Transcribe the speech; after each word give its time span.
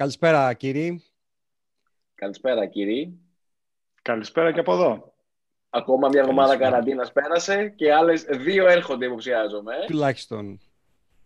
Καλησπέρα 0.00 0.52
κύριοι. 0.52 1.04
Καλησπέρα 2.14 2.66
κύριοι. 2.66 3.18
Καλησπέρα 4.02 4.52
και 4.52 4.60
από 4.60 4.72
εδώ. 4.72 5.14
Ακόμα 5.70 6.08
μια 6.08 6.20
εβδομάδα 6.20 6.56
καραντίνας 6.56 7.12
πέρασε 7.12 7.68
και 7.68 7.92
άλλες 7.92 8.22
δύο 8.22 8.66
έρχονται 8.66 9.06
υποψιάζομαι. 9.06 9.74
Τουλάχιστον. 9.86 10.60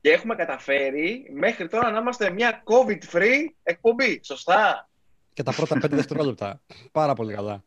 Και 0.00 0.10
έχουμε 0.10 0.34
καταφέρει 0.34 1.30
μέχρι 1.34 1.68
τώρα 1.68 1.90
να 1.90 1.98
είμαστε 1.98 2.30
μια 2.30 2.62
COVID-free 2.64 3.44
εκπομπή. 3.62 4.20
Σωστά; 4.24 4.90
Και 5.32 5.42
τα 5.42 5.52
πρώτα 5.52 5.78
πέντε 5.78 5.96
δευτερόλεπτα. 5.96 6.60
Πάρα 6.92 7.14
πολύ 7.14 7.34
καλά. 7.34 7.64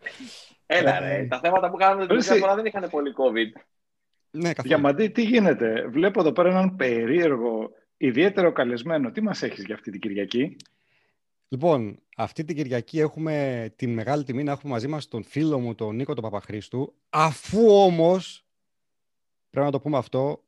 Έλα 0.65 0.99
ρε, 0.99 1.27
τα 1.29 1.39
θέματα 1.39 1.69
που 1.69 1.77
κάναμε 1.77 1.99
την 1.99 2.07
τελευταία 2.07 2.37
φορά 2.37 2.55
δεν 2.55 2.65
είχαν 2.65 2.89
πολύ 2.89 3.13
COVID. 3.17 3.61
Ναι, 4.29 4.53
καθόλου. 4.53 4.67
Διαμαντή, 4.67 5.09
τι 5.09 5.21
γίνεται; 5.23 5.87
Βλέπω 5.87 6.19
εδώ 6.19 6.31
πέρα 6.31 6.49
έναν 6.49 6.75
περίεργο, 6.75 7.69
ιδιαίτερο 7.97 8.51
καλεσμένο. 8.51 9.11
Τι 9.11 9.21
μας 9.21 9.41
έχεις 9.41 9.63
για 9.63 9.75
αυτή 9.75 9.91
την 9.91 9.99
Κυριακή; 9.99 10.55
Λοιπόν, 11.47 11.99
αυτή 12.15 12.43
την 12.43 12.55
Κυριακή 12.55 12.99
έχουμε 12.99 13.67
τη 13.75 13.87
μεγάλη 13.87 14.23
τιμή 14.23 14.43
να 14.43 14.51
έχουμε 14.51 14.71
μαζί 14.71 14.87
μας 14.87 15.07
τον 15.07 15.23
φίλο 15.23 15.59
μου, 15.59 15.75
τον 15.75 15.95
Νίκο 15.95 16.13
τον 16.13 16.23
Παπαχρήστου, 16.23 16.93
αφού 17.09 17.67
όμως, 17.69 18.45
πρέπει 19.49 19.65
να 19.65 19.71
το 19.71 19.79
πούμε 19.79 19.97
αυτό, 19.97 20.43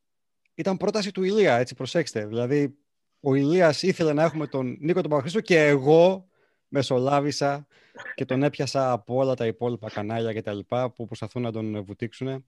ήταν 0.56 0.78
πρόταση 0.78 1.12
του 1.12 1.24
Ηλία, 1.24 1.58
έτσι 1.58 1.76
προσέξτε. 1.76 2.26
Δηλαδή, 2.26 2.78
ο 3.20 3.36
Ηλίας 3.36 3.84
ήθελε 3.84 4.14
να 4.14 4.24
έχουμε 4.24 4.48
τον 4.48 4.78
Νίκο 4.80 5.02
τον 5.02 5.10
Παπαχρήστου 5.10 5.42
και 5.42 5.68
εγώ 5.68 6.28
μεσολάβησα 6.68 7.68
και 8.16 8.26
τον 8.26 8.44
έπιασα 8.44 8.92
από 8.92 9.16
όλα 9.16 9.34
τα 9.34 9.46
υπόλοιπα 9.46 9.90
κανάλια 9.90 10.34
και 10.34 10.42
τα 10.42 10.54
λοιπά 10.54 10.92
που 10.92 11.06
προσπαθούν 11.06 11.42
να 11.42 11.52
τον 11.52 11.84
βουτήξουν. 11.84 12.46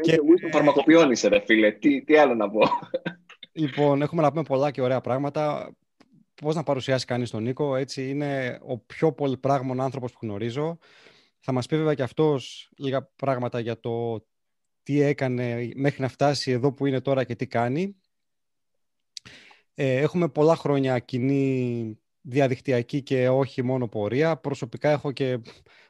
Και 0.00 0.16
τον 0.16 0.50
φαρμακοποιών 0.50 1.10
είσαι 1.10 1.28
ρε 1.28 1.40
φίλε, 1.40 1.70
τι, 1.70 2.02
τι 2.04 2.16
άλλο 2.16 2.34
να 2.34 2.50
πω. 2.50 2.60
Λοιπόν, 3.52 4.02
έχουμε 4.02 4.22
να 4.22 4.30
πούμε 4.30 4.42
πολλά 4.42 4.70
και 4.70 4.80
ωραία 4.80 5.00
πράγματα. 5.00 5.74
Πώς 6.40 6.54
να 6.54 6.62
παρουσιάσει 6.62 7.04
κανείς 7.04 7.30
τον 7.30 7.42
Νίκο, 7.42 7.76
έτσι 7.76 8.08
είναι 8.08 8.58
ο 8.62 8.78
πιο 8.78 9.12
πολυπράγμων 9.12 9.80
άνθρωπος 9.80 10.12
που 10.12 10.18
γνωρίζω. 10.22 10.78
Θα 11.38 11.52
μας 11.52 11.66
πει 11.66 11.76
βέβαια 11.76 11.94
και 11.94 12.02
αυτός 12.02 12.70
λίγα 12.76 13.02
πράγματα 13.16 13.60
για 13.60 13.80
το 13.80 14.24
τι 14.82 15.00
έκανε 15.00 15.72
μέχρι 15.74 16.00
να 16.00 16.08
φτάσει 16.08 16.50
εδώ 16.50 16.72
που 16.72 16.86
είναι 16.86 17.00
τώρα 17.00 17.24
και 17.24 17.34
τι 17.34 17.46
κάνει. 17.46 17.96
Ε, 19.74 19.96
έχουμε 19.96 20.28
πολλά 20.28 20.56
χρόνια 20.56 20.98
κοινή 20.98 21.98
διαδικτυακή 22.20 23.02
και 23.02 23.28
όχι 23.28 23.62
μόνο 23.62 23.88
πορεία. 23.88 24.36
Προσωπικά 24.36 24.90
έχω 24.90 25.12
και 25.12 25.40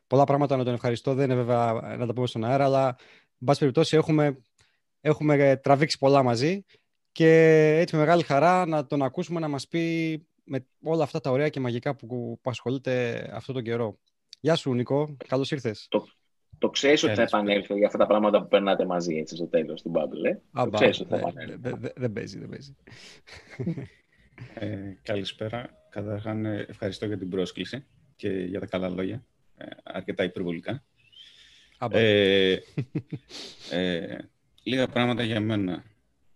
πολλά 0.06 0.25
πράγματα 0.25 0.56
να 0.56 0.65
τον 0.65 0.75
ευχαριστώ. 0.75 1.15
Δεν 1.15 1.25
είναι 1.25 1.43
βέβαια 1.43 1.97
να 1.98 2.06
τα 2.06 2.12
πούμε 2.12 2.27
στον 2.27 2.45
αέρα, 2.45 2.65
αλλά 2.65 2.97
εν 3.39 3.45
πάση 3.45 3.59
περιπτώσει 3.59 3.97
έχουμε, 3.97 4.41
έχουμε 5.01 5.56
τραβήξει 5.56 5.98
πολλά 5.98 6.23
μαζί 6.23 6.65
και 7.12 7.28
έτσι 7.78 7.95
με 7.95 8.01
μεγάλη 8.01 8.23
χαρά 8.23 8.67
να 8.67 8.87
τον 8.87 9.03
ακούσουμε 9.03 9.41
να 9.41 9.48
μας 9.48 9.69
πει 9.69 10.30
με 10.51 10.67
όλα 10.83 11.03
αυτά 11.03 11.20
τα 11.20 11.31
ωραία 11.31 11.48
και 11.48 11.61
μαγικά 11.61 11.97
που, 11.97 12.39
που 12.43 12.51
ασχολείται 12.51 13.25
αυτόν 13.34 13.55
τον 13.55 13.65
καιρό. 13.65 13.98
Γεια 14.41 14.55
σου 14.55 14.75
Νίκο, 14.75 15.17
καλώς 15.27 15.51
ήρθες. 15.51 15.87
Το, 15.91 16.06
το 16.59 16.70
ξέρεις 16.70 17.03
ότι 17.03 17.15
θα 17.15 17.23
επανέλθω 17.23 17.77
για 17.77 17.87
αυτά 17.87 17.98
τα 17.98 18.06
πράγματα 18.06 18.43
που 18.43 18.48
περνάτε 18.48 18.87
μαζί 18.87 19.17
έτσι 19.17 19.37
στο 19.37 19.47
τέλος 19.47 19.83
του 19.83 19.93
Bubble, 19.95 20.25
ε; 20.25 20.61
Α, 20.61 20.65
το 20.65 20.71
ξέρεις 20.71 21.01
ότι 21.01 21.09
θα 21.09 21.17
δεν 21.17 21.28
επανέλθω. 21.28 21.56
δε, 21.61 21.73
δε, 21.78 21.89
δεν 21.97 22.12
παίζει, 22.12 22.39
δεν 22.39 22.48
παίζει. 22.48 22.77
Ε, 24.55 24.97
καλησπέρα. 25.03 25.87
Καταρχάς, 25.91 26.45
ε, 26.45 26.66
ευχαριστώ 26.69 27.06
για 27.06 27.19
την 27.19 27.28
πρόσκληση 27.28 27.87
και 28.16 28.28
για 28.28 28.60
τα 28.60 28.66
καλά 28.66 28.89
λόγια. 28.89 29.25
Ε, 29.56 29.66
αρκετά 29.83 30.25
υπερβολικά. 30.25 30.84
Άμπα. 31.78 31.99
Ε, 31.99 32.62
ε, 33.71 34.19
λίγα 34.62 34.87
πράγματα 34.87 35.22
για 35.22 35.41
μένα. 35.41 35.84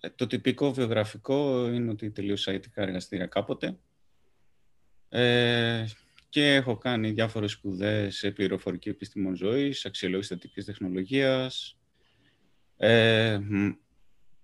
Ε, 0.01 0.09
το 0.11 0.27
τυπικό 0.27 0.73
βιογραφικό 0.73 1.69
είναι 1.69 1.91
ότι 1.91 2.11
τελείωσα 2.11 2.53
αιτικά 2.53 2.83
εργαστήρια 2.83 3.27
κάποτε 3.27 3.77
ε, 5.17 5.85
και 6.29 6.55
έχω 6.55 6.77
κάνει 6.77 7.11
διάφορες 7.11 7.51
σπουδές 7.51 8.17
σε 8.17 8.31
πληροφορική 8.31 8.89
επιστήμων 8.89 9.37
ζωής, 9.37 9.85
αξιολόγηση 9.85 10.29
στατικής 10.29 10.65
τεχνολογίας, 10.65 11.79
ε, 12.77 13.39
μ, 13.39 13.71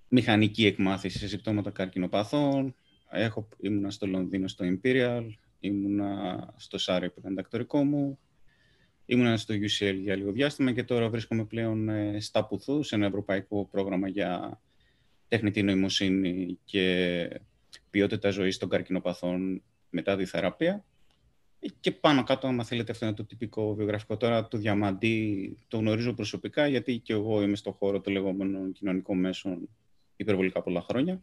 μηχανική 0.08 0.66
εκμάθηση 0.66 1.18
σε 1.18 1.28
συμπτώματα 1.28 1.70
καρκινοπαθών, 1.70 2.74
Έχω, 3.10 3.48
ήμουνα 3.60 3.90
στο 3.90 4.06
Λονδίνο 4.06 4.48
στο 4.48 4.64
Imperial, 4.68 5.26
ήμουνα 5.60 6.54
στο 6.56 6.78
Σάρι 6.78 7.10
που 7.10 7.18
ήταν 7.18 7.34
τακτορικό 7.34 7.84
μου, 7.84 8.18
ήμουνα 9.06 9.36
στο 9.36 9.54
UCL 9.54 9.96
για 10.00 10.16
λίγο 10.16 10.32
διάστημα 10.32 10.72
και 10.72 10.84
τώρα 10.84 11.08
βρίσκομαι 11.08 11.44
πλέον 11.44 11.88
ε, 11.88 12.20
στα 12.20 12.46
Πουθού, 12.46 12.82
σε 12.82 12.94
ένα 12.94 13.06
ευρωπαϊκό 13.06 13.68
πρόγραμμα 13.70 14.08
για 14.08 14.60
τεχνητή 15.28 15.62
νοημοσύνη 15.62 16.58
και 16.64 17.40
ποιότητα 17.90 18.30
ζωής 18.30 18.58
των 18.58 18.68
καρκινοπαθών 18.68 19.62
μετά 19.90 20.16
τη 20.16 20.24
θεραπεία. 20.24 20.84
Και 21.80 21.90
πάνω 21.90 22.22
κάτω, 22.22 22.46
άμα 22.46 22.64
θέλετε, 22.64 22.92
αυτό 22.92 23.06
είναι 23.06 23.14
το 23.14 23.24
τυπικό 23.24 23.74
βιογραφικό. 23.74 24.16
Τώρα 24.16 24.48
το 24.48 24.58
Διαμαντή 24.58 25.56
το 25.68 25.76
γνωρίζω 25.76 26.12
προσωπικά, 26.12 26.66
γιατί 26.66 26.98
και 26.98 27.12
εγώ 27.12 27.42
είμαι 27.42 27.56
στο 27.56 27.72
χώρο 27.72 28.00
των 28.00 28.12
λεγόμενων 28.12 28.72
κοινωνικών 28.72 29.18
μέσων 29.18 29.68
υπερβολικά 30.16 30.62
πολλά 30.62 30.80
χρόνια 30.80 31.22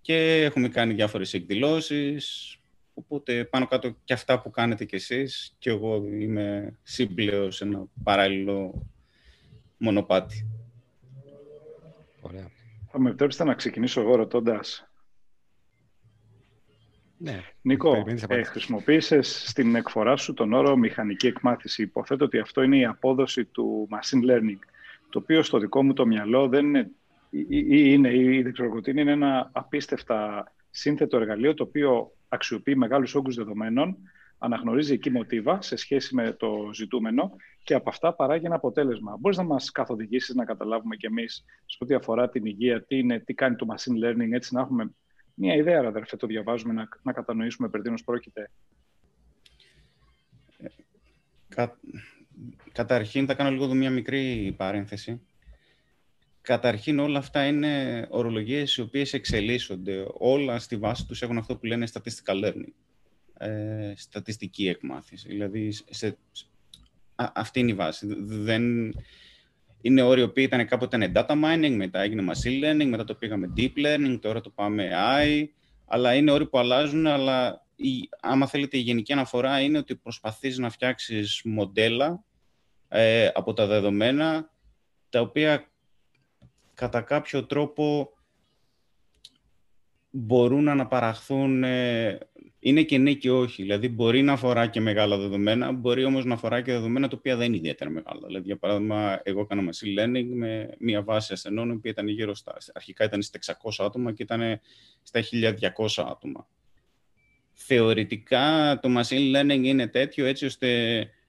και 0.00 0.42
έχουμε 0.44 0.68
κάνει 0.68 0.94
διάφορες 0.94 1.34
εκδηλώσεις, 1.34 2.56
οπότε 2.94 3.44
πάνω 3.44 3.66
κάτω 3.66 3.96
και 4.04 4.12
αυτά 4.12 4.40
που 4.40 4.50
κάνετε 4.50 4.84
κι 4.84 4.94
εσείς 4.94 5.54
και 5.58 5.70
εγώ 5.70 6.04
είμαι 6.06 6.78
σύμπλεος 6.82 7.56
σε 7.56 7.64
ένα 7.64 7.86
παράλληλο 8.02 8.86
μονοπάτι. 9.76 10.46
Ωραία. 12.20 12.50
Θα 12.90 13.00
με 13.00 13.08
επιτρέψετε 13.08 13.44
να 13.44 13.54
ξεκινήσω 13.54 14.00
εγώ 14.00 14.14
ρωτώντας. 14.14 14.87
Ναι. 17.18 17.42
Νίκο, 17.62 17.90
Περιμένεις 17.90 18.22
ε, 18.22 18.24
απάντηση. 18.24 18.50
χρησιμοποίησες 18.50 19.44
στην 19.46 19.74
εκφορά 19.74 20.16
σου 20.16 20.34
τον 20.34 20.52
όρο 20.52 20.76
μηχανική 20.76 21.26
εκμάθηση. 21.26 21.82
Υποθέτω 21.82 22.24
ότι 22.24 22.38
αυτό 22.38 22.62
είναι 22.62 22.76
η 22.76 22.84
απόδοση 22.84 23.44
του 23.44 23.88
machine 23.90 24.30
learning, 24.30 24.58
το 25.10 25.18
οποίο 25.18 25.42
στο 25.42 25.58
δικό 25.58 25.82
μου 25.82 25.92
το 25.92 26.06
μυαλό 26.06 26.48
δεν 26.48 26.66
είναι 26.66 26.90
ή, 27.30 27.46
ή 27.48 27.66
είναι, 27.68 28.14
ή 28.14 28.42
δεν 28.42 28.52
ξέρω 28.52 28.68
εγώ 28.68 28.80
τι 28.80 28.90
είναι, 28.90 29.00
είναι 29.00 29.12
ένα 29.12 29.50
απίστευτα 29.52 30.52
σύνθετο 30.70 31.16
εργαλείο 31.16 31.54
το 31.54 31.62
οποίο 31.62 32.12
αξιοποιεί 32.28 32.74
μεγάλους 32.76 33.14
όγκους 33.14 33.34
δεδομένων, 33.34 33.96
αναγνωρίζει 34.38 34.92
εκεί 34.92 35.10
μοτίβα 35.10 35.62
σε 35.62 35.76
σχέση 35.76 36.14
με 36.14 36.32
το 36.32 36.70
ζητούμενο 36.72 37.36
και 37.62 37.74
από 37.74 37.88
αυτά 37.88 38.14
παράγει 38.14 38.46
ένα 38.46 38.54
αποτέλεσμα. 38.54 39.16
Μπορείς 39.20 39.36
να 39.36 39.44
μας 39.44 39.70
καθοδηγήσεις 39.70 40.34
να 40.34 40.44
καταλάβουμε 40.44 40.96
κι 40.96 41.06
εμείς 41.06 41.44
σε 41.66 41.78
ό,τι 41.80 41.94
αφορά 41.94 42.28
την 42.28 42.44
υγεία, 42.44 42.82
τι, 42.82 42.98
είναι, 42.98 43.18
τι 43.18 43.34
κάνει 43.34 43.56
το 43.56 43.66
machine 43.70 44.04
learning, 44.04 44.32
έτσι 44.32 44.54
να 44.54 44.60
έχουμε 44.60 44.90
μια 45.38 45.54
ιδέα, 45.54 45.80
αδερφέ, 45.86 46.16
το 46.16 46.26
διαβάζουμε, 46.26 46.72
να, 46.72 46.88
να 47.02 47.12
κατανοήσουμε 47.12 47.68
περί 47.68 47.82
τίνος 47.82 48.04
πρόκειται. 48.04 48.50
Κα... 51.48 51.78
Καταρχήν 52.72 53.26
θα 53.26 53.34
κάνω 53.34 53.50
λίγο 53.50 53.64
εδώ 53.64 53.74
μια 53.74 53.90
μικρή 53.90 54.54
παρένθεση. 54.56 55.20
Καταρχήν 56.40 56.98
όλα 56.98 57.18
αυτά 57.18 57.46
είναι 57.46 58.06
ορολογίες 58.10 58.76
οι 58.76 58.80
οποίες 58.80 59.12
εξελίσσονται. 59.12 60.06
Όλα 60.12 60.58
στη 60.58 60.76
βάση 60.76 61.06
τους 61.06 61.22
έχουν 61.22 61.38
αυτό 61.38 61.56
που 61.56 61.66
λένε 61.66 61.86
statistical 61.92 62.44
learning. 62.44 62.72
Ε, 63.38 63.92
στατιστική 63.96 64.68
εκμάθηση. 64.68 65.28
Δηλαδή 65.28 65.72
σε, 65.72 66.18
α, 67.14 67.32
αυτή 67.34 67.60
είναι 67.60 67.70
η 67.70 67.74
βάση. 67.74 68.06
Δεν, 68.18 68.94
είναι 69.80 70.02
όροι 70.02 70.20
οι 70.20 70.24
οποίοι 70.24 70.44
ήταν 70.46 70.66
κάποτε 70.66 70.96
ήταν 70.96 71.12
data 71.14 71.44
mining, 71.44 71.74
μετά 71.76 72.00
έγινε 72.00 72.32
machine 72.32 72.64
learning, 72.64 72.86
μετά 72.86 73.04
το 73.04 73.14
πήγαμε 73.14 73.52
deep 73.56 73.72
learning, 73.76 74.18
τώρα 74.20 74.40
το 74.40 74.50
πάμε 74.50 74.90
AI. 74.92 75.44
Αλλά 75.86 76.14
είναι 76.14 76.30
όροι 76.30 76.46
που 76.46 76.58
αλλάζουν, 76.58 77.06
αλλά 77.06 77.66
η, 77.76 78.08
άμα 78.20 78.46
θέλετε 78.46 78.76
η 78.76 78.80
γενική 78.80 79.12
αναφορά 79.12 79.60
είναι 79.60 79.78
ότι 79.78 79.94
προσπαθείς 79.96 80.58
να 80.58 80.70
φτιάξεις 80.70 81.40
μοντέλα 81.44 82.24
ε, 82.88 83.30
από 83.34 83.52
τα 83.52 83.66
δεδομένα 83.66 84.50
τα 85.08 85.20
οποία 85.20 85.68
κατά 86.74 87.00
κάποιο 87.00 87.46
τρόπο 87.46 88.12
μπορούν 90.10 90.64
να 90.64 90.72
αναπαραχθούν, 90.72 91.64
ε, 91.64 92.18
είναι 92.68 92.82
και 92.82 92.98
ναι 92.98 93.12
και 93.12 93.30
όχι. 93.30 93.62
Δηλαδή 93.62 93.88
μπορεί 93.88 94.22
να 94.22 94.32
αφορά 94.32 94.66
και 94.66 94.80
μεγάλα 94.80 95.18
δεδομένα, 95.18 95.72
μπορεί 95.72 96.04
όμως 96.04 96.24
να 96.24 96.34
αφορά 96.34 96.60
και 96.60 96.72
δεδομένα 96.72 97.08
τα 97.08 97.16
οποία 97.18 97.36
δεν 97.36 97.46
είναι 97.46 97.56
ιδιαίτερα 97.56 97.90
μεγάλα. 97.90 98.20
Δηλαδή 98.26 98.46
για 98.46 98.56
παράδειγμα, 98.56 99.20
εγώ 99.22 99.40
έκανα 99.40 99.62
machine 99.62 100.00
learning 100.00 100.26
με 100.34 100.74
μια 100.78 101.02
βάση 101.02 101.32
ασθενών, 101.32 101.68
η 101.68 101.72
οποία 101.72 101.90
ήταν 101.90 102.08
γύρω 102.08 102.34
στα, 102.34 102.56
αρχικά 102.72 103.04
ήταν 103.04 103.22
στα 103.22 103.38
600 103.62 103.84
άτομα 103.84 104.12
και 104.12 104.22
ήταν 104.22 104.60
στα 105.02 105.20
1200 105.32 106.04
άτομα. 106.10 106.48
Θεωρητικά 107.52 108.78
το 108.82 108.88
machine 108.98 109.36
learning 109.36 109.62
είναι 109.62 109.86
τέτοιο 109.86 110.26
έτσι 110.26 110.44
ώστε 110.44 110.68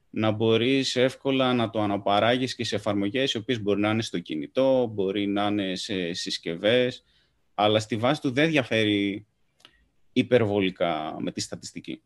να 0.10 0.32
μπορείς 0.32 0.96
εύκολα 0.96 1.54
να 1.54 1.70
το 1.70 1.82
αναπαράγεις 1.82 2.56
και 2.56 2.64
σε 2.64 2.76
εφαρμογές 2.76 3.34
οι 3.34 3.38
οποίες 3.38 3.62
μπορεί 3.62 3.80
να 3.80 3.90
είναι 3.90 4.02
στο 4.02 4.20
κινητό, 4.20 4.92
μπορεί 4.94 5.28
να 5.28 5.46
είναι 5.46 5.76
σε 5.76 6.14
συσκευές, 6.14 7.04
αλλά 7.54 7.80
στη 7.80 7.96
βάση 7.96 8.22
του 8.22 8.32
δεν 8.32 8.50
διαφέρει 8.50 9.28
υπερβολικά 10.20 11.16
με 11.20 11.32
τη 11.32 11.42
στατιστική. 11.42 12.02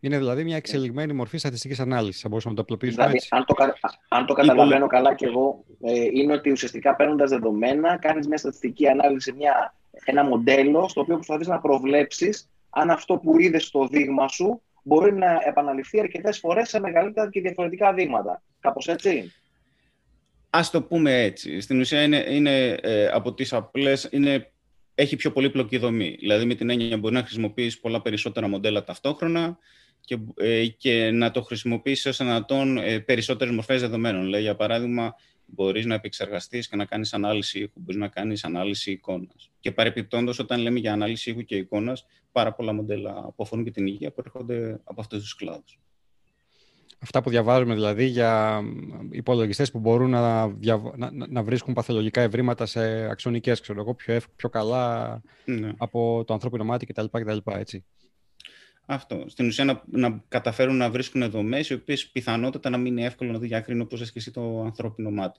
Είναι 0.00 0.18
δηλαδή 0.18 0.44
μια 0.44 0.56
εξελιγμένη 0.56 1.12
μορφή 1.12 1.38
στατιστικής 1.38 1.80
ανάλυσης, 1.80 2.20
θα 2.20 2.28
μπορούσαμε 2.28 2.54
να 2.54 2.64
το 2.64 2.66
απλοποιήσουμε 2.66 3.02
Δηλαδή, 3.02 3.16
έτσι. 3.16 3.28
αν 3.30 3.44
το, 3.44 3.54
κα- 3.54 3.74
αν 4.08 4.26
το 4.26 4.34
καταλαβαίνω 4.34 4.86
καλά 4.86 5.14
κι 5.14 5.24
εγώ, 5.24 5.64
ε, 5.82 6.04
είναι 6.12 6.32
ότι 6.32 6.50
ουσιαστικά 6.50 6.96
παίρνοντας 6.96 7.30
δεδομένα, 7.30 7.96
κάνεις 7.98 8.26
μια 8.26 8.36
στατιστική 8.36 8.88
ανάλυση, 8.88 9.32
μια, 9.32 9.74
ένα 10.04 10.24
μοντέλο 10.24 10.88
στο 10.88 11.00
οποίο 11.00 11.14
προσπαθείς 11.14 11.46
να 11.46 11.60
προβλέψεις 11.60 12.48
αν 12.70 12.90
αυτό 12.90 13.16
που 13.16 13.40
είδες 13.40 13.64
στο 13.64 13.86
δείγμα 13.86 14.28
σου 14.28 14.62
μπορεί 14.82 15.14
να 15.14 15.40
επαναληφθεί 15.46 16.00
αρκετές 16.00 16.38
φορές 16.38 16.68
σε 16.68 16.80
μεγαλύτερα 16.80 17.30
και 17.30 17.40
διαφορετικά 17.40 17.92
δείγματα. 17.92 18.42
Κάπως 18.60 18.88
έτσι; 18.88 19.32
Α 20.50 20.60
το 20.72 20.82
πούμε 20.82 21.22
έτσι. 21.22 21.60
Στην 21.60 21.80
ουσία 21.80 22.02
είναι, 22.02 22.24
είναι 22.28 22.66
ε, 22.80 23.08
από 23.08 23.34
τις 23.34 23.52
απλές. 23.52 24.08
Είναι, 24.10 24.52
έχει 25.00 25.16
πιο 25.16 25.32
πολύπλοκη 25.32 25.78
δομή. 25.78 26.16
Δηλαδή, 26.18 26.44
με 26.44 26.54
την 26.54 26.70
έννοια 26.70 26.96
μπορεί 26.96 27.14
να 27.14 27.22
χρησιμοποιήσει 27.22 27.80
πολλά 27.80 28.02
περισσότερα 28.02 28.48
μοντέλα 28.48 28.84
ταυτόχρονα 28.84 29.58
και, 30.00 30.18
ε, 30.36 30.66
και 30.66 31.10
να 31.10 31.30
το 31.30 31.42
χρησιμοποιήσει 31.42 32.08
ως 32.08 32.16
δυνατόν 32.16 32.78
ε, 32.78 32.98
περισσότερες 32.98 33.54
μορφές 33.54 33.80
δεδομένων. 33.80 34.24
Δηλαδή, 34.24 34.42
για 34.42 34.56
παράδειγμα, 34.56 35.14
μπορείς 35.46 35.86
να 35.86 35.94
επεξεργαστείς 35.94 36.68
και 36.68 36.76
να 36.76 36.84
κάνεις 36.84 37.14
ανάλυση 37.14 37.58
ήχου, 37.58 37.72
μπορείς 37.74 38.00
να 38.00 38.08
κάνεις 38.08 38.44
ανάλυση 38.44 38.90
εικόνας. 38.90 39.50
Και 39.60 39.72
παρεπιπτόντως, 39.72 40.38
όταν 40.38 40.60
λέμε 40.60 40.78
για 40.78 40.92
ανάλυση 40.92 41.30
ήχου 41.30 41.44
και 41.44 41.56
εικόνας, 41.56 42.06
πάρα 42.32 42.52
πολλά 42.52 42.72
μοντέλα 42.72 43.12
που 43.36 43.42
αφορούν 43.42 43.64
και 43.64 43.70
την 43.70 43.86
υγεία 43.86 44.10
προέρχονται 44.10 44.80
από 44.84 45.00
αυτούς 45.00 45.22
τους 45.22 45.34
κλάδους. 45.34 45.78
Αυτά 47.00 47.22
που 47.22 47.30
διαβάζουμε 47.30 47.74
δηλαδή 47.74 48.04
για 48.04 48.60
υπολογιστές 49.10 49.70
που 49.70 49.78
μπορούν 49.78 50.10
να, 50.10 50.46
να, 50.96 51.10
να, 51.28 51.42
βρίσκουν 51.42 51.74
παθολογικά 51.74 52.20
ευρήματα 52.20 52.66
σε 52.66 53.10
αξονικές, 53.10 53.60
ξέρω 53.60 53.80
εγώ, 53.80 53.94
πιο, 53.94 54.20
πιο 54.36 54.48
καλά 54.48 55.20
ναι. 55.44 55.72
από 55.76 56.24
το 56.26 56.32
ανθρώπινο 56.32 56.64
μάτι 56.64 56.86
κτλ. 56.86 57.04
κτλ 57.10 57.38
έτσι. 57.44 57.84
Αυτό. 58.90 59.24
Στην 59.28 59.46
ουσία 59.46 59.64
να, 59.64 59.82
να 59.86 60.24
καταφέρουν 60.28 60.76
να 60.76 60.90
βρίσκουν 60.90 61.30
δομές 61.30 61.70
οι 61.70 61.74
οποίες 61.74 62.08
πιθανότατα 62.08 62.70
να 62.70 62.76
μην 62.76 62.96
είναι 62.96 63.06
εύκολο 63.06 63.32
να 63.32 63.38
διακρίνουν 63.38 63.82
όπως 63.82 64.10
και 64.10 64.18
εσύ 64.18 64.30
το 64.30 64.62
ανθρώπινο 64.62 65.32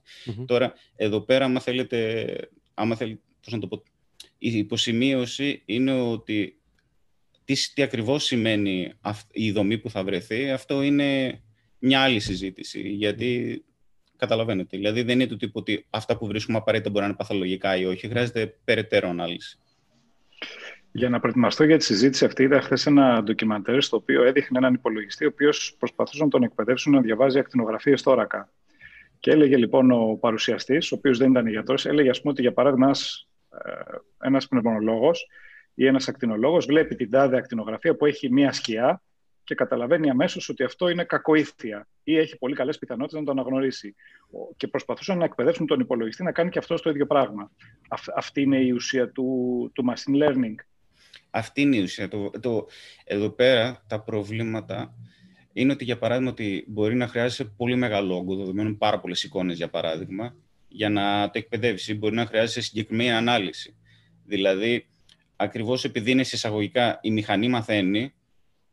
Τώρα, 0.46 0.74
εδώ 0.96 1.22
πέρα, 1.22 1.46
άμα 1.46 1.60
θέλετε, 1.60 2.26
άμα 2.74 2.96
θέλετε 2.96 3.22
πώς 3.42 3.54
να 3.54 3.60
το 3.60 3.68
πω, 3.68 3.84
η 4.38 4.58
υποσημείωση 4.58 5.62
είναι 5.66 6.02
ότι 6.02 6.60
τι, 7.46 7.74
τι 7.74 7.82
ακριβώς 7.82 8.24
σημαίνει 8.24 8.94
η 9.32 9.52
δομή 9.52 9.78
που 9.78 9.90
θα 9.90 10.04
βρεθεί, 10.04 10.52
αυτό 10.52 10.82
είναι 10.82 11.42
μια 11.80 12.02
άλλη 12.02 12.20
συζήτηση. 12.20 12.82
Γιατί 12.90 13.64
καταλαβαίνετε, 14.18 14.78
δηλαδή 14.78 15.02
δεν 15.02 15.20
είναι 15.20 15.30
το 15.30 15.38
τύπο 15.38 15.60
ότι 15.60 15.86
αυτά 15.90 16.18
που 16.18 16.28
βρίσκουμε 16.28 16.58
απαραίτητα 16.58 16.90
μπορεί 16.90 17.02
να 17.02 17.08
είναι 17.08 17.18
παθολογικά 17.18 17.76
ή 17.76 17.86
όχι. 17.86 18.08
Χρειάζεται 18.08 18.58
περαιτέρω 18.64 19.10
ανάλυση. 19.10 19.60
Για 20.92 21.10
να 21.10 21.20
προετοιμαστώ 21.20 21.64
για 21.64 21.78
τη 21.78 21.84
συζήτηση 21.84 22.26
αυτή, 22.26 22.44
είδα 22.44 22.62
χθες 22.62 22.86
ένα 22.86 23.24
ντοκιμαντέρ 23.24 23.82
στο 23.82 23.98
οποίο 23.98 24.24
έδειχνε 24.24 24.58
έναν 24.58 24.74
υπολογιστή, 24.74 25.26
ο 25.26 25.28
οποίος 25.28 25.76
προσπαθούσε 25.80 26.24
να 26.24 26.30
τον 26.30 26.44
εκπαιδεύσουν 26.44 26.94
να 26.94 27.02
διαβάζει 27.02 27.40
ακτινογραφίες 27.40 28.02
θώρακα. 28.02 28.52
Και 29.20 29.32
έλεγε 29.32 29.58
λοιπόν 29.58 29.92
ο 29.92 30.18
παρουσιαστής, 30.20 30.92
ο 30.92 30.96
οποίος 30.96 31.18
δεν 31.18 31.30
ήταν 31.30 31.48
γιατρό, 31.48 31.76
έλεγε 31.84 32.10
ας 32.10 32.20
πούμε 32.20 32.32
ότι 32.32 32.42
για 32.42 32.54
παράδειγμα 32.54 32.92
ένας 34.18 34.44
ε, 34.44 34.48
πνευμονολόγος 34.50 35.28
ή 35.74 35.86
ένας 35.86 36.08
ακτινολόγος 36.08 36.66
βλέπει 36.66 36.96
την 36.96 37.10
τάδε 37.10 37.38
ακτινογραφία 37.38 37.96
που 37.96 38.06
έχει 38.06 38.32
μία 38.32 38.52
σκιά 38.52 39.02
και 39.50 39.56
καταλαβαίνει 39.56 40.10
αμέσως 40.10 40.50
ότι 40.50 40.64
αυτό 40.64 40.90
είναι 40.90 41.04
κακοήθεια 41.04 41.88
ή 42.04 42.18
έχει 42.18 42.38
πολύ 42.38 42.56
καλές 42.56 42.80
πιθανότητες 42.80 43.20
να 43.20 43.26
το 43.26 43.32
αναγνωρίσει. 43.32 43.96
Και 44.58 44.68
προσπαθούσαν 44.68 45.18
να 45.18 45.26
εκπαιδεύσουν 45.26 45.66
τον 45.66 45.80
υπολογιστή 45.80 46.24
να 46.24 46.32
κάνει 46.32 46.50
και 46.50 46.60
αυτό 46.60 46.76
το 46.76 46.90
ίδιο 46.90 47.06
πράγμα. 47.06 47.52
Αυτή 48.16 48.42
είναι 48.42 48.58
η 48.58 48.72
ουσία 48.72 49.12
του, 49.12 49.72
του 49.74 49.86
machine 49.90 50.24
learning. 50.24 50.56
Αυτή 51.30 51.62
είναι 51.62 51.76
η 51.76 51.82
ουσία. 51.82 52.08
Το, 52.08 52.30
το, 52.40 52.68
εδώ 53.04 53.30
πέρα 53.30 53.84
τα 53.88 54.02
προβλήματα 54.02 54.94
είναι 55.54 55.72
ότι, 55.72 55.84
για 55.84 55.98
παράδειγμα, 55.98 56.32
ότι 56.32 56.66
μπορεί 56.68 56.96
να 56.96 57.08
χρειάζεσαι 57.08 57.46
πολύ 57.46 57.76
μεγάλο 57.76 58.16
όγκο 58.16 58.36
δεδομένων, 58.36 58.78
πάρα 58.78 59.00
πολλές 59.00 59.24
εικόνες, 59.24 59.58
για 59.58 59.70
παράδειγμα, 59.70 60.36
για 60.68 60.90
να 60.90 61.30
το 61.30 61.38
εκπαιδεύσει. 61.40 61.96
Μπορεί 61.96 62.16
να 62.16 62.26
χρειάζεσαι 62.26 62.62
συγκεκριμένη 62.62 63.12
ανάλυση. 63.12 63.76
Δηλαδή, 64.26 64.88
ακριβώς 65.36 65.84
επειδή 65.84 66.12
είναι 66.12 66.22
εισαγωγικά 66.22 67.00
η 67.02 67.12
μηχανή 67.12 67.48
μαθαίνει, 67.48 68.14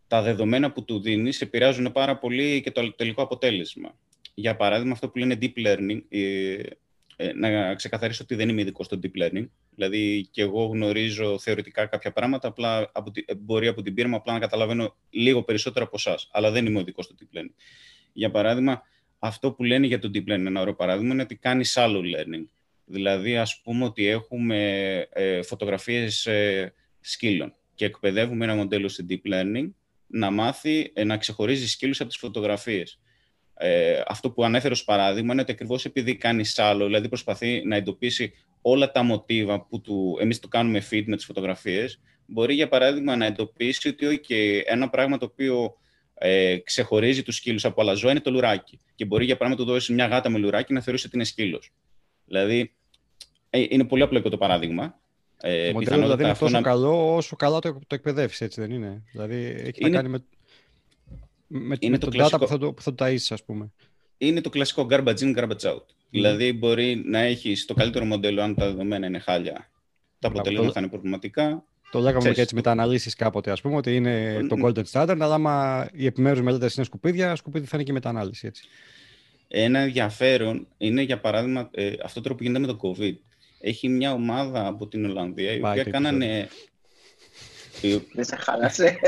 τα 0.08 0.22
δεδομένα 0.22 0.72
που 0.72 0.84
του 0.84 1.00
δίνεις 1.00 1.40
επηρεάζουν 1.40 1.92
πάρα 1.92 2.18
πολύ 2.18 2.60
και 2.60 2.70
το 2.70 2.92
τελικό 2.92 3.22
αποτέλεσμα. 3.22 3.94
Για 4.34 4.56
παράδειγμα, 4.56 4.92
αυτό 4.92 5.08
που 5.08 5.18
λένε 5.18 5.38
deep 5.40 5.66
learning, 5.66 6.02
ε, 6.08 6.56
ε, 7.16 7.32
να 7.32 7.74
ξεκαθαρίσω 7.74 8.22
ότι 8.22 8.34
δεν 8.34 8.48
είμαι 8.48 8.60
ειδικό 8.60 8.84
στο 8.84 8.98
deep 9.02 9.22
learning. 9.22 9.46
Δηλαδή, 9.74 10.28
και 10.30 10.42
εγώ 10.42 10.64
γνωρίζω 10.64 11.38
θεωρητικά 11.38 11.86
κάποια 11.86 12.12
πράγματα, 12.12 12.48
απλά 12.48 12.90
από 12.92 13.10
τη, 13.10 13.24
μπορεί 13.36 13.66
από 13.66 13.82
την 13.82 13.94
πείρα 13.94 14.08
μου 14.08 14.16
απλά 14.16 14.32
να 14.32 14.38
καταλαβαίνω 14.38 14.96
λίγο 15.10 15.42
περισσότερο 15.42 15.84
από 15.84 15.96
εσάς. 15.96 16.28
Αλλά 16.32 16.50
δεν 16.50 16.66
είμαι 16.66 16.80
ειδικός 16.80 17.04
στο 17.04 17.14
deep 17.18 17.38
learning. 17.38 17.54
Για 18.12 18.30
παράδειγμα, 18.30 18.82
αυτό 19.18 19.52
που 19.52 19.64
λένε 19.64 19.86
για 19.86 19.98
το 19.98 20.10
deep 20.14 20.32
learning, 20.32 20.46
ένα 20.46 20.60
ωραίο 20.60 20.74
παράδειγμα, 20.74 21.12
είναι 21.12 21.22
ότι 21.22 21.36
κάνεις 21.36 21.74
shallow 21.78 22.00
learning. 22.00 22.44
Δηλαδή, 22.84 23.36
ας 23.36 23.60
πούμε 23.60 23.84
ότι 23.84 24.06
έχουμε 24.06 24.98
ε, 25.12 25.42
φωτογραφίες 25.42 26.26
ε, 26.26 26.72
σκύλων 27.00 27.54
και 27.74 27.84
εκπαιδεύουμε 27.84 28.44
ένα 28.44 28.54
μοντέλο 28.54 28.88
σε 28.88 29.06
deep 29.08 29.32
learning 29.32 29.68
να 30.06 30.30
μάθει 30.30 30.90
ε, 30.94 31.04
να 31.04 31.16
ξεχωρίζει 31.16 31.68
σκύλους 31.68 32.00
από 32.00 32.08
τις 32.08 32.18
φωτογραφίες. 32.18 33.00
Ε, 33.54 34.02
αυτό 34.06 34.30
που 34.30 34.44
ανέφερε 34.44 34.72
ως 34.72 34.84
παράδειγμα 34.84 35.32
είναι 35.32 35.42
ότι 35.42 35.52
ακριβώς 35.52 35.84
επειδή 35.84 36.16
κάνεις 36.16 36.58
άλλο, 36.58 36.84
δηλαδή 36.84 37.08
προσπαθεί 37.08 37.62
να 37.64 37.76
εντοπίσει 37.76 38.32
όλα 38.60 38.90
τα 38.90 39.02
μοτίβα 39.02 39.66
που 39.66 39.80
του, 39.80 40.18
εμείς 40.20 40.40
το 40.40 40.48
κάνουμε 40.48 40.82
feed 40.90 41.04
με 41.06 41.16
τις 41.16 41.24
φωτογραφίες, 41.24 42.00
μπορεί 42.26 42.54
για 42.54 42.68
παράδειγμα 42.68 43.16
να 43.16 43.26
εντοπίσει 43.26 43.88
ότι 43.88 44.20
okay, 44.28 44.60
ένα 44.64 44.90
πράγμα 44.90 45.18
το 45.18 45.24
οποίο 45.24 45.76
ε, 46.14 46.56
ξεχωρίζει 46.56 47.22
τους 47.22 47.36
σκύλους 47.36 47.64
από 47.64 47.80
άλλα 47.80 47.94
ζώα 47.94 48.10
είναι 48.10 48.20
το 48.20 48.30
λουράκι. 48.30 48.80
Και 48.94 49.04
μπορεί 49.04 49.24
για 49.24 49.36
παράδειγμα 49.36 49.64
να 49.64 49.70
του 49.70 49.78
δώσει 49.78 49.92
μια 49.92 50.06
γάτα 50.06 50.28
με 50.28 50.38
λουράκι 50.38 50.72
να 50.72 50.80
θεωρήσει 50.80 51.06
ότι 51.06 51.16
είναι 51.16 51.24
σκύλος. 51.24 51.72
Δηλαδή, 52.24 52.74
ε, 53.50 53.64
είναι 53.68 53.84
πολύ 53.84 54.02
απλό 54.02 54.22
το 54.22 54.36
παράδειγμα. 54.36 55.00
Ε, 55.40 55.66
το 55.66 55.72
μοντέλο 55.72 56.02
δηλαδή 56.02 56.22
είναι 56.22 56.32
τόσο 56.32 56.48
να... 56.48 56.60
καλό 56.60 57.14
όσο 57.16 57.36
καλά 57.36 57.58
το, 57.58 57.78
το 57.86 57.94
εκπαιδεύσει, 57.94 58.44
έτσι 58.44 58.60
δεν 58.60 58.70
είναι. 58.70 59.02
Δηλαδή 59.12 59.36
έχει 59.36 59.72
είναι... 59.76 59.88
να 59.88 59.96
κάνει 59.96 60.08
με, 60.08 60.24
με, 61.46 61.76
είναι 61.78 61.92
με 61.92 61.98
το, 61.98 62.08
κλασικό... 62.08 62.36
data 62.36 62.40
που 62.40 62.46
θα 62.46 62.58
το, 62.58 62.72
που 62.72 62.82
θα 62.82 62.94
το 62.94 63.04
ταΐσεις, 63.04 63.28
ας 63.30 63.44
πούμε. 63.44 63.72
Είναι 64.18 64.40
το 64.40 64.50
κλασικό 64.50 64.86
garbage 64.90 65.18
in, 65.18 65.36
garbage 65.38 65.60
out. 65.60 65.74
Mm. 65.74 65.82
Δηλαδή 66.10 66.52
μπορεί 66.52 67.02
να 67.06 67.18
έχεις 67.18 67.64
το 67.64 67.74
καλύτερο 67.74 68.04
μοντέλο 68.04 68.42
αν 68.42 68.54
τα 68.54 68.66
δεδομένα 68.66 69.06
είναι 69.06 69.18
χάλια. 69.18 69.70
Τα 70.18 70.28
αποτελέσματα 70.28 70.72
θα 70.72 70.80
είναι 70.80 70.88
προβληματικά. 70.88 71.64
Το 71.90 71.98
λέγαμε 71.98 72.30
και 72.30 72.40
έτσι 72.40 72.54
με 72.54 72.62
τα 72.62 72.70
αναλύσεις 72.70 73.14
κάποτε, 73.14 73.50
ας 73.50 73.60
πούμε, 73.60 73.76
ότι 73.76 73.96
είναι 73.96 74.38
mm. 74.40 74.46
το 74.48 74.56
golden 74.64 74.84
standard, 74.90 75.16
αλλά 75.20 75.34
άμα 75.34 75.88
οι 75.92 76.06
επιμέρους 76.06 76.40
μελέτες 76.40 76.74
είναι 76.74 76.84
σκουπίδια, 76.84 77.36
σκουπίδι 77.36 77.66
θα 77.66 77.70
είναι 77.74 77.84
και 77.84 77.90
η 77.90 77.94
μετανάλυση. 77.94 78.46
Έτσι. 78.46 78.64
Ένα 79.48 79.78
ενδιαφέρον 79.78 80.66
είναι, 80.76 81.02
για 81.02 81.20
παράδειγμα, 81.20 81.68
ε, 81.72 81.92
αυτό 82.04 82.20
το 82.20 82.34
που 82.34 82.42
γίνεται 82.42 82.58
με 82.58 82.66
το 82.66 82.78
COVID 82.82 83.14
έχει 83.66 83.88
μια 83.88 84.12
ομάδα 84.12 84.66
από 84.66 84.88
την 84.88 85.04
Ολλανδία 85.04 85.52
η 85.52 85.58
οποία 85.58 85.84
κάνανε... 85.84 86.48
Δεν 88.12 88.24
σε 88.24 88.36
χάλασε. 88.36 88.98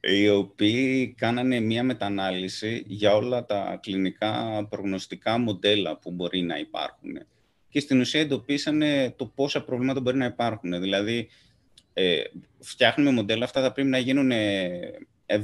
οι 0.00 0.28
οποίοι 0.28 1.14
κάνανε 1.18 1.60
μια 1.60 1.82
μετανάλυση 1.82 2.84
για 2.86 3.14
όλα 3.14 3.44
τα 3.44 3.78
κλινικά 3.82 4.66
προγνωστικά 4.70 5.38
μοντέλα 5.38 5.96
που 5.96 6.10
μπορεί 6.10 6.40
να 6.42 6.58
υπάρχουν. 6.58 7.18
Και 7.68 7.80
στην 7.80 8.00
ουσία 8.00 8.20
εντοπίσανε 8.20 9.14
το 9.16 9.26
πόσα 9.26 9.64
προβλήματα 9.64 10.00
μπορεί 10.00 10.16
να 10.16 10.24
υπάρχουν. 10.24 10.80
Δηλαδή, 10.80 11.28
ε, 11.92 12.22
φτιάχνουμε 12.58 13.10
μοντέλα, 13.10 13.44
αυτά 13.44 13.62
θα 13.62 13.72
πρέπει 13.72 13.88
να 13.88 13.98
γίνουν 13.98 14.30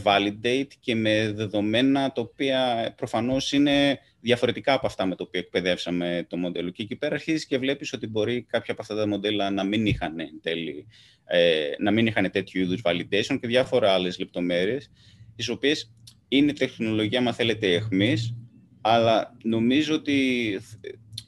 validate 0.05 0.69
και 0.81 0.95
με 0.95 1.33
δεδομένα 1.33 2.12
τα 2.12 2.21
οποία 2.21 2.93
προφανώς 2.97 3.52
είναι 3.52 4.00
διαφορετικά 4.21 4.73
από 4.73 4.87
αυτά 4.87 5.07
με 5.07 5.17
τα 5.17 5.25
οποία 5.27 5.41
εκπαιδεύσαμε 5.41 6.27
το 6.29 6.37
μοντέλο. 6.37 6.71
Και 6.71 6.83
εκεί 6.83 6.97
πέρα 6.97 7.15
αρχίζεις 7.15 7.47
και 7.47 7.59
βλέπεις 7.59 7.93
ότι 7.93 8.07
μπορεί 8.07 8.43
κάποια 8.43 8.73
από 8.73 8.83
αυτά 8.83 8.95
τα 8.95 9.07
μοντέλα 9.07 9.51
να 9.51 9.65
μην 9.65 9.87
είχαν, 9.87 10.17
τέλει, 10.43 10.87
ε, 11.25 11.71
να 11.79 11.91
μην 11.91 12.07
είχαν 12.07 12.31
τέτοιου 12.31 12.61
είδους 12.61 12.81
validation 12.85 13.39
και 13.41 13.47
διάφορα 13.47 13.93
άλλες 13.93 14.19
λεπτομέρειες, 14.19 14.91
τις 15.37 15.49
οποίες 15.49 15.93
είναι 16.29 16.53
τεχνολογία, 16.53 17.19
αν 17.19 17.35
θέλετε, 17.35 17.73
εχμής, 17.73 18.35
αλλά 18.81 19.37
νομίζω 19.43 19.95
ότι 19.95 20.59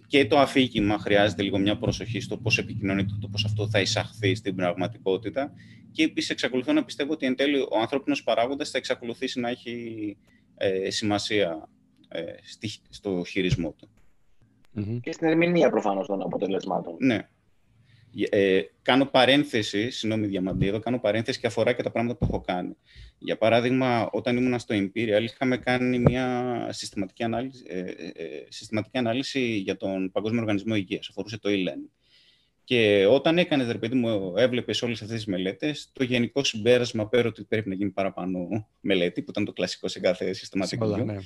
και 0.06 0.26
το 0.26 0.38
αφήγημα 0.38 0.98
χρειάζεται 0.98 1.42
λίγο 1.42 1.58
μια 1.58 1.78
προσοχή 1.78 2.20
στο 2.20 2.36
πώς 2.36 2.58
επικοινωνείται, 2.58 3.12
το 3.20 3.28
πώς 3.28 3.44
αυτό 3.44 3.68
θα 3.68 3.80
εισαχθεί 3.80 4.34
στην 4.34 4.54
πραγματικότητα 4.54 5.52
και 5.92 6.02
επίσης 6.02 6.30
εξακολουθώ 6.30 6.72
να 6.72 6.84
πιστεύω 6.84 7.12
ότι 7.12 7.26
εν 7.26 7.36
τέλει 7.36 7.60
ο 7.60 7.78
ανθρώπινος 7.80 8.22
παράγοντας 8.22 8.70
θα 8.70 8.78
εξακολουθήσει 8.78 9.40
να 9.40 9.48
έχει 9.48 10.16
ε, 10.56 10.90
σημασία 10.90 11.68
ε, 12.10 12.22
στο 12.88 13.22
χειρισμό 13.26 13.74
του. 13.78 13.88
Και 15.02 15.12
στην 15.12 15.26
ερμηνεία 15.26 15.70
προφανώς 15.70 16.06
των 16.06 16.22
αποτελεσμάτων. 16.22 16.96
Ναι. 16.98 17.28
Ε, 18.30 18.60
κάνω 18.82 19.04
παρένθεση, 19.04 19.90
συγγνώμη 19.90 20.26
Διαμαντή, 20.26 20.66
εδώ 20.66 20.78
κάνω 20.78 20.98
παρένθεση 20.98 21.40
και 21.40 21.46
αφορά 21.46 21.72
και 21.72 21.82
τα 21.82 21.90
πράγματα 21.90 22.18
που 22.18 22.24
έχω 22.24 22.40
κάνει. 22.40 22.76
Για 23.18 23.36
παράδειγμα, 23.38 24.08
όταν 24.12 24.36
ήμουν 24.36 24.58
στο 24.58 24.74
Imperial, 24.74 25.22
είχαμε 25.22 25.56
κάνει 25.56 25.98
μια 25.98 26.66
συστηματική 26.70 27.22
ανάλυση, 27.22 27.64
ε, 27.66 27.78
ε, 27.78 27.84
ε 28.14 28.46
συστηματική 28.48 28.98
ανάλυση 28.98 29.40
για 29.40 29.76
τον 29.76 30.10
Παγκόσμιο 30.10 30.40
Οργανισμό 30.40 30.74
Υγείας, 30.74 31.08
αφορούσε 31.08 31.38
το 31.38 31.48
e-learning. 31.52 31.90
Και 32.64 33.06
όταν 33.06 33.38
έκανες, 33.38 33.70
ρε 33.70 33.78
παιδί 33.78 33.94
μου, 33.94 34.34
έβλεπες 34.36 34.82
όλες 34.82 35.02
αυτές 35.02 35.16
τις 35.16 35.26
μελέτες, 35.26 35.90
το 35.92 36.04
γενικό 36.04 36.44
συμπέρασμα 36.44 37.08
πέρα 37.08 37.28
ότι 37.28 37.44
πρέπει 37.44 37.68
να 37.68 37.74
γίνει 37.74 37.90
παραπάνω 37.90 38.68
μελέτη, 38.80 39.22
που 39.22 39.30
ήταν 39.30 39.44
το 39.44 39.52
κλασικό 39.52 39.88
σε 39.88 40.00
κάθε 40.00 40.32
συστηματικό. 40.32 40.96
ναι. 40.96 41.16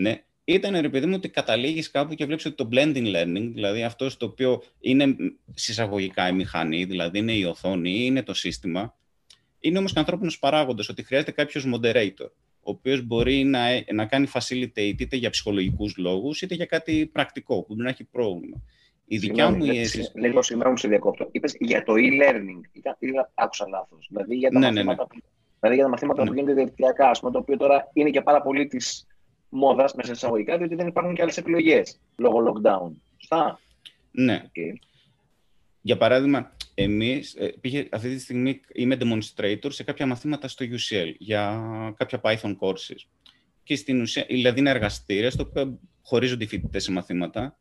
Ναι 0.00 0.22
ήταν 0.44 0.80
ρε 0.80 0.88
παιδί 0.88 1.06
μου 1.06 1.14
ότι 1.16 1.28
καταλήγεις 1.28 1.90
κάπου 1.90 2.14
και 2.14 2.24
βλέπεις 2.24 2.44
ότι 2.44 2.54
το 2.54 2.68
blending 2.72 3.14
learning, 3.16 3.50
δηλαδή 3.54 3.82
αυτό 3.82 4.16
το 4.16 4.26
οποίο 4.26 4.62
είναι 4.80 5.16
συσσαγωγικά 5.54 6.28
η 6.28 6.32
μηχανή, 6.32 6.84
δηλαδή 6.84 7.18
είναι 7.18 7.32
η 7.32 7.44
οθόνη 7.44 7.90
ή 7.90 8.02
είναι 8.02 8.22
το 8.22 8.34
σύστημα, 8.34 8.96
είναι 9.60 9.78
όμως 9.78 9.92
και 9.92 9.98
ανθρώπινος 9.98 10.38
παράγοντας, 10.38 10.88
ότι 10.88 11.02
χρειάζεται 11.02 11.32
κάποιος 11.32 11.66
moderator, 11.74 12.30
ο 12.62 12.70
οποίος 12.70 13.02
μπορεί 13.02 13.44
να, 13.44 13.60
να 13.92 14.06
κάνει 14.06 14.26
facilitate 14.32 15.00
είτε 15.00 15.16
για 15.16 15.30
ψυχολογικούς 15.30 15.96
λόγους 15.96 16.42
είτε 16.42 16.54
για 16.54 16.66
κάτι 16.66 17.06
πρακτικό 17.12 17.54
που 17.54 17.66
μπορεί 17.68 17.82
να 17.82 17.90
έχει 17.90 18.04
πρόβλημα. 18.04 18.62
Η 19.12 19.18
δικιά 19.18 19.50
μου 19.50 19.64
η 19.64 19.78
αίσθηση. 19.78 20.10
Λίγο 20.14 20.42
συγγνώμη 20.42 20.78
σε 20.78 20.88
διακόπτω. 20.88 21.28
Είπες 21.32 21.56
για 21.58 21.82
το 21.82 21.92
e-learning. 21.92 22.60
Ή 22.72 22.80
άκουσα 23.34 23.68
λάθος. 23.68 24.06
Δηλαδή 24.08 24.34
για 24.34 24.50
τα 24.50 24.58
ναι, 24.58 24.66
ναι, 24.66 24.72
ναι. 24.72 24.84
μαθήματα, 24.84 25.14
ναι, 25.14 25.20
ναι. 25.22 25.30
Δηλαδή 25.60 25.74
για 25.74 25.84
τα 25.84 25.90
μαθήματα 25.90 26.24
που 26.24 26.32
γίνονται 26.34 26.52
διαδικτυακά, 26.52 27.10
το 27.20 27.38
οποίο 27.38 27.56
τώρα 27.56 27.90
είναι 27.92 28.10
και 28.10 28.20
πάρα 28.20 28.42
πολύ 28.42 28.66
τη 28.66 28.78
μόδα 29.50 29.90
μέσα 29.96 30.12
εισαγωγικά, 30.12 30.58
διότι 30.58 30.74
δεν 30.74 30.86
υπάρχουν 30.86 31.14
και 31.14 31.22
άλλες 31.22 31.36
επιλογές 31.36 31.98
λόγω 32.16 32.38
lockdown. 32.46 32.90
Σωστά; 33.16 33.60
Ναι. 34.10 34.42
Okay. 34.46 34.78
Για 35.80 35.96
παράδειγμα, 35.96 36.56
εμείς, 36.74 37.34
ε, 37.34 37.54
αυτή 37.90 38.14
τη 38.14 38.18
στιγμή 38.18 38.60
είμαι 38.72 38.96
demonstrator 39.00 39.72
σε 39.72 39.82
κάποια 39.84 40.06
μαθήματα 40.06 40.48
στο 40.48 40.64
UCL 40.64 41.14
για 41.18 41.62
κάποια 41.96 42.20
Python 42.22 42.56
courses. 42.58 43.06
Και 43.62 43.76
στην 43.76 44.00
ουσία, 44.00 44.24
δηλαδή 44.28 44.60
είναι 44.60 44.70
εργαστήρια 44.70 45.30
στο 45.30 45.42
οποίο 45.42 45.78
χωρίζονται 46.02 46.44
οι 46.44 46.46
φοιτητές 46.46 46.82
σε 46.82 46.92
μαθήματα. 46.92 47.58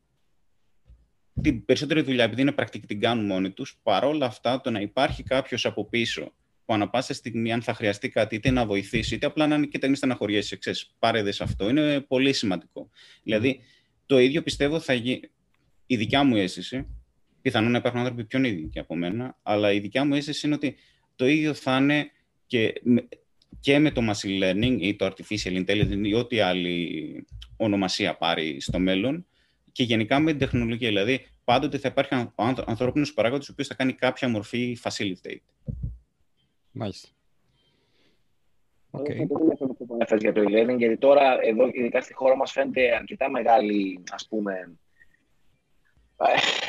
Την 1.41 1.65
περισσότερη 1.65 2.01
δουλειά, 2.01 2.23
επειδή 2.23 2.41
είναι 2.41 2.51
πρακτική, 2.51 2.87
την 2.87 2.99
κάνουν 2.99 3.25
μόνοι 3.25 3.51
τους. 3.51 3.79
Παρόλα 3.83 4.25
αυτά, 4.25 4.61
το 4.61 4.71
να 4.71 4.79
υπάρχει 4.79 5.23
κάποιος 5.23 5.65
από 5.65 5.85
πίσω 5.85 6.33
που 6.69 6.75
ανα 6.75 6.89
πάσα 6.89 7.13
στιγμή, 7.13 7.51
αν 7.51 7.61
θα 7.61 7.73
χρειαστεί 7.73 8.09
κάτι, 8.09 8.35
είτε 8.35 8.51
να 8.51 8.65
βοηθήσει, 8.65 9.15
είτε 9.15 9.25
απλά 9.25 9.47
να 9.47 9.55
είναι 9.55 9.65
και 9.65 9.87
να 9.87 9.95
στεναχωριέσαι, 9.95 10.55
ξέρεις, 10.55 10.95
πάρε 10.99 11.23
δες 11.23 11.41
αυτό. 11.41 11.69
Είναι 11.69 12.01
πολύ 12.01 12.33
σημαντικό. 12.33 12.89
Δηλαδή, 13.23 13.59
το 14.05 14.19
ίδιο 14.19 14.41
πιστεύω 14.41 14.79
θα 14.79 14.93
γίνει. 14.93 15.19
Η 15.85 15.95
δικιά 15.95 16.23
μου 16.23 16.35
αίσθηση, 16.35 16.87
πιθανόν 17.41 17.71
να 17.71 17.77
υπάρχουν 17.77 17.99
άνθρωποι 17.99 18.25
πιο 18.25 18.43
ίδιοι 18.43 18.79
από 18.79 18.95
μένα, 18.95 19.37
αλλά 19.43 19.71
η 19.71 19.79
δικιά 19.79 20.05
μου 20.05 20.13
αίσθηση 20.13 20.45
είναι 20.45 20.55
ότι 20.55 20.75
το 21.15 21.27
ίδιο 21.27 21.53
θα 21.53 21.77
είναι 21.77 22.11
και, 22.45 22.73
και 23.59 23.79
με 23.79 23.91
το 23.91 24.01
machine 24.09 24.43
learning 24.43 24.77
ή 24.79 24.95
το 24.95 25.05
artificial 25.05 25.65
intelligence 25.65 26.03
ή 26.03 26.13
ό,τι 26.13 26.39
άλλη 26.39 27.25
ονομασία 27.57 28.17
πάρει 28.17 28.61
στο 28.61 28.79
μέλλον 28.79 29.25
και 29.71 29.83
γενικά 29.83 30.19
με 30.19 30.29
την 30.29 30.39
τεχνολογία. 30.39 30.87
Δηλαδή, 30.87 31.25
πάντοτε 31.43 31.77
θα 31.77 31.87
υπάρχει 31.87 32.31
ανθρώπινος 32.65 33.13
παράγοντας 33.13 33.49
ο 33.49 33.51
οποίος 33.51 33.67
θα 33.67 33.73
κάνει 33.73 33.93
κάποια 33.93 34.29
μορφή 34.29 34.77
facilitate. 34.83 35.41
Μάλιστα. 36.71 37.09
Okay. 38.91 39.27
που 39.27 39.57
για 40.17 40.33
το 40.33 40.41
e-learning, 40.41 40.77
γιατί 40.77 40.97
τώρα 40.97 41.37
εδώ, 41.41 41.69
ειδικά 41.71 42.01
στη 42.01 42.13
χώρα 42.13 42.35
μας, 42.35 42.51
φαίνεται 42.51 42.95
αρκετά 42.95 43.29
μεγάλη, 43.29 44.03
ας 44.11 44.27
πούμε, 44.27 44.77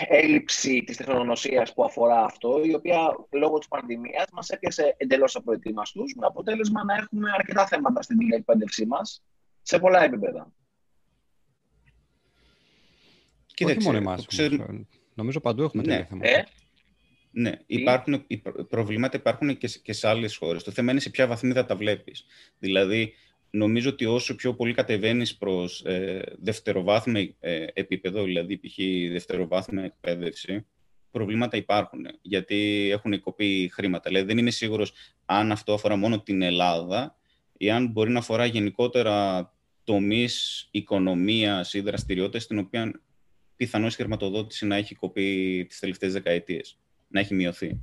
έλλειψη 0.08 0.82
της 0.84 0.96
τεχνογνωσίας 0.96 1.74
που 1.74 1.84
αφορά 1.84 2.24
αυτό, 2.24 2.64
η 2.64 2.74
οποία 2.74 3.16
λόγω 3.30 3.58
της 3.58 3.68
πανδημίας 3.68 4.26
μας 4.32 4.48
έπιασε 4.48 4.94
εντελώς 4.96 5.36
απροετοίμαστους, 5.36 6.14
με 6.14 6.26
αποτέλεσμα 6.26 6.84
να 6.84 6.94
έχουμε 6.94 7.30
αρκετά 7.34 7.66
θέματα 7.66 8.02
στην 8.02 8.32
εκπαίδευσή 8.32 8.86
μας, 8.86 9.22
σε 9.62 9.78
πολλά 9.78 10.02
επίπεδα. 10.02 10.52
Κοίταξε, 13.46 13.78
Όχι 13.78 13.86
μόνο 13.86 13.96
εμάς, 13.98 14.26
νομίζω 15.14 15.40
παντού 15.40 15.62
έχουμε 15.62 15.82
ναι. 15.82 15.88
τέτοια 15.88 16.06
θέματα. 16.06 16.28
Ε; 16.28 16.46
Ναι, 17.32 17.52
υπάρχουν, 17.66 18.26
προβλήματα 18.68 19.16
υπάρχουν 19.16 19.56
και, 19.56 19.68
και 19.82 19.92
σε 19.92 20.08
άλλες 20.08 20.36
χώρες. 20.36 20.62
Το 20.62 20.70
θέμα 20.70 20.90
είναι 20.90 21.00
σε 21.00 21.10
ποια 21.10 21.26
βαθμίδα 21.26 21.64
τα 21.64 21.76
βλέπεις. 21.76 22.24
Δηλαδή, 22.58 23.12
νομίζω 23.50 23.90
ότι 23.90 24.04
όσο 24.04 24.34
πιο 24.34 24.54
πολύ 24.54 24.74
κατεβαίνεις 24.74 25.36
προς 25.36 25.84
ε, 25.84 26.22
δευτεροβάθμιο 26.38 27.34
ε, 27.40 27.66
επίπεδο, 27.72 28.24
δηλαδή 28.24 28.58
π.χ. 28.58 28.76
δευτεροβάθμια 29.12 29.84
εκπαίδευση, 29.84 30.66
προβλήματα 31.10 31.56
υπάρχουν. 31.56 32.06
Γιατί 32.22 32.88
έχουν 32.92 33.20
κοπεί 33.20 33.70
χρήματα. 33.72 34.08
Δηλαδή, 34.08 34.26
δεν 34.26 34.38
είμαι 34.38 34.50
σίγουρος 34.50 34.92
αν 35.24 35.52
αυτό 35.52 35.72
αφορά 35.72 35.96
μόνο 35.96 36.20
την 36.20 36.42
Ελλάδα 36.42 37.16
ή 37.56 37.70
αν 37.70 37.86
μπορεί 37.86 38.10
να 38.10 38.18
αφορά 38.18 38.44
γενικότερα 38.44 39.48
τομείς 39.84 40.68
οικονομίας 40.70 41.74
ή 41.74 41.80
δραστηριότητες, 41.80 42.42
στην 42.42 42.58
οποία 42.58 43.00
πιθανώς 43.56 43.94
η 43.94 43.96
χρηματοδότηση 43.96 44.66
να 44.66 44.76
έχει 44.76 44.94
κοπεί 44.94 45.64
τις 45.68 45.78
τελευταίες 45.78 46.12
δεκαετίες 46.12 46.78
να 47.10 47.20
έχει 47.20 47.34
μειωθεί. 47.34 47.80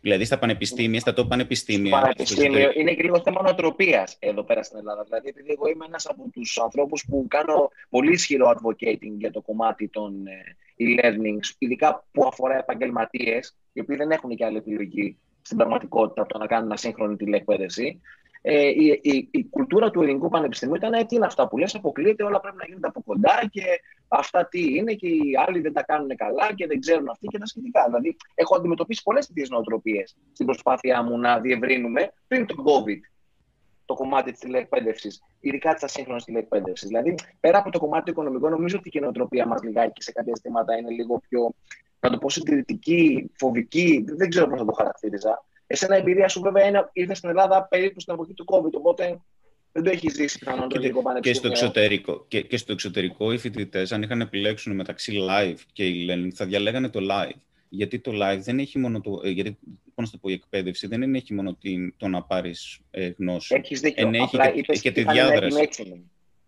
Δηλαδή 0.00 0.24
στα 0.24 0.38
πανεπιστήμια, 0.38 1.00
στα 1.00 1.12
top 1.16 1.28
πανεπιστήμια. 1.28 1.90
Στο 1.90 2.00
πανεπιστήμιο 2.00 2.70
είναι 2.74 2.94
και 2.94 3.02
λίγο 3.02 3.20
θέμα 3.20 3.42
νοοτροπίας 3.42 4.16
εδώ 4.18 4.42
πέρα 4.42 4.62
στην 4.62 4.78
Ελλάδα. 4.78 5.02
Δηλαδή, 5.04 5.28
επειδή 5.28 5.50
εγώ 5.50 5.68
είμαι 5.68 5.84
ένας 5.86 6.06
από 6.06 6.30
τους 6.32 6.58
ανθρώπους 6.58 7.04
που 7.08 7.26
κάνω 7.28 7.70
πολύ 7.88 8.12
ισχυρό 8.12 8.54
advocating 8.54 9.14
για 9.18 9.30
το 9.30 9.40
κομμάτι 9.40 9.88
των 9.88 10.26
ε, 10.26 10.56
e-learnings, 10.78 11.54
ειδικά 11.58 12.06
που 12.12 12.26
αφορά 12.26 12.58
επαγγελματίες, 12.58 13.56
οι 13.72 13.80
οποίοι 13.80 13.96
δεν 13.96 14.10
έχουν 14.10 14.36
και 14.36 14.44
άλλη 14.44 14.56
επιλογή 14.56 15.18
στην 15.42 15.56
πραγματικότητα 15.56 16.22
από 16.22 16.32
το 16.32 16.38
να 16.38 16.46
κάνουν 16.46 16.72
ασύγχρονη 16.72 17.16
τηλεκπαίδευση 17.16 18.00
ε, 18.42 18.68
η, 18.68 19.00
η, 19.02 19.28
η, 19.30 19.44
κουλτούρα 19.44 19.90
του 19.90 20.02
ελληνικού 20.02 20.28
πανεπιστημίου 20.28 20.74
ήταν 20.74 20.92
«Ε, 20.92 21.04
τι 21.04 21.16
είναι 21.16 21.26
αυτά 21.26 21.48
που 21.48 21.58
λες, 21.58 21.74
αποκλείεται, 21.74 22.22
όλα 22.22 22.40
πρέπει 22.40 22.56
να 22.56 22.64
γίνονται 22.64 22.86
από 22.86 23.02
κοντά 23.02 23.48
και 23.50 23.62
αυτά 24.08 24.48
τι 24.48 24.76
είναι 24.76 24.92
και 24.92 25.08
οι 25.08 25.32
άλλοι 25.46 25.60
δεν 25.60 25.72
τα 25.72 25.82
κάνουν 25.82 26.16
καλά 26.16 26.54
και 26.54 26.66
δεν 26.66 26.80
ξέρουν 26.80 27.08
αυτοί 27.08 27.26
και 27.26 27.38
τα 27.38 27.46
σχετικά. 27.46 27.84
Δηλαδή, 27.86 28.16
έχω 28.34 28.56
αντιμετωπίσει 28.56 29.02
πολλές 29.02 29.26
τέτοιες 29.26 29.48
νοοτροπίες 29.48 30.16
στην 30.32 30.46
προσπάθειά 30.46 31.02
μου 31.02 31.18
να 31.18 31.40
διευρύνουμε 31.40 32.12
πριν 32.26 32.46
τον 32.46 32.56
COVID 32.56 33.00
το 33.84 33.96
κομμάτι 33.96 34.30
της 34.30 34.40
τηλεκπαίδευση, 34.40 35.08
ειδικά 35.40 35.74
της 35.74 35.82
ασύγχρονης 35.82 36.24
τηλεκπαίδευση. 36.24 36.86
Δηλαδή, 36.86 37.14
πέρα 37.40 37.58
από 37.58 37.70
το 37.70 37.78
κομμάτι 37.78 38.04
του 38.04 38.10
οικονομικού, 38.10 38.48
νομίζω 38.48 38.76
ότι 38.78 38.90
και 38.90 38.98
η 38.98 39.00
νοοτροπία 39.00 39.46
μας 39.46 39.62
λιγάκι 39.62 40.02
σε 40.02 40.12
κάποια 40.12 40.32
ζητήματα 40.36 40.76
είναι 40.76 40.90
λίγο 40.90 41.20
πιο, 41.28 41.54
να 42.00 42.10
το 42.10 42.18
πω, 42.18 42.30
συντηρητική, 42.30 43.30
φοβική, 43.36 44.04
δεν 44.06 44.28
ξέρω 44.28 44.46
πώς 44.46 44.58
θα 44.58 44.64
το 44.64 44.72
χαρακτήριζα. 44.72 45.44
Εσένα 45.72 45.96
η 45.96 45.98
εμπειρία 45.98 46.28
σου 46.28 46.40
βέβαια 46.40 46.66
είναι, 46.66 46.90
ήρθες 46.92 47.16
στην 47.16 47.28
Ελλάδα 47.28 47.66
περίπου 47.70 48.00
στην 48.00 48.14
εποχή 48.14 48.34
του 48.34 48.44
COVID, 48.48 48.72
οπότε 48.72 49.20
δεν 49.72 49.82
το 49.82 49.90
έχεις 49.90 50.14
ζήσει 50.14 50.38
πιθανόν 50.38 50.68
το 50.68 50.74
ελληνικό 50.78 51.02
πανεπιστήμιο. 51.02 51.50
Και 51.50 51.56
στο 51.56 51.66
εξωτερικό, 51.66 52.24
και, 52.28 52.40
και 52.40 52.56
στο 52.56 52.72
εξωτερικό 52.72 53.32
οι 53.32 53.38
φοιτητές, 53.38 53.92
αν 53.92 54.02
είχαν 54.02 54.20
επιλέξουν 54.20 54.74
μεταξύ 54.74 55.26
live 55.30 55.56
και 55.72 55.84
e-learning, 55.84 56.30
θα 56.34 56.46
διαλέγανε 56.46 56.88
το 56.88 57.00
live. 57.10 57.38
Γιατί 57.68 57.98
το 57.98 58.12
live 58.14 58.38
δεν 58.38 58.58
έχει 58.58 58.78
μόνο 58.78 59.00
το. 59.00 59.20
Ε, 59.24 59.30
γιατί, 59.30 59.58
πώς 59.94 60.04
να 60.04 60.10
το 60.10 60.18
πω, 60.20 60.28
η 60.28 60.32
εκπαίδευση 60.32 60.86
δεν 60.86 61.02
είναι, 61.02 61.18
έχει 61.18 61.34
μόνο 61.34 61.54
την, 61.54 61.94
το 61.96 62.08
να 62.08 62.22
πάρεις 62.22 62.80
ε, 62.90 63.10
γνώση. 63.18 63.54
Έχεις 63.54 63.80
δίκιο. 63.80 64.06
Ενέχει 64.06 64.36
Απλά 64.36 64.50
και, 64.50 64.72
και 64.72 64.90
τη 64.90 65.02
διάδραση. 65.02 65.70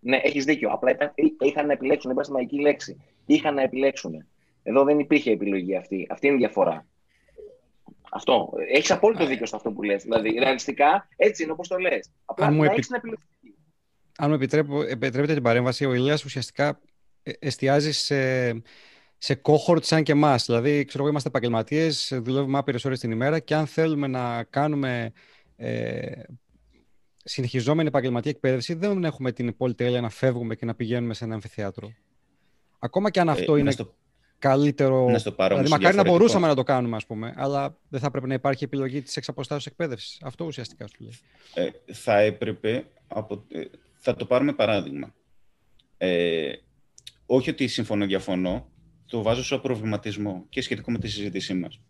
Ναι, 0.01 0.17
έχεις 0.23 0.45
δίκιο. 0.45 0.71
Απλά 0.71 0.91
ήταν, 0.91 1.15
είχαν 1.41 1.67
να 1.67 1.73
επιλέξουν, 1.73 2.11
είπα 2.11 2.23
στη 2.23 2.33
μαγική 2.33 2.61
λέξη. 2.61 3.01
Είχαν 3.27 3.55
να 3.55 3.63
επιλέξουν. 3.63 4.27
Εδώ 4.63 4.85
δεν 4.85 4.99
υπήρχε 4.99 5.31
επιλογή 5.31 5.77
αυτή. 5.77 6.07
Αυτή 6.11 6.27
είναι 6.27 6.37
η 6.37 6.39
διαφορά. 6.39 6.87
Αυτό. 8.15 8.53
Έχεις 8.73 8.91
απόλυτο 8.91 9.27
δίκιο 9.27 9.47
σε 9.47 9.57
αυτό 9.57 9.71
που 9.73 9.83
λες. 9.83 10.03
Δηλαδή, 10.03 10.39
ρεαλιστικά 10.39 11.09
έτσι 11.17 11.43
είναι 11.43 11.53
όπως 11.53 11.69
το 11.69 11.77
λες. 11.77 12.11
Απλά 12.25 12.47
αν 12.47 12.55
μου, 12.55 12.65
επι... 12.65 12.83
αν 14.17 14.29
μου 14.29 14.35
επιτρέπετε 14.89 15.35
την 15.35 15.43
παρέμβαση, 15.43 15.85
ο 15.85 15.95
Ηλίας 15.95 16.25
ουσιαστικά 16.25 16.81
ε, 17.23 17.33
εστιάζει 17.39 17.93
σε, 17.93 18.51
σε 19.19 19.41
cohort 19.43 19.83
σαν 19.83 20.03
και 20.03 20.13
εμάς. 20.13 20.45
Δηλαδή, 20.45 20.85
ξέρω 20.85 21.03
εγώ, 21.03 21.11
είμαστε 21.11 21.29
επαγγελματίες, 21.29 22.19
δουλεύουμε 22.23 22.59
άπειρες 22.59 22.85
ώρες 22.85 23.01
την 23.01 23.11
ημέρα 23.11 23.39
και 23.39 23.55
αν 23.55 23.67
θέλουμε 23.67 24.07
να 24.07 24.45
κάνουμε 24.45 25.13
ε, 25.57 26.23
συνεχιζόμενη 27.25 27.89
επαγγελματική 27.89 28.29
εκπαίδευση, 28.29 28.75
δεν 28.75 29.05
έχουμε 29.05 29.33
την 29.33 29.57
πολυτέλεια 29.57 30.01
να 30.01 30.09
φεύγουμε 30.09 30.55
και 30.55 30.65
να 30.65 30.75
πηγαίνουμε 30.75 31.15
σε 31.15 31.25
ένα 31.25 31.35
αμφιθέατρο. 31.35 31.93
Ακόμα 32.79 33.11
και 33.11 33.21
αν 33.21 33.29
ε, 33.29 33.31
αυτό 33.31 33.57
είναι 33.57 33.75
καλύτερο. 34.43 35.11
Να 35.11 35.19
στο 35.19 35.33
πάρω 35.33 35.55
δηλαδή, 35.55 35.71
μακάρι 35.71 35.97
να 35.97 36.05
μπορούσαμε 36.05 36.47
να 36.47 36.55
το 36.55 36.63
κάνουμε, 36.63 36.97
ας 36.97 37.07
πούμε, 37.07 37.35
αλλά 37.37 37.79
δεν 37.89 38.01
θα 38.01 38.07
έπρεπε 38.07 38.27
να 38.27 38.35
υπάρχει 38.35 38.65
επιλογή 38.65 39.03
της 39.03 39.17
εξαποστάσεως 39.17 39.67
εκπαίδευσης. 39.67 40.19
Αυτό 40.23 40.45
ουσιαστικά 40.45 40.87
σου 40.87 40.97
λέει. 40.99 41.19
Ε, 41.55 41.93
θα 41.93 42.19
έπρεπε. 42.19 42.85
Από... 43.07 43.45
Ε, 43.53 43.63
θα 43.93 44.15
το 44.15 44.25
πάρουμε 44.25 44.53
παράδειγμα. 44.53 45.15
Ε, 45.97 46.53
όχι 47.27 47.51
ότι 47.51 47.67
συμφωνώ, 47.67 48.07
διαφωνώ. 48.07 48.71
Το 49.07 49.23
βάζω 49.23 49.45
σε 49.45 49.59
προβληματισμό 49.59 50.47
και 50.49 50.63
σχετικό 50.63 50.91
με 50.91 50.99
τη 50.99 51.09
συζήτησή 51.09 51.55
μας. 51.55 51.81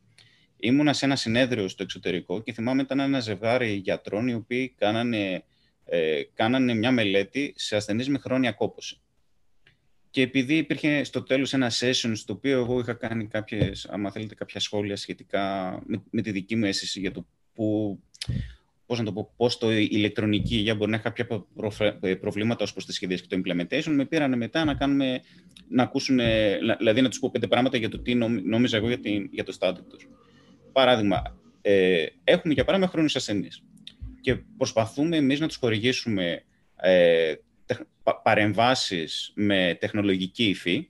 Ήμουνα 0.56 0.92
σε 0.92 1.04
ένα 1.04 1.16
συνέδριο 1.16 1.68
στο 1.68 1.82
εξωτερικό 1.82 2.40
και 2.40 2.52
θυμάμαι 2.52 2.82
ήταν 2.82 3.00
ένα 3.00 3.20
ζευγάρι 3.20 3.72
γιατρών 3.72 4.28
οι 4.28 4.34
οποίοι 4.34 4.74
κάνανε, 4.78 5.44
ε, 5.84 6.22
κάνανε 6.34 6.74
μια 6.74 6.90
μελέτη 6.90 7.52
σε 7.56 7.76
ασθενείς 7.76 8.08
με 8.08 8.18
χρόνια 8.18 8.52
κόπωση. 8.52 9.01
Και 10.12 10.22
επειδή 10.22 10.56
υπήρχε 10.56 11.04
στο 11.04 11.22
τέλος 11.22 11.52
ένα 11.52 11.70
session 11.70 12.12
στο 12.14 12.32
οποίο 12.32 12.58
εγώ 12.58 12.80
είχα 12.80 12.92
κάνει 12.92 13.26
κάποιες, 13.26 13.86
άμα 13.90 14.10
θέλετε, 14.10 14.34
κάποια 14.34 14.60
σχόλια 14.60 14.96
σχετικά 14.96 15.70
με, 15.86 16.02
με 16.10 16.22
τη 16.22 16.30
δική 16.30 16.56
μου 16.56 16.64
αίσθηση 16.64 17.00
για 17.00 17.10
το 17.10 17.26
που, 17.54 17.98
πώς 18.86 18.98
να 18.98 19.04
το 19.04 19.12
πω, 19.12 19.32
πώς 19.36 19.58
το 19.58 19.72
ηλεκτρονική 19.72 20.54
υγεία 20.54 20.74
μπορεί 20.74 20.90
να 20.90 20.96
έχει 20.96 21.04
κάποια 21.04 21.46
προβλήματα 22.20 22.64
ως 22.64 22.72
προς 22.72 22.86
τη 22.86 22.92
σχεδίαση 22.92 23.26
και 23.26 23.36
το 23.36 23.42
implementation, 23.44 23.92
με 23.92 24.04
πήραν 24.04 24.36
μετά 24.36 24.64
να 24.64 24.74
κάνουμε, 24.74 25.20
να 25.68 25.82
ακούσουν, 25.82 26.20
δηλαδή 26.78 27.00
να 27.00 27.08
τους 27.08 27.18
πω 27.18 27.30
πέντε 27.32 27.46
πράγματα 27.46 27.76
για 27.76 27.88
το 27.88 27.98
τι 27.98 28.14
νόμιζα 28.14 28.76
εγώ 28.76 28.88
για, 28.88 28.98
την, 28.98 29.28
για 29.32 29.44
το 29.44 29.56
status 29.60 29.82
τους. 29.88 30.08
Παράδειγμα, 30.72 31.22
ε, 31.62 32.06
έχουν 32.24 32.50
για 32.50 32.64
παράδειγμα 32.64 32.92
χρόνους 32.92 33.16
ασθενείς 33.16 33.62
και 34.20 34.34
προσπαθούμε 34.56 35.16
εμείς 35.16 35.40
να 35.40 35.46
τους 35.46 35.56
χορηγήσουμε 35.56 36.44
ε, 36.76 37.34
παρεμβάσεις 38.22 39.32
με 39.34 39.76
τεχνολογική 39.80 40.48
υφή, 40.48 40.88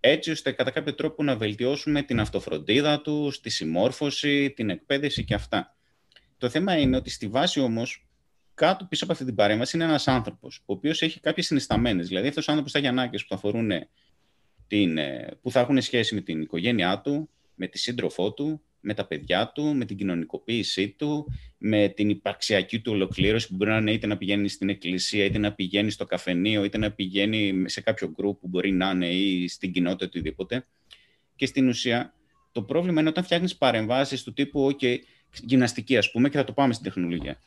έτσι 0.00 0.30
ώστε 0.30 0.52
κατά 0.52 0.70
κάποιο 0.70 0.94
τρόπο 0.94 1.22
να 1.22 1.36
βελτιώσουμε 1.36 2.02
την 2.02 2.20
αυτοφροντίδα 2.20 3.00
τους, 3.00 3.40
τη 3.40 3.50
συμμόρφωση, 3.50 4.50
την 4.50 4.70
εκπαίδευση 4.70 5.24
και 5.24 5.34
αυτά. 5.34 5.76
Το 6.38 6.48
θέμα 6.48 6.78
είναι 6.78 6.96
ότι 6.96 7.10
στη 7.10 7.26
βάση 7.28 7.60
όμως, 7.60 8.08
κάτω 8.54 8.84
πίσω 8.84 9.04
από 9.04 9.12
αυτή 9.12 9.24
την 9.24 9.34
παρέμβαση 9.34 9.76
είναι 9.76 9.84
ένας 9.84 10.08
άνθρωπος, 10.08 10.62
ο 10.66 10.72
οποίος 10.72 11.02
έχει 11.02 11.20
κάποιες 11.20 11.46
συνισταμένες. 11.46 12.08
Δηλαδή 12.08 12.28
αυτός 12.28 12.48
ο 12.48 12.50
άνθρωπος 12.50 12.72
θα 12.72 12.78
έχει 12.78 12.88
ανάγκες 12.88 13.22
που 13.22 13.28
θα, 13.28 13.34
αφορούν 13.34 13.70
την, 14.66 14.98
ε, 14.98 15.38
που 15.42 15.50
θα 15.50 15.60
έχουν 15.60 15.80
σχέση 15.82 16.14
με 16.14 16.20
την 16.20 16.40
οικογένειά 16.40 17.00
του, 17.00 17.30
με 17.54 17.66
τη 17.66 17.78
σύντροφό 17.78 18.32
του, 18.32 18.62
με 18.88 18.94
τα 18.94 19.06
παιδιά 19.06 19.52
του, 19.54 19.74
με 19.74 19.84
την 19.84 19.96
κοινωνικοποίησή 19.96 20.88
του, 20.88 21.32
με 21.58 21.88
την 21.88 22.08
υπαρξιακή 22.08 22.80
του 22.80 22.92
ολοκλήρωση 22.92 23.48
που 23.48 23.56
μπορεί 23.56 23.70
να 23.70 23.76
είναι 23.76 23.92
είτε 23.92 24.06
να 24.06 24.16
πηγαίνει 24.16 24.48
στην 24.48 24.68
εκκλησία, 24.68 25.24
είτε 25.24 25.38
να 25.38 25.52
πηγαίνει 25.52 25.90
στο 25.90 26.04
καφενείο, 26.04 26.64
είτε 26.64 26.78
να 26.78 26.90
πηγαίνει 26.90 27.62
σε 27.66 27.80
κάποιο 27.80 28.10
γκρουπ 28.10 28.40
που 28.40 28.48
μπορεί 28.48 28.72
να 28.72 28.90
είναι 28.90 29.08
ή 29.08 29.48
στην 29.48 29.72
κοινότητα 29.72 30.06
οτιδήποτε. 30.06 30.64
Και 31.36 31.46
στην 31.46 31.68
ουσία 31.68 32.14
το 32.52 32.62
πρόβλημα 32.62 33.00
είναι 33.00 33.08
όταν 33.08 33.24
φτιάχνεις 33.24 33.56
παρεμβάσεις 33.56 34.22
του 34.22 34.32
τύπου 34.32 34.76
OK, 34.80 34.96
γυμναστική 35.44 35.96
ας 35.96 36.10
πούμε, 36.10 36.28
και 36.28 36.36
θα 36.36 36.44
το 36.44 36.52
πάμε 36.52 36.72
στην 36.72 36.84
τεχνολογία. 36.84 37.38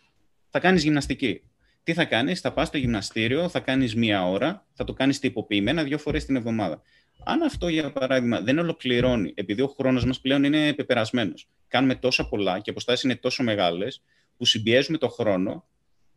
Θα 0.50 0.60
κάνεις 0.60 0.84
γυμναστική. 0.84 1.42
Τι 1.84 1.94
θα 1.94 2.06
κάνεις, 2.06 2.40
θα 2.40 2.54
πας 2.54 2.68
στο 2.68 2.78
γυμναστήριο, 2.78 3.50
θα 3.50 3.60
κάνεις 3.60 3.96
μία 3.96 4.28
ώρα, 4.28 4.68
θα 4.74 4.84
το 4.84 4.94
κάνεις 4.94 5.20
τυποποιημένα 5.20 5.84
δύο 5.84 5.98
φορές 5.98 6.26
την 6.26 6.36
εβδομάδα. 6.36 6.82
Αν 7.26 7.42
αυτό, 7.42 7.68
για 7.68 7.92
παράδειγμα, 7.92 8.42
δεν 8.42 8.60
ολοκληρώνει, 8.60 9.32
επειδή 9.36 9.62
ο 9.62 9.68
χρόνος 9.68 10.06
μας 10.06 10.20
πλέον 10.22 10.44
είναι 10.44 10.74
πεπερασμένος, 10.74 11.48
κάνουμε 11.68 11.96
τόσα 11.96 12.28
πολλά 12.28 12.56
και 12.56 12.64
οι 12.66 12.72
αποστάσεις 12.72 13.04
είναι 13.04 13.16
τόσο 13.16 13.44
μεγάλες, 13.44 14.04
που 14.38 14.46
συμπιέζουμε 14.46 14.98
το 14.98 15.10
χρόνο 15.10 15.66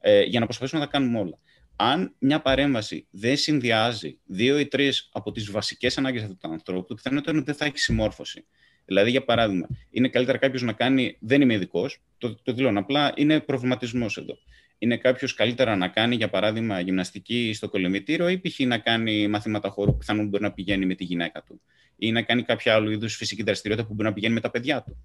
ε, 0.00 0.22
για 0.22 0.40
να 0.40 0.44
προσπαθήσουμε 0.44 0.80
να 0.84 0.90
τα 0.90 0.98
κάνουμε 0.98 1.18
όλα. 1.18 1.38
Αν 1.76 2.14
μια 2.18 2.40
παρέμβαση 2.40 3.06
δεν 3.10 3.36
συνδυάζει 3.36 4.18
δύο 4.24 4.58
ή 4.58 4.66
τρεις 4.66 5.08
από 5.12 5.32
τις 5.32 5.50
βασικές 5.50 5.98
ανάγκες 5.98 6.22
αυτού 6.22 6.36
του 6.36 6.48
ανθρώπου, 6.50 6.86
το 6.86 6.94
πιθανότερο 6.94 7.30
είναι 7.30 7.40
ότι 7.40 7.50
δεν 7.50 7.60
θα 7.60 7.64
έχει 7.64 7.78
συμμόρφωση. 7.78 8.44
Δηλαδή, 8.84 9.10
για 9.10 9.24
παράδειγμα, 9.24 9.66
είναι 9.90 10.08
καλύτερα 10.08 10.38
κάποιος 10.38 10.62
να 10.62 10.72
κάνει. 10.72 11.16
Δεν 11.20 11.40
είμαι 11.40 11.54
ειδικός, 11.54 12.02
το, 12.18 12.34
το 12.42 12.52
δηλώνω. 12.52 12.80
Απλά 12.80 13.12
είναι 13.16 13.40
προβληματισμός 13.40 14.16
εδώ 14.16 14.38
είναι 14.84 14.96
κάποιος 14.96 15.34
καλύτερα 15.34 15.76
να 15.76 15.88
κάνει, 15.88 16.14
για 16.14 16.28
παράδειγμα, 16.28 16.80
γυμναστική 16.80 17.52
στο 17.54 17.68
κολυμβητήριο 17.68 18.28
ή 18.28 18.38
π.χ. 18.38 18.58
να 18.58 18.78
κάνει 18.78 19.28
μαθήματα 19.28 19.68
χώρου 19.68 19.90
που 19.90 19.96
πιθανόν 19.96 20.28
μπορεί 20.28 20.42
να 20.42 20.52
πηγαίνει 20.52 20.86
με 20.86 20.94
τη 20.94 21.04
γυναίκα 21.04 21.42
του 21.42 21.60
ή 21.96 22.12
να 22.12 22.22
κάνει 22.22 22.42
κάποια 22.42 22.74
άλλο 22.74 22.90
είδους 22.90 23.16
φυσική 23.16 23.42
δραστηριότητα 23.42 23.88
που 23.88 23.94
μπορεί 23.94 24.08
να 24.08 24.14
πηγαίνει 24.14 24.34
με 24.34 24.40
τα 24.40 24.50
παιδιά 24.50 24.82
του. 24.82 24.96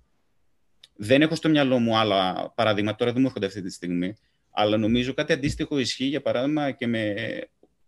Δεν 0.95 1.21
έχω 1.21 1.35
στο 1.35 1.49
μυαλό 1.49 1.79
μου 1.79 1.97
άλλα 1.97 2.51
παραδείγματα, 2.55 2.97
τώρα 2.97 3.11
δεν 3.11 3.21
μου 3.21 3.27
έρχονται 3.27 3.45
αυτή 3.45 3.61
τη 3.61 3.71
στιγμή, 3.71 4.15
αλλά 4.51 4.77
νομίζω 4.77 5.13
κάτι 5.13 5.33
αντίστοιχο 5.33 5.79
ισχύει, 5.79 6.05
για 6.05 6.21
παράδειγμα, 6.21 6.71
και 6.71 6.87
με 6.87 7.13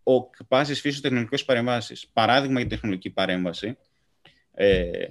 ο 0.03 0.29
πάση 0.47 0.73
φύση 0.73 1.01
τεχνολογικές 1.01 1.45
παρεμβάσεις. 1.45 2.07
Παράδειγμα 2.13 2.59
για 2.59 2.69
τεχνολογική 2.69 3.09
παρέμβαση. 3.09 3.77
Ε, 4.53 5.07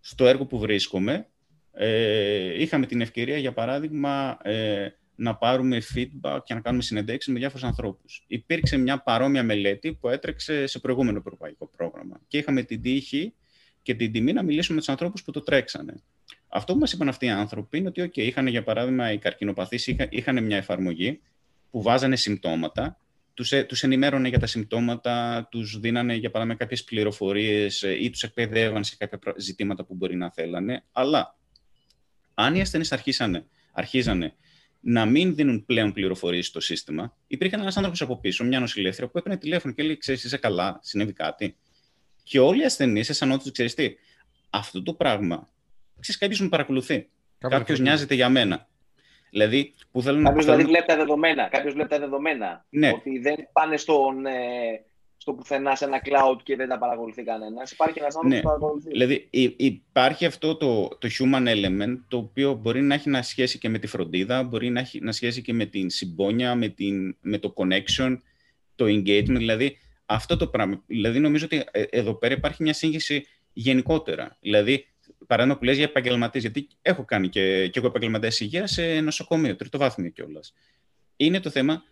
στο 0.00 0.26
έργο 0.26 0.46
που 0.46 0.58
βρίσκομαι, 0.58 1.26
ε, 1.72 2.62
είχαμε 2.62 2.86
την 2.86 3.00
ευκαιρία, 3.00 3.38
για 3.38 3.52
παράδειγμα, 3.52 4.38
ε, 4.42 4.88
να 5.20 5.36
πάρουμε 5.36 5.82
feedback 5.94 6.38
και 6.44 6.54
να 6.54 6.60
κάνουμε 6.60 6.82
συνεντέξεις 6.82 7.32
με 7.32 7.38
διάφορους 7.38 7.64
ανθρώπους. 7.64 8.24
Υπήρξε 8.26 8.76
μια 8.76 9.02
παρόμοια 9.02 9.42
μελέτη 9.42 9.92
που 9.94 10.08
έτρεξε 10.08 10.66
σε 10.66 10.78
προηγούμενο 10.78 11.18
ευρωπαϊκό 11.18 11.66
πρόγραμμα 11.76 12.20
και 12.28 12.38
είχαμε 12.38 12.62
την 12.62 12.82
τύχη 12.82 13.34
και 13.82 13.94
την 13.94 14.12
τιμή 14.12 14.32
να 14.32 14.42
μιλήσουμε 14.42 14.74
με 14.74 14.80
τους 14.80 14.88
ανθρώπους 14.88 15.22
που 15.22 15.30
το 15.30 15.40
τρέξανε. 15.40 16.02
Αυτό 16.48 16.72
που 16.72 16.78
μας 16.78 16.92
είπαν 16.92 17.08
αυτοί 17.08 17.26
οι 17.26 17.30
άνθρωποι 17.30 17.78
είναι 17.78 17.88
ότι 17.88 18.02
okay, 18.02 18.18
είχαν 18.18 18.46
για 18.46 18.62
παράδειγμα 18.62 19.12
οι 19.12 19.18
καρκινοπαθείς 19.18 19.86
είχαν 20.10 20.44
μια 20.44 20.56
εφαρμογή 20.56 21.20
που 21.70 21.82
βάζανε 21.82 22.16
συμπτώματα, 22.16 23.00
τους, 23.34 23.52
ε, 23.52 23.62
τους 23.62 23.82
ενημέρωνε 23.82 24.28
για 24.28 24.38
τα 24.38 24.46
συμπτώματα, 24.46 25.46
τους 25.50 25.80
δίνανε 25.80 26.14
για 26.14 26.30
παράδειγμα 26.30 26.58
κάποιες 26.58 26.84
πληροφορίες 26.84 27.82
ε, 27.82 28.04
ή 28.04 28.10
τους 28.10 28.22
εκπαιδεύαν 28.22 28.84
σε 28.84 28.96
κάποια 28.96 29.18
ζητήματα 29.36 29.84
που 29.84 29.94
μπορεί 29.94 30.16
να 30.16 30.30
θέλανε, 30.30 30.84
αλλά 30.92 31.38
αν 32.34 32.54
οι 32.54 32.60
ασθενείς 32.60 32.92
αρχίζανε 33.72 34.34
να 34.80 35.06
μην 35.06 35.34
δίνουν 35.34 35.64
πλέον 35.64 35.92
πληροφορίες 35.92 36.46
στο 36.46 36.60
σύστημα, 36.60 37.16
υπήρχε 37.26 37.56
ένας 37.56 37.76
άνθρωπος 37.76 38.00
από 38.00 38.16
πίσω, 38.20 38.44
μια 38.44 38.60
νοσηλεύθερια, 38.60 39.10
που 39.10 39.18
έπαιρνε 39.18 39.38
τηλέφωνο 39.38 39.74
και 39.74 39.82
λέει: 39.82 39.96
Ξέρεις, 39.96 40.24
είσαι 40.24 40.36
καλά, 40.36 40.78
συνέβη 40.82 41.12
κάτι. 41.12 41.56
Και 42.22 42.40
όλοι 42.40 42.60
οι 42.60 42.64
ασθενείς 42.64 43.08
αισθανόταν 43.08 43.40
ότι 43.40 43.50
ξέρεις 43.50 43.74
τι, 43.74 43.94
αυτό 44.50 44.82
το 44.82 44.94
πράγμα. 44.94 45.48
Ξέρεις, 46.00 46.20
κάποιος 46.20 46.40
με 46.40 46.48
παρακολουθεί. 46.48 47.08
Κάποιος 47.38 47.80
νοιάζεται 47.80 48.14
για 48.14 48.28
μένα. 48.28 48.68
Δηλαδή, 49.30 49.74
που 49.90 50.02
θέλουν 50.02 50.24
Κάποιος 50.24 50.44
δηλαδή 50.44 50.64
βλέπει 50.64 50.86
τα 50.86 50.96
δεδομένα. 50.96 51.48
Κάποιος 51.48 51.74
βλέπει 51.74 51.88
τα 51.88 51.98
δεδομένα. 51.98 52.64
Ναι. 52.68 52.92
Ότι 52.94 53.18
δεν 53.18 53.48
πάνε 53.52 53.76
στον, 53.76 54.26
ε, 54.26 54.32
στο 55.28 55.36
πουθενά 55.36 55.74
σε 55.74 55.84
ένα 55.84 56.02
cloud 56.04 56.38
και 56.42 56.56
δεν 56.56 56.68
τα 56.68 56.78
παρακολουθεί 56.78 57.22
κανένας. 57.22 57.70
Υπάρχει 57.70 57.98
ένας 57.98 58.14
άνθρωπος 58.14 58.36
ναι. 58.36 58.42
που 58.42 58.46
παρακολουθεί. 58.46 58.90
Δηλαδή 58.90 59.28
υπάρχει 59.56 60.24
αυτό 60.24 60.56
το, 60.56 60.88
το 60.88 61.08
human 61.18 61.46
element 61.48 61.98
το 62.08 62.16
οποίο 62.16 62.54
μπορεί 62.54 62.82
να 62.82 62.94
έχει 62.94 63.10
να 63.10 63.22
σχέση 63.22 63.58
και 63.58 63.68
με 63.68 63.78
τη 63.78 63.86
φροντίδα, 63.86 64.42
μπορεί 64.42 64.70
να 64.70 64.80
έχει 64.80 65.00
να 65.00 65.12
σχέση 65.12 65.42
και 65.42 65.52
με 65.52 65.64
την 65.64 65.90
συμπόνια, 65.90 66.54
με, 66.54 66.68
την, 66.68 67.16
με 67.20 67.38
το 67.38 67.54
connection, 67.56 68.20
το 68.74 68.84
engagement. 68.84 69.36
Δηλαδή 69.36 69.78
αυτό 70.06 70.36
το 70.36 70.46
πράγμα. 70.46 70.82
Δηλαδή 70.86 71.18
νομίζω 71.18 71.44
ότι 71.44 71.64
ε, 71.70 71.82
εδώ 71.90 72.14
πέρα 72.14 72.34
υπάρχει 72.34 72.62
μια 72.62 72.72
σύγχυση 72.72 73.26
γενικότερα. 73.52 74.36
Δηλαδή 74.40 74.86
παράδειγμα 75.26 75.58
που 75.58 75.64
λες 75.64 75.76
για 75.76 75.84
επαγγελματίες, 75.84 76.42
γιατί 76.42 76.68
έχω 76.82 77.04
κάνει 77.04 77.28
και, 77.28 77.68
και 77.68 77.78
εγώ 77.78 77.88
επαγγελματία 77.88 78.30
υγεία 78.38 78.66
σε 78.66 79.00
νοσοκομείο, 79.00 79.56
τρίτο 79.56 79.78
βάθμιο 79.78 80.10
κιόλας. 80.10 80.54
Είναι 81.16 81.40
το 81.40 81.50
θέμα, 81.50 81.82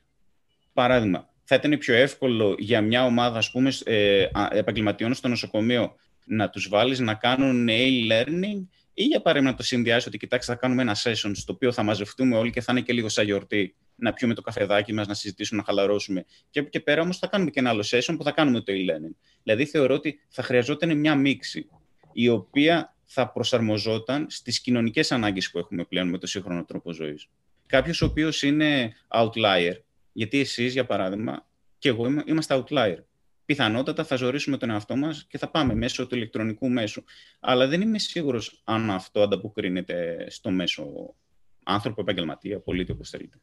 παράδειγμα, 0.72 1.34
θα 1.48 1.54
ήταν 1.54 1.78
πιο 1.78 1.94
εύκολο 1.94 2.54
για 2.58 2.80
μια 2.80 3.04
ομάδα 3.04 3.38
ας 3.38 3.50
πούμε, 3.50 3.72
ε, 3.84 4.26
επαγγελματιών 4.50 5.14
στο 5.14 5.28
νοσοκομείο 5.28 5.94
να 6.24 6.50
τους 6.50 6.68
βάλεις 6.68 6.98
να 6.98 7.14
κάνουν 7.14 7.68
e-learning 7.70 8.66
ή 8.94 9.04
για 9.04 9.20
παράδειγμα 9.20 9.50
να 9.50 9.56
το 9.56 9.62
συνδυάσει 9.62 10.08
ότι 10.08 10.18
κοιτάξτε 10.18 10.52
θα 10.52 10.58
κάνουμε 10.58 10.82
ένα 10.82 10.96
session 11.02 11.30
στο 11.34 11.52
οποίο 11.52 11.72
θα 11.72 11.82
μαζευτούμε 11.82 12.36
όλοι 12.36 12.50
και 12.50 12.60
θα 12.60 12.72
είναι 12.72 12.80
και 12.80 12.92
λίγο 12.92 13.08
σαν 13.08 13.24
γιορτή 13.24 13.74
να 13.96 14.12
πιούμε 14.12 14.34
το 14.34 14.42
καφεδάκι 14.42 14.92
μας, 14.92 15.06
να 15.06 15.14
συζητήσουμε, 15.14 15.60
να 15.60 15.66
χαλαρώσουμε. 15.66 16.24
Και 16.50 16.58
από 16.58 16.68
και 16.68 16.80
πέρα 16.80 17.02
όμως 17.02 17.18
θα 17.18 17.26
κάνουμε 17.26 17.50
και 17.50 17.60
ένα 17.60 17.70
άλλο 17.70 17.84
session 17.90 18.14
που 18.16 18.22
θα 18.22 18.30
κάνουμε 18.30 18.60
το 18.60 18.72
e-learning. 18.72 19.14
Δηλαδή 19.42 19.64
θεωρώ 19.64 19.94
ότι 19.94 20.20
θα 20.28 20.42
χρειαζόταν 20.42 20.98
μια 20.98 21.14
μίξη 21.14 21.68
η 22.12 22.28
οποία 22.28 22.96
θα 23.04 23.28
προσαρμοζόταν 23.28 24.26
στις 24.28 24.60
κοινωνικές 24.60 25.12
ανάγκες 25.12 25.50
που 25.50 25.58
έχουμε 25.58 25.84
πλέον 25.84 26.08
με 26.08 26.18
το 26.18 26.26
σύγχρονο 26.26 26.64
τρόπο 26.64 26.92
ζωής. 26.92 27.28
Κάποιος 27.66 28.02
ο 28.02 28.06
οποίος 28.06 28.42
είναι 28.42 28.92
outlier, 29.08 29.74
γιατί 30.16 30.40
εσείς, 30.40 30.72
για 30.72 30.86
παράδειγμα, 30.86 31.46
και 31.78 31.88
εγώ 31.88 32.06
είμαστε 32.26 32.64
outlier. 32.64 32.96
Πιθανότατα 33.44 34.04
θα 34.04 34.16
ζωρίσουμε 34.16 34.56
τον 34.56 34.70
εαυτό 34.70 34.96
μας 34.96 35.26
και 35.28 35.38
θα 35.38 35.50
πάμε 35.50 35.74
μέσω 35.74 36.06
του 36.06 36.14
ηλεκτρονικού 36.14 36.68
μέσου. 36.68 37.02
Αλλά 37.40 37.66
δεν 37.66 37.80
είμαι 37.80 37.98
σίγουρος 37.98 38.62
αν 38.64 38.90
αυτό 38.90 39.22
ανταποκρίνεται 39.22 40.26
στο 40.28 40.50
μέσο 40.50 41.14
άνθρωπο, 41.62 42.00
επαγγελματία, 42.00 42.58
πολίτη, 42.58 42.92
όπως 42.92 43.10
θέλετε. 43.10 43.36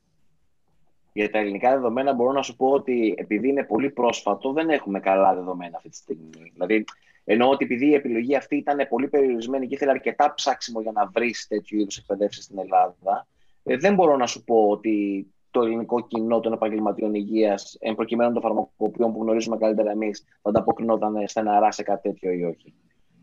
Για 1.14 1.30
τα 1.30 1.38
ελληνικά 1.38 1.70
δεδομένα 1.70 2.14
μπορώ 2.14 2.32
να 2.32 2.42
σου 2.42 2.56
πω 2.56 2.70
ότι 2.70 3.16
επειδή 3.18 3.48
είναι 3.48 3.64
πολύ 3.64 3.90
πρόσφατο 3.90 4.54
δεν 4.54 4.70
έχουμε 4.70 5.00
καλά 5.00 5.34
δεδομένα 5.34 5.78
αυτή 5.78 5.90
τη 5.90 5.96
στιγμή. 5.96 6.52
Δηλαδή, 6.54 6.86
εννοώ 7.24 7.50
ότι 7.50 7.66
επειδή 7.66 7.86
η 7.86 7.94
επιλογή 7.94 8.36
αυτή 8.36 8.56
ήταν 8.56 8.88
πολύ 8.90 9.08
περιορισμένη 9.08 9.68
και 9.68 9.76
ήθελε 9.76 9.92
αρκετά 9.92 10.34
ψάξιμο 10.34 10.82
για 10.82 10.92
να 10.92 11.06
βρεις 11.06 11.48
τέτοιου 11.48 11.80
είδους 11.80 11.98
εκπαιδεύσεις 11.98 12.44
στην 12.44 12.60
Ελλάδα, 12.60 13.28
ε, 13.64 13.78
δεν 13.78 13.94
μπορώ 13.94 14.18
να 14.18 14.28
σου 14.28 14.44
πω 14.44 14.68
ότι 14.70 15.28
το 15.54 15.62
ελληνικό 15.62 16.08
κοινό 16.08 16.40
των 16.40 16.54
επαγγελματιών 16.54 17.14
υγείας, 17.14 17.78
εν 17.80 17.96
προκειμένου 17.96 18.34
των 18.34 18.42
φαρμακοποιών 18.42 19.14
που 19.14 19.22
γνωρίζουμε 19.24 19.58
καλύτερα 19.58 19.92
εμείς, 19.92 20.24
θα 20.42 20.50
ανταποκρινόταν 20.50 21.28
στεναρά 21.28 21.72
σε 21.72 21.84
κάτι 21.84 22.10
τέτοιο 22.10 22.32
ή 22.32 22.44
όχι. 22.44 22.74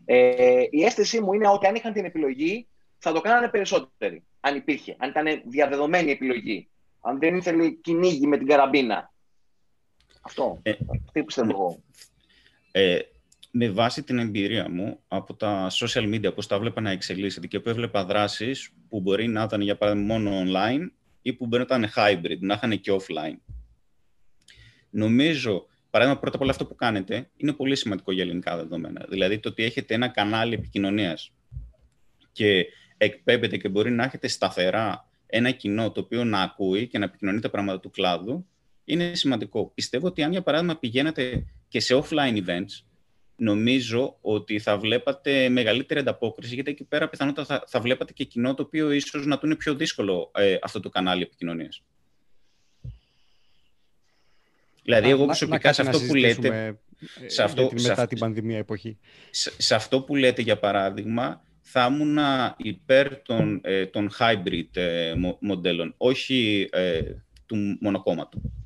Ε, 0.05 0.63
η 0.69 0.83
αίσθησή 0.83 1.21
μου 1.21 1.33
είναι 1.33 1.47
ότι 1.47 1.67
αν 1.67 1.75
είχαν 1.75 1.93
την 1.93 2.05
επιλογή, 2.05 2.67
θα 2.97 3.11
το 3.11 3.21
κάνανε 3.21 3.47
περισσότεροι. 3.47 4.23
Αν 4.39 4.55
υπήρχε, 4.55 4.95
αν 4.99 5.09
ήταν 5.09 5.41
διαδεδομένη 5.45 6.11
επιλογή. 6.11 6.69
Αν 7.01 7.19
δεν 7.19 7.35
ήθελε 7.35 7.69
κυνήγι 7.69 8.27
με 8.27 8.37
την 8.37 8.47
καραμπίνα. 8.47 9.13
Αυτό. 10.21 10.59
Ε, 10.61 10.73
Τι 11.11 11.23
πιστεύω 11.23 11.49
εγώ. 11.51 11.79
Ε, 12.71 12.99
με 13.51 13.69
βάση 13.69 14.03
την 14.03 14.19
εμπειρία 14.19 14.69
μου 14.69 14.99
από 15.07 15.33
τα 15.33 15.67
social 15.71 16.13
media, 16.13 16.35
πώς 16.35 16.47
τα 16.47 16.59
βλέπα 16.59 16.81
να 16.81 16.91
εξελίσσεται 16.91 17.47
και 17.47 17.59
που 17.59 17.69
έβλεπα 17.69 18.05
δράσεις 18.05 18.71
που 18.89 18.99
μπορεί 18.99 19.27
να 19.27 19.43
ήταν 19.43 19.61
για 19.61 19.77
παράδειγμα 19.77 20.17
μόνο 20.17 20.43
online 20.45 20.89
ή 21.21 21.33
που 21.33 21.45
μπορεί 21.45 21.65
να 21.69 21.75
ήταν 21.75 21.91
hybrid, 21.95 22.39
να 22.39 22.53
είχαν 22.53 22.79
και 22.79 22.91
offline. 22.91 23.37
Νομίζω, 24.89 25.65
παράδειγμα, 25.89 26.19
πρώτα 26.19 26.35
απ' 26.35 26.41
όλα 26.41 26.51
αυτό 26.51 26.65
που 26.65 26.75
κάνετε 26.75 27.29
είναι 27.37 27.53
πολύ 27.53 27.75
σημαντικό 27.75 28.11
για 28.11 28.23
ελληνικά 28.23 28.55
δεδομένα. 28.55 29.05
Δηλαδή 29.09 29.39
το 29.39 29.49
ότι 29.49 29.63
έχετε 29.63 29.93
ένα 29.93 30.07
κανάλι 30.07 30.53
επικοινωνίας 30.53 31.31
και 32.31 32.65
εκπέμπετε 32.97 33.57
και 33.57 33.69
μπορεί 33.69 33.91
να 33.91 34.03
έχετε 34.03 34.27
σταθερά 34.27 35.09
ένα 35.25 35.51
κοινό 35.51 35.91
το 35.91 35.99
οποίο 35.99 36.23
να 36.23 36.41
ακούει 36.41 36.87
και 36.87 36.97
να 36.97 37.05
επικοινωνεί 37.05 37.39
τα 37.39 37.49
πράγματα 37.49 37.79
του 37.79 37.89
κλάδου, 37.89 38.47
είναι 38.83 39.15
σημαντικό. 39.15 39.71
Πιστεύω 39.73 40.07
ότι 40.07 40.23
αν 40.23 40.31
για 40.31 40.41
παράδειγμα 40.41 40.77
πηγαίνατε 40.77 41.45
και 41.67 41.79
σε 41.79 42.01
offline 42.03 42.45
events, 42.45 42.85
νομίζω 43.41 44.17
ότι 44.21 44.59
θα 44.59 44.77
βλέπατε 44.77 45.49
μεγαλύτερη 45.49 45.99
ανταπόκριση, 45.99 46.53
γιατί 46.53 46.71
εκεί 46.71 46.83
πέρα 46.83 47.09
πιθανότατα 47.09 47.55
θα, 47.55 47.63
θα 47.67 47.79
βλέπατε 47.79 48.13
και 48.13 48.23
κοινό 48.23 48.53
το 48.53 48.61
οποίο 48.61 48.91
ίσως 48.91 49.25
να 49.25 49.37
του 49.37 49.45
είναι 49.45 49.55
πιο 49.55 49.75
δύσκολο 49.75 50.31
ε, 50.35 50.57
αυτό 50.61 50.79
το 50.79 50.89
κανάλι 50.89 51.21
επικοινωνίας. 51.21 51.83
Δηλαδή, 54.83 55.09
εγώ 55.09 55.25
προσωπικά 55.25 55.73
σε 55.73 55.81
αυτό 55.81 55.99
που 55.99 56.15
λέτε. 56.15 56.79
Σε 57.25 57.43
αυτό, 57.43 57.71
μετά 57.81 58.07
την 58.07 58.19
πανδημία 58.19 58.57
εποχή. 58.57 58.97
Σε, 59.57 59.75
αυτό 59.75 60.01
που 60.01 60.15
λέτε, 60.15 60.41
για 60.41 60.59
παράδειγμα, 60.59 61.43
θα 61.61 61.89
ήμουν 61.91 62.17
υπέρ 62.57 63.21
των, 63.21 63.61
ε, 63.63 63.85
των 63.85 64.09
hybrid 64.19 64.75
ε, 64.77 65.13
μοντέλων, 65.39 65.93
όχι 65.97 66.69
ε, 66.71 67.01
του 67.45 67.77
μονοκόμματου. 67.79 68.60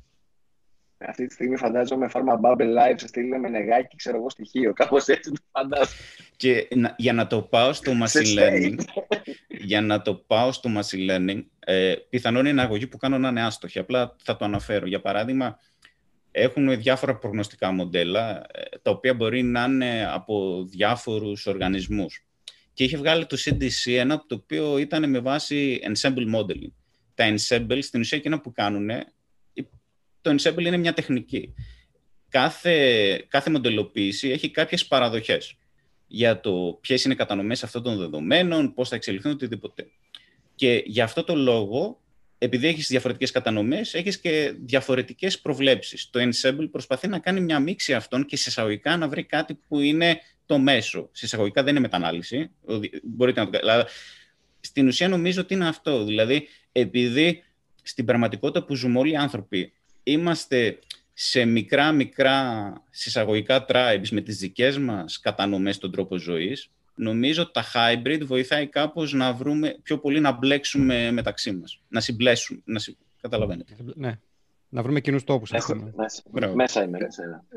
Αυτή 0.98 1.26
τη 1.26 1.34
στιγμή 1.34 1.56
φαντάζομαι 1.56 2.10
Pharma 2.12 2.40
Bubble 2.42 2.60
Live 2.60 2.94
σε 2.96 3.06
στείλει 3.06 3.38
με 3.38 3.48
νεγάκι, 3.48 3.96
ξέρω 3.96 4.16
εγώ, 4.16 4.30
στοιχείο. 4.30 4.72
Κάπως 4.72 5.06
έτσι 5.06 5.30
το 5.30 5.42
φαντάζομαι. 5.52 5.96
Και 6.36 6.68
για 6.96 7.12
να 7.12 7.26
το 7.26 7.42
πάω 7.42 7.72
στο 7.72 7.92
machine 8.02 8.38
learning, 8.38 8.76
για 9.48 9.80
να 9.80 10.02
το 10.02 10.14
πάω 10.14 10.52
στο 10.52 10.70
machine 10.76 11.10
learning, 11.10 11.44
ε, 11.58 11.94
πιθανόν 12.08 12.46
είναι 12.46 12.62
αγωγή 12.62 12.86
που 12.86 12.96
κάνω 12.96 13.18
να 13.18 13.28
είναι 13.28 13.42
άστοχη. 13.42 13.78
Απλά 13.78 14.16
θα 14.22 14.36
το 14.36 14.44
αναφέρω. 14.44 14.86
Για 14.86 15.00
παράδειγμα, 15.00 15.58
έχουν 16.30 16.78
διάφορα 16.78 17.16
προγνωστικά 17.16 17.72
μοντέλα, 17.72 18.46
ε, 18.52 18.62
τα 18.82 18.90
οποία 18.90 19.14
μπορεί 19.14 19.42
να 19.42 19.64
είναι 19.64 20.08
από 20.12 20.64
διάφορους 20.64 21.46
οργανισμούς. 21.46 22.26
Και 22.72 22.84
είχε 22.84 22.96
βγάλει 22.96 23.26
το 23.26 23.36
CDC 23.44 23.92
ένα 23.96 24.24
το 24.26 24.34
οποίο 24.34 24.78
ήταν 24.78 25.10
με 25.10 25.18
βάση 25.18 25.80
ensemble 25.82 26.34
modeling. 26.36 26.72
Τα 27.14 27.34
ensemble, 27.34 27.78
στην 27.80 28.00
ουσία 28.00 28.18
εκείνα 28.18 28.40
που 28.40 28.52
κάνουν, 28.52 28.90
το 30.26 30.34
ensemble 30.38 30.64
είναι 30.64 30.76
μια 30.76 30.92
τεχνική. 30.92 31.54
Κάθε, 32.28 33.24
κάθε 33.28 33.50
μοντελοποίηση 33.50 34.28
έχει 34.28 34.50
κάποιες 34.50 34.86
παραδοχές 34.86 35.56
για 36.06 36.40
το 36.40 36.78
ποιες 36.80 37.04
είναι 37.04 37.14
οι 37.14 37.16
κατανομές 37.16 37.64
αυτών 37.64 37.82
των 37.82 37.96
δεδομένων, 37.98 38.74
πώς 38.74 38.88
θα 38.88 38.94
εξελιχθούν, 38.94 39.32
οτιδήποτε. 39.32 39.86
Και 40.54 40.82
για 40.86 41.04
αυτό 41.04 41.24
το 41.24 41.34
λόγο 41.34 42.00
επειδή 42.38 42.66
έχεις 42.66 42.86
διαφορετικές 42.86 43.30
κατανομές, 43.30 43.94
έχεις 43.94 44.18
και 44.18 44.54
διαφορετικές 44.64 45.40
προβλέψεις. 45.40 46.10
Το 46.10 46.20
Ensemble 46.20 46.68
προσπαθεί 46.70 47.08
να 47.08 47.18
κάνει 47.18 47.40
μια 47.40 47.60
μίξη 47.60 47.94
αυτών 47.94 48.26
και 48.26 48.36
σε 48.36 48.48
εισαγωγικά 48.48 48.96
να 48.96 49.08
βρει 49.08 49.24
κάτι 49.24 49.54
που 49.68 49.80
είναι 49.80 50.20
το 50.46 50.58
μέσο. 50.58 51.08
Σε 51.12 51.26
εισαγωγικά 51.26 51.62
δεν 51.62 51.70
είναι 51.70 51.80
μετανάλυση. 51.80 52.50
Μπορείτε 53.02 53.40
να 53.40 53.50
το 53.50 53.58
κάνετε. 53.58 53.90
Στην 54.60 54.86
ουσία 54.86 55.08
νομίζω 55.08 55.40
ότι 55.40 55.54
είναι 55.54 55.68
αυτό. 55.68 56.04
Δηλαδή, 56.04 56.48
επειδή 56.72 57.42
στην 57.82 58.04
πραγματικότητα 58.04 58.64
που 58.64 58.74
ζούμε 58.74 58.98
όλοι 58.98 59.12
οι 59.12 59.16
άνθρωποι, 59.16 59.72
είμαστε 60.08 60.78
σε 61.12 61.44
μικρά 61.44 61.92
μικρά 61.92 62.72
συσσαγωγικά 62.90 63.64
tribes 63.68 64.08
με 64.10 64.20
τις 64.20 64.38
δικές 64.38 64.78
μας 64.78 65.20
κατανομές 65.20 65.74
στον 65.74 65.90
τρόπο 65.90 66.16
ζωής, 66.16 66.70
νομίζω 66.94 67.42
ότι 67.42 67.52
τα 67.52 67.64
hybrid 67.74 68.20
βοηθάει 68.24 68.66
κάπως 68.66 69.12
να 69.12 69.32
βρούμε 69.32 69.78
πιο 69.82 69.98
πολύ 69.98 70.20
να 70.20 70.32
μπλέξουμε 70.32 71.10
μεταξύ 71.10 71.52
μας. 71.52 71.82
Να 71.88 72.00
συμπλέσουμε. 72.00 72.60
Να 72.64 72.78
συ... 72.78 72.96
Καταλαβαίνετε. 73.20 73.76
Ναι. 73.94 74.18
Να 74.68 74.82
βρούμε 74.82 75.00
κοινούς 75.00 75.24
τόπους. 75.24 75.50
Μέσα 76.54 76.84
είμαι. 76.84 76.98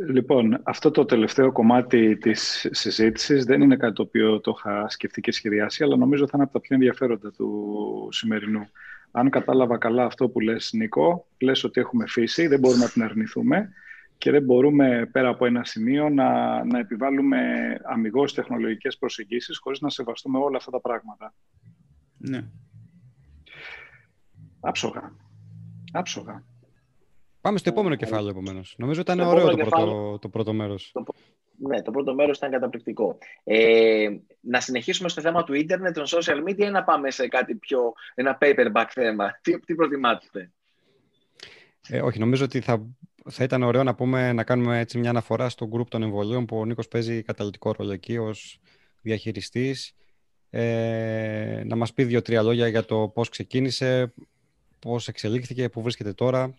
Λοιπόν, 0.07 0.59
αυτό 0.63 0.91
το 0.91 1.05
τελευταίο 1.05 1.51
κομμάτι 1.51 2.17
της 2.17 2.67
συζήτησης 2.71 3.45
δεν 3.45 3.62
είναι 3.62 3.75
κάτι 3.75 3.93
το 3.93 4.01
οποίο 4.01 4.39
το 4.39 4.55
είχα 4.57 4.89
σκεφτεί 4.89 5.21
και 5.21 5.31
σχεδιάσει, 5.31 5.83
αλλά 5.83 5.97
νομίζω 5.97 6.25
θα 6.25 6.31
είναι 6.33 6.43
από 6.43 6.53
τα 6.53 6.59
πιο 6.59 6.75
ενδιαφέροντα 6.75 7.31
του 7.31 8.09
σημερινού. 8.12 8.69
Αν 9.11 9.29
κατάλαβα 9.29 9.77
καλά 9.77 10.05
αυτό 10.05 10.29
που 10.29 10.39
λες, 10.39 10.73
Νίκο, 10.73 11.27
λες 11.37 11.63
ότι 11.63 11.79
έχουμε 11.79 12.07
φύση, 12.07 12.47
δεν 12.47 12.59
μπορούμε 12.59 12.83
να 12.83 12.89
την 12.89 13.03
αρνηθούμε 13.03 13.69
και 14.17 14.31
δεν 14.31 14.43
μπορούμε 14.43 15.09
πέρα 15.11 15.29
από 15.29 15.45
ένα 15.45 15.63
σημείο 15.63 16.09
να, 16.09 16.63
να 16.65 16.79
επιβάλλουμε 16.79 17.39
αμυγός 17.83 18.33
τεχνολογικές 18.33 18.97
προσεγγίσεις 18.97 19.57
χωρίς 19.57 19.79
να 19.79 19.89
σεβαστούμε 19.89 20.37
όλα 20.37 20.57
αυτά 20.57 20.71
τα 20.71 20.81
πράγματα. 20.81 21.33
Ναι. 22.17 22.45
Άψογα. 24.59 25.15
Άψογα. 25.91 26.43
Πάμε 27.41 27.57
στο 27.57 27.69
επόμενο 27.69 27.95
κεφάλαιο, 27.95 28.29
επομένως. 28.29 28.75
Νομίζω 28.77 29.01
ήταν 29.01 29.19
ωραίο 29.19 29.49
το 29.49 29.55
πρώτο, 29.55 30.17
το 30.21 30.29
πρώτο 30.29 30.53
μέρος. 30.53 30.93
Ναι, 31.61 31.81
το 31.81 31.91
πρώτο 31.91 32.13
μέρος 32.13 32.37
ήταν 32.37 32.51
καταπληκτικό. 32.51 33.17
Ε, 33.43 34.07
να 34.39 34.59
συνεχίσουμε 34.59 35.09
στο 35.09 35.21
θέμα 35.21 35.43
του 35.43 35.53
ίντερνετ, 35.53 35.95
των 35.95 36.05
social 36.07 36.49
media 36.49 36.57
ή 36.59 36.69
να 36.69 36.83
πάμε 36.83 37.11
σε 37.11 37.27
κάτι 37.27 37.55
πιο, 37.55 37.93
ένα 38.15 38.37
paperback 38.41 38.85
θέμα; 38.89 39.39
Τι, 39.41 39.59
τι 39.59 39.75
προτιμάτε; 39.75 40.51
Ε, 41.89 42.01
όχι, 42.01 42.19
νομίζω 42.19 42.43
ότι 42.43 42.59
θα 42.59 42.85
θα 43.31 43.43
ήταν 43.43 43.63
ωραίο 43.63 43.83
να, 43.83 43.95
πούμε, 43.95 44.33
να 44.33 44.43
κάνουμε 44.43 44.79
έτσι 44.79 44.97
μια 44.97 45.09
αναφορά 45.09 45.49
στο 45.49 45.67
γκρουπ 45.67 45.89
των 45.89 46.03
εμβολίων 46.03 46.45
που 46.45 46.57
ο 46.59 46.65
Νίκος 46.65 46.87
παίζει 46.87 47.23
καταλητικό 47.23 47.71
ρόλο 47.71 47.91
εκεί 47.91 48.17
ως 48.17 48.59
διαχειριστής. 49.01 49.93
Ε, 50.49 51.63
να 51.65 51.75
μας 51.75 51.93
πει 51.93 52.03
δύο-τρία 52.03 52.41
λόγια 52.41 52.67
για 52.67 52.85
το 52.85 53.07
πώς 53.07 53.29
ξεκίνησε, 53.29 54.13
πώς 54.79 55.07
εξελίχθηκε, 55.07 55.69
πού 55.69 55.81
βρίσκεται 55.81 56.13
τώρα. 56.13 56.57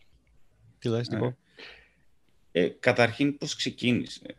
Τι 0.78 0.88
λες, 0.88 1.08
ναι. 1.08 1.16
Νίκο; 1.16 1.36
Ε, 2.52 2.68
καταρχήν, 2.68 3.38
πώς 3.38 3.56
ξεκίνησε; 3.56 4.36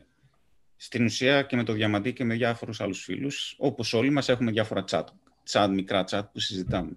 Στην 0.83 1.05
ουσία 1.05 1.41
και 1.41 1.55
με 1.55 1.63
το 1.63 1.73
Διαμαντή 1.73 2.13
και 2.13 2.23
με 2.23 2.33
διάφορους 2.33 2.81
άλλους 2.81 3.03
φίλους, 3.03 3.55
όπως 3.57 3.93
όλοι 3.93 4.09
μας 4.09 4.29
έχουμε 4.29 4.51
διάφορα 4.51 4.83
chat, 4.89 5.03
chat 5.51 5.69
μικρά 5.71 6.03
chat 6.09 6.21
που 6.33 6.39
συζητάμε. 6.39 6.95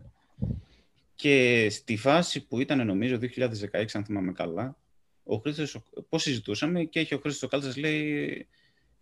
Και 1.14 1.66
στη 1.70 1.96
φάση 1.96 2.46
που 2.46 2.60
ήταν 2.60 2.86
νομίζω 2.86 3.18
2016, 3.20 3.84
αν 3.92 4.04
θυμάμαι 4.04 4.32
καλά, 4.32 4.76
ο 5.24 5.36
Χρήστος, 5.36 5.78
πώς 6.08 6.22
συζητούσαμε 6.22 6.84
και 6.84 7.00
έχει 7.00 7.14
ο 7.14 7.18
Χρήστος 7.18 7.42
ο 7.42 7.48
Κάλτσας 7.48 7.76
λέει 7.76 8.46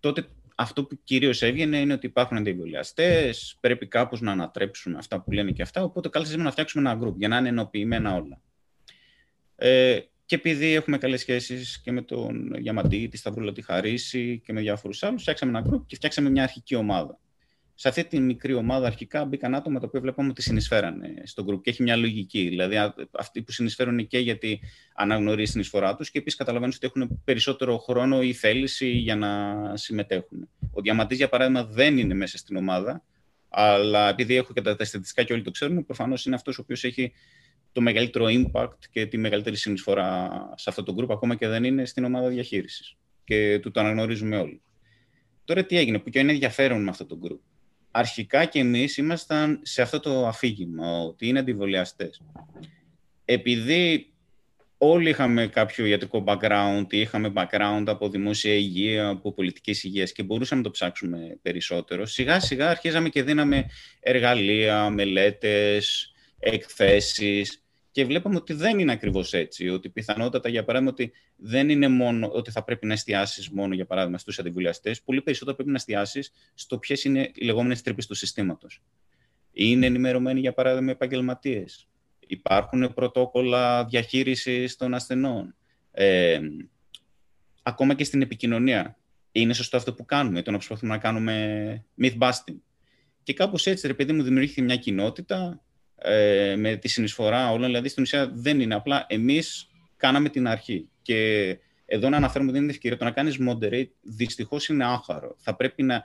τότε 0.01 0.27
αυτό 0.55 0.85
που 0.85 0.99
κυρίως 1.05 1.43
έβγαινε 1.43 1.81
είναι 1.81 1.93
ότι 1.93 2.07
υπάρχουν 2.07 2.37
αντιβολιαστές, 2.37 3.57
πρέπει 3.61 3.87
κάπως 3.87 4.21
να 4.21 4.33
ανατρέψουμε 4.33 4.99
αυτά 4.99 5.21
που 5.21 5.33
λένε 5.33 5.51
και 5.51 5.63
αυτά, 5.63 5.83
οπότε 5.83 6.09
Κάλτσας 6.09 6.35
είπε 6.35 6.43
να 6.43 6.51
φτιάξουμε 6.51 6.91
ένα 6.91 7.01
group 7.03 7.15
για 7.17 7.29
να 7.29 7.37
είναι 7.37 7.49
ενοποιημένα 7.49 8.15
όλα. 8.15 8.41
Ε, 9.57 10.01
και 10.33 10.39
επειδή 10.39 10.75
έχουμε 10.75 10.99
καλές 10.99 11.21
σχέσεις 11.21 11.81
και 11.81 11.93
με 11.93 12.03
τον 12.03 12.55
Γιαμαντή, 12.59 13.09
τη 13.09 13.17
Σταυρούλα, 13.17 13.53
τη 13.53 13.63
Χαρίση 13.63 14.43
και 14.45 14.53
με 14.53 14.61
διάφορους 14.61 15.03
άλλους, 15.03 15.23
φτιάξαμε 15.23 15.59
ένα 15.59 15.71
group 15.71 15.87
και 15.87 15.97
φτιάξαμε 15.97 16.31
μια 16.31 16.43
αρχική 16.43 16.75
ομάδα 16.75 17.19
σε 17.75 17.89
αυτή 17.89 18.05
τη 18.05 18.21
μικρή 18.21 18.55
ομάδα 18.55 18.87
αρχικά 18.87 19.25
μπήκαν 19.25 19.55
άτομα 19.55 19.81
τα 19.81 19.87
οποία 19.87 20.01
βλέπαμε 20.01 20.29
ότι 20.29 20.43
συνεισφέρανε 20.43 21.09
στον 21.25 21.47
group 21.49 21.61
και 21.63 21.71
έχει 21.71 21.83
μια 21.83 21.97
λογική. 21.97 22.49
Δηλαδή, 22.49 22.77
αυτοί 23.13 23.43
που 23.43 23.53
συνεισφέρουν 23.53 24.07
και 24.07 24.19
γιατί 24.19 24.61
αναγνωρίζει 24.95 25.53
την 25.53 25.61
εισφορά 25.61 25.97
τους 25.97 26.11
και 26.11 26.19
επίσης 26.19 26.39
καταλαβαίνουν 26.39 26.75
ότι 26.77 26.87
έχουν 26.87 27.21
περισσότερο 27.25 27.79
χρόνο 27.79 28.23
ή 28.23 28.33
θέληση 28.33 28.89
για 28.89 29.17
να 29.17 29.57
συμμετέχουν. 29.77 30.49
Ο 30.73 30.81
Διαμαντής, 30.81 31.17
για 31.17 31.29
παράδειγμα, 31.29 31.65
δεν 31.65 31.99
είναι 31.99 32.15
μέσα 32.15 32.39
στην 32.39 32.57
ομάδα, 32.57 33.05
αλλά 33.49 34.09
επειδή 34.09 34.37
έχω 34.37 34.53
και 34.53 34.63
τα 34.63 34.85
στατιστικά 34.85 35.23
και 35.23 35.33
όλοι 35.33 35.43
το 35.43 35.51
ξέρουν, 35.51 35.85
προφανώς 35.87 36.27
είναι 36.27 36.35
αυτός 36.35 36.59
ο 36.59 36.63
οποίος 36.63 36.85
έχει 36.85 37.13
το 37.73 37.81
μεγαλύτερο 37.81 38.27
impact 38.29 38.79
και 38.91 39.07
τη 39.07 39.19
μεγαλύτερη 39.19 39.57
συνεισφορά 39.57 40.31
σε 40.57 40.71
αυτό 40.71 40.83
το 40.83 40.95
group, 40.99 41.11
ακόμα 41.11 41.35
και 41.35 41.49
δεν 41.49 41.65
είναι 41.65 41.85
στην 41.85 42.05
ομάδα 42.05 42.29
διαχείρισης. 42.29 42.97
Και 43.25 43.59
του 43.63 43.71
το 43.71 43.81
αναγνωρίζουμε 43.81 44.37
όλοι. 44.37 44.61
Τώρα 45.45 45.65
τι 45.65 45.77
έγινε, 45.77 45.99
που 45.99 46.11
και 46.11 46.19
είναι 46.19 46.33
ενδιαφέρον 46.33 46.83
με 46.83 46.91
αυτό 46.91 47.07
το 47.07 47.19
group 47.25 47.39
αρχικά 47.93 48.45
και 48.45 48.59
εμείς 48.59 48.97
ήμασταν 48.97 49.61
σε 49.63 49.83
αυτό 49.83 50.01
το 50.01 50.27
αφήγημα, 50.27 51.01
ότι 51.01 51.27
είναι 51.29 51.39
αντιβολιαστές. 51.39 52.23
Επειδή 53.25 54.13
όλοι 54.79 55.09
είχαμε 55.09 55.47
κάποιο 55.47 55.87
ιατρικό 55.87 56.25
background, 56.27 56.87
είχαμε 56.91 57.33
background 57.37 57.85
από 57.87 58.09
δημόσια 58.09 58.55
υγεία, 58.55 59.09
από 59.09 59.33
πολιτικής 59.33 59.85
υγείας 59.85 60.13
και 60.13 60.23
μπορούσαμε 60.23 60.61
να 60.61 60.67
το 60.67 60.73
ψάξουμε 60.73 61.39
περισσότερο, 61.43 62.07
σιγά 62.07 62.41
σιγά 62.41 62.71
αρχίζαμε 62.71 63.09
και 63.09 63.23
δίναμε 63.23 63.71
εργαλεία, 64.01 64.91
μελέτες, 64.91 66.13
εκθέσεις 66.39 67.62
και 67.93 68.05
βλέπαμε 68.05 68.37
ότι 68.37 68.53
δεν 68.53 68.79
είναι 68.79 68.93
ακριβώς 68.93 69.33
έτσι. 69.33 69.69
Ότι 69.69 69.89
πιθανότατα, 69.89 70.49
για 70.49 70.65
παράδειγμα, 70.65 70.93
ότι 70.93 71.13
δεν 71.37 71.69
είναι 71.69 71.89
μόνο 71.89 72.29
ότι 72.29 72.51
θα 72.51 72.65
πρέπει 72.65 72.87
να 72.87 72.93
εστιάσεις 72.93 73.49
μόνο, 73.49 73.75
για 73.75 73.87
παράδειγμα, 73.87 74.19
στους 74.19 74.39
αντιβουλιαστές. 74.39 75.03
Πολύ 75.03 75.23
περισσότερο 75.23 75.57
πρέπει 75.57 75.71
να 75.71 75.77
εστιάσεις 75.77 76.33
στο 76.55 76.79
ποιες 76.79 77.05
είναι 77.05 77.31
οι 77.35 77.45
λεγόμενες 77.45 77.83
τρύπες 77.83 78.07
του 78.07 78.15
συστήματος. 78.15 78.83
Είναι 79.53 79.87
ενημερωμένοι, 79.87 80.41
για 80.41 80.53
παράδειγμα, 80.53 80.91
επαγγελματίες. 80.91 81.89
Υπάρχουν 82.27 82.95
πρωτόκολλα 82.95 83.85
διαχείρισης 83.85 84.77
των 84.77 84.95
ασθενών. 84.95 85.55
Ε, 85.91 86.41
ακόμα 87.63 87.95
και 87.95 88.05
στην 88.05 88.23
επικοινωνία. 88.23 88.97
Είναι 89.33 89.53
σωστό 89.53 89.77
αυτό 89.77 89.95
που 89.95 90.05
κάνουμε, 90.05 90.43
το 90.43 90.51
να 90.51 90.57
προσπαθούμε 90.57 90.93
να 90.93 90.99
κάνουμε 90.99 91.85
myth 92.03 92.19
busting. 92.19 92.57
Και 93.23 93.33
κάπως 93.33 93.67
έτσι, 93.67 93.87
ρε 93.87 93.95
παιδί 93.95 94.13
μου, 94.13 94.23
δημιουργήθηκε 94.23 94.63
μια 94.63 94.77
κοινότητα 94.77 95.63
ε, 96.03 96.57
με 96.57 96.77
τη 96.77 96.89
συνεισφορά 96.89 97.51
όλων. 97.51 97.67
Δηλαδή, 97.67 97.89
στην 97.89 98.03
ουσία 98.03 98.31
δεν 98.35 98.61
είναι 98.61 98.75
απλά 98.75 99.07
εμείς 99.09 99.69
κάναμε 99.97 100.29
την 100.29 100.49
αρχή. 100.49 100.89
Και 101.03 101.59
εδώ 101.87 102.09
να 102.09 102.17
αναφέρουμε 102.17 102.53
δεν 102.53 102.63
είναι 102.63 102.71
ευκαιρία. 102.71 102.97
Το 102.99 103.05
να 103.05 103.11
κάνεις 103.11 103.39
moderate 103.49 103.89
δυστυχώς 104.03 104.69
είναι 104.69 104.85
άχαρο. 104.85 105.37
Θα 105.39 105.57
πρέπει 105.57 105.83
να. 105.83 106.03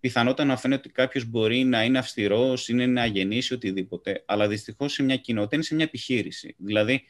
Πιθανότατα 0.00 0.44
να 0.44 0.56
φαίνεται 0.56 0.80
ότι 0.84 0.90
κάποιος 0.94 1.24
μπορεί 1.24 1.64
να 1.64 1.84
είναι 1.84 1.98
αυστηρός, 1.98 2.68
είναι 2.68 2.86
να 2.86 3.06
γεννήσει 3.06 3.54
οτιδήποτε. 3.54 4.22
Αλλά 4.26 4.48
δυστυχώς 4.48 4.92
σε 4.92 5.02
μια 5.02 5.16
κοινότητα 5.16 5.56
είναι 5.56 5.64
σε 5.64 5.74
μια 5.74 5.84
επιχείρηση. 5.84 6.54
Δηλαδή, 6.58 7.02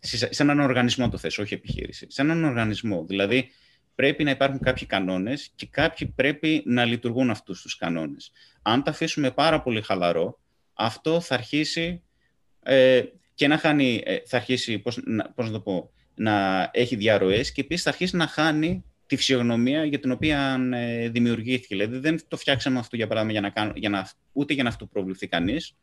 σε 0.00 0.42
έναν 0.42 0.60
οργανισμό 0.60 1.08
το 1.08 1.18
θες, 1.18 1.38
όχι 1.38 1.54
επιχείρηση. 1.54 2.06
Σε 2.08 2.22
έναν 2.22 2.44
οργανισμό. 2.44 3.04
Δηλαδή, 3.06 3.50
πρέπει 3.94 4.24
να 4.24 4.30
υπάρχουν 4.30 4.58
κάποιοι 4.60 4.86
κανόνες 4.86 5.50
και 5.54 5.66
κάποιοι 5.70 6.12
πρέπει 6.16 6.62
να 6.66 6.84
λειτουργούν 6.84 7.30
αυτούς 7.30 7.62
τους 7.62 7.76
κανόνες. 7.76 8.32
Αν 8.62 8.82
τα 8.82 8.90
αφήσουμε 8.90 9.30
πάρα 9.30 9.62
πολύ 9.62 9.82
χαλαρό, 9.82 10.38
αυτό 10.78 11.20
θα 11.20 11.34
αρχίσει 11.34 12.02
ε, 12.62 13.02
και 13.34 13.48
να 13.48 13.58
χάνει, 13.58 14.02
ε, 14.04 14.16
θα 14.26 14.36
αρχίσει, 14.36 14.78
πώς, 14.78 15.00
να, 15.04 15.30
πώς 15.30 15.46
να 15.46 15.52
το 15.52 15.60
πω, 15.60 15.90
να 16.14 16.68
έχει 16.72 16.96
διαρροές 16.96 17.52
και 17.52 17.60
επίσης 17.60 17.82
θα 17.82 17.90
αρχίσει 17.90 18.16
να 18.16 18.26
χάνει 18.26 18.84
τη 19.06 19.16
φυσιογνωμία 19.16 19.84
για 19.84 19.98
την 19.98 20.10
οποία 20.10 20.68
ε, 20.72 21.08
δημιουργήθηκε. 21.08 21.74
Δηλαδή 21.74 21.98
δεν 21.98 22.20
το 22.28 22.36
φτιάξαμε 22.36 22.78
αυτό 22.78 22.96
για 22.96 23.06
παράδειγμα 23.06 23.32
για 23.32 23.48
να 23.48 23.50
κάνω, 23.50 23.72
για 23.74 23.88
να, 23.88 24.08
ούτε 24.32 24.54
για 24.54 24.62
να 24.62 24.68
αυτοπροβληθεί 24.68 25.26
κανείς, 25.26 25.76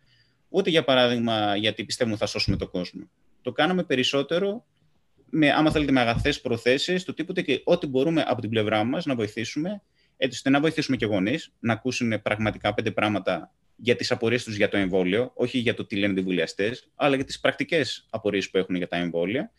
ούτε 0.50 0.70
για 0.70 0.84
παράδειγμα 0.84 1.56
γιατί 1.56 1.84
πιστεύουμε 1.84 2.18
θα 2.18 2.26
σώσουμε 2.26 2.58
τον 2.58 2.70
κόσμο. 2.70 3.10
Το 3.42 3.52
κάναμε 3.52 3.84
περισσότερο 3.84 4.66
με, 5.30 5.52
άμα 5.52 5.72
θέλετε, 5.72 5.92
με 5.92 6.00
αγαθές 6.00 6.42
προθέσεις, 6.42 7.04
του 7.04 7.14
τύπου 7.14 7.34
και 7.34 7.62
ό,τι 7.64 7.88
μπορούμε 7.88 8.24
από 8.28 8.42
την 8.42 8.50
πλευρά 8.50 8.84
μας 8.84 9.06
να 9.06 9.16
βοηθήσουμε, 9.16 9.82
έτσι 10.18 10.36
ώστε 10.36 10.50
να 10.50 10.60
βοηθήσουμε 10.60 10.98
και 10.98 11.06
γονείς 11.06 11.52
να 11.60 11.74
ακούσουν 11.74 12.22
πραγματικά 12.22 12.74
πέντε 12.74 12.92
πράγματα 12.92 13.54
για 13.76 13.96
τις 13.96 14.12
απορίες 14.12 14.44
τους 14.44 14.56
για 14.56 14.70
το 14.70 14.78
εμβόλιο, 14.78 15.32
όχι 15.36 15.58
για 15.58 15.74
το 15.74 15.86
τι 15.86 15.96
λένε 15.96 16.20
οι 16.20 16.24
βουλιαστέ, 16.24 16.78
αλλά 16.96 17.16
για 17.16 17.26
τις 17.26 17.40
πρακτικές 17.40 18.08
απορίες 18.10 18.50
που 18.50 18.58
έχουν 18.58 18.76
για 18.76 18.88
τα 18.88 18.98
εμβόλια. 18.98 19.52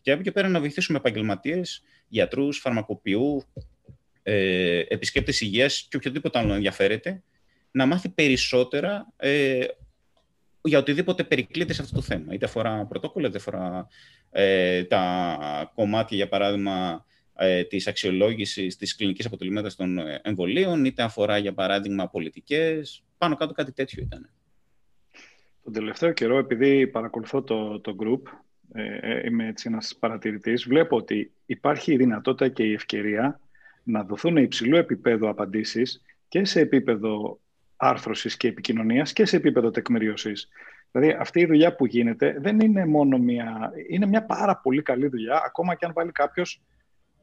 Και 0.00 0.10
από 0.10 0.20
εκεί 0.20 0.32
πέρα 0.32 0.48
να 0.48 0.60
βοηθήσουμε 0.60 0.98
επαγγελματίες, 0.98 1.82
γιατρούς, 2.08 2.58
φαρμακοποιού, 2.58 3.44
ε, 4.22 4.78
επισκέπτες 4.88 5.40
υγείας 5.40 5.86
και 5.90 5.96
οποιοδήποτε 5.96 6.38
άλλο 6.38 6.52
ενδιαφέρεται, 6.52 7.22
να 7.70 7.86
μάθει 7.86 8.08
περισσότερα 8.08 9.12
ε, 9.16 9.64
για 10.62 10.78
οτιδήποτε 10.78 11.24
περικλείται 11.24 11.72
σε 11.72 11.82
αυτό 11.82 11.94
το 11.94 12.02
θέμα. 12.02 12.34
Είτε 12.34 12.44
αφορά 12.44 12.86
πρωτόκολλα, 12.86 13.28
είτε 13.28 13.36
αφορά 13.36 13.86
ε, 14.30 14.84
τα 14.84 15.72
κομμάτια, 15.74 16.16
για 16.16 16.28
παράδειγμα, 16.28 17.06
ε, 17.36 17.64
της 17.64 17.86
αξιολόγησης 17.86 18.76
της 18.76 18.96
κλινικής 18.96 19.26
αποτελεσμάτας 19.26 19.76
των 19.76 19.98
ε, 19.98 20.20
εμβολίων, 20.22 20.84
είτε 20.84 21.02
αφορά, 21.02 21.38
για 21.38 21.54
παράδειγμα, 21.54 22.08
πολιτικές. 22.08 23.04
Πάνω 23.24 23.36
κάτω 23.36 23.52
κάτι 23.52 23.72
τέτοιο 23.72 24.02
ήταν. 24.02 24.30
Τον 25.62 25.72
τελευταίο 25.72 26.12
καιρό, 26.12 26.38
επειδή 26.38 26.86
παρακολουθώ 26.86 27.42
το, 27.42 27.80
το 27.80 27.96
group, 27.98 28.20
ε, 28.72 28.98
ε, 29.00 29.26
είμαι 29.26 29.46
έτσι 29.46 29.68
ένας 29.68 29.96
παρατηρητής, 30.00 30.64
βλέπω 30.68 30.96
ότι 30.96 31.32
υπάρχει 31.46 31.92
η 31.92 31.96
δυνατότητα 31.96 32.48
και 32.48 32.62
η 32.62 32.72
ευκαιρία 32.72 33.40
να 33.82 34.04
δοθούν 34.04 34.36
υψηλού 34.36 34.76
επίπεδου 34.76 35.28
απαντήσεις 35.28 36.02
και 36.28 36.44
σε 36.44 36.60
επίπεδο 36.60 37.40
άρθρωσης 37.76 38.36
και 38.36 38.48
επικοινωνίας 38.48 39.12
και 39.12 39.24
σε 39.24 39.36
επίπεδο 39.36 39.70
τεκμηρίωσης. 39.70 40.48
Δηλαδή 40.90 41.16
αυτή 41.20 41.40
η 41.40 41.46
δουλειά 41.46 41.74
που 41.74 41.86
γίνεται 41.86 42.36
δεν 42.38 42.60
είναι 42.60 42.86
μόνο 42.86 43.18
μια... 43.18 43.72
Είναι 43.88 44.06
μια 44.06 44.24
πάρα 44.24 44.56
πολύ 44.56 44.82
καλή 44.82 45.08
δουλειά, 45.08 45.42
ακόμα 45.46 45.74
και 45.74 45.84
αν 45.84 45.92
βάλει 45.92 46.12
κάποιος 46.12 46.62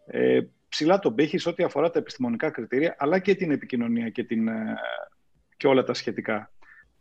ε, 0.06 0.40
ψηλά 0.70 1.00
τον 1.00 1.16
πύχη 1.16 1.38
σε 1.38 1.50
ό,τι 1.50 1.64
αφορά 1.64 1.90
τα 1.90 2.00
επιστημονικά 2.00 2.50
κριτήρια, 2.50 2.96
αλλά 2.98 3.20
και 3.20 3.36
την 3.36 3.52
επικοινωνία 3.52 4.10
και, 4.10 4.24
την, 4.24 4.48
ε, 4.48 4.76
και 5.62 5.68
όλα 5.68 5.84
τα 5.84 5.94
σχετικά. 5.94 6.52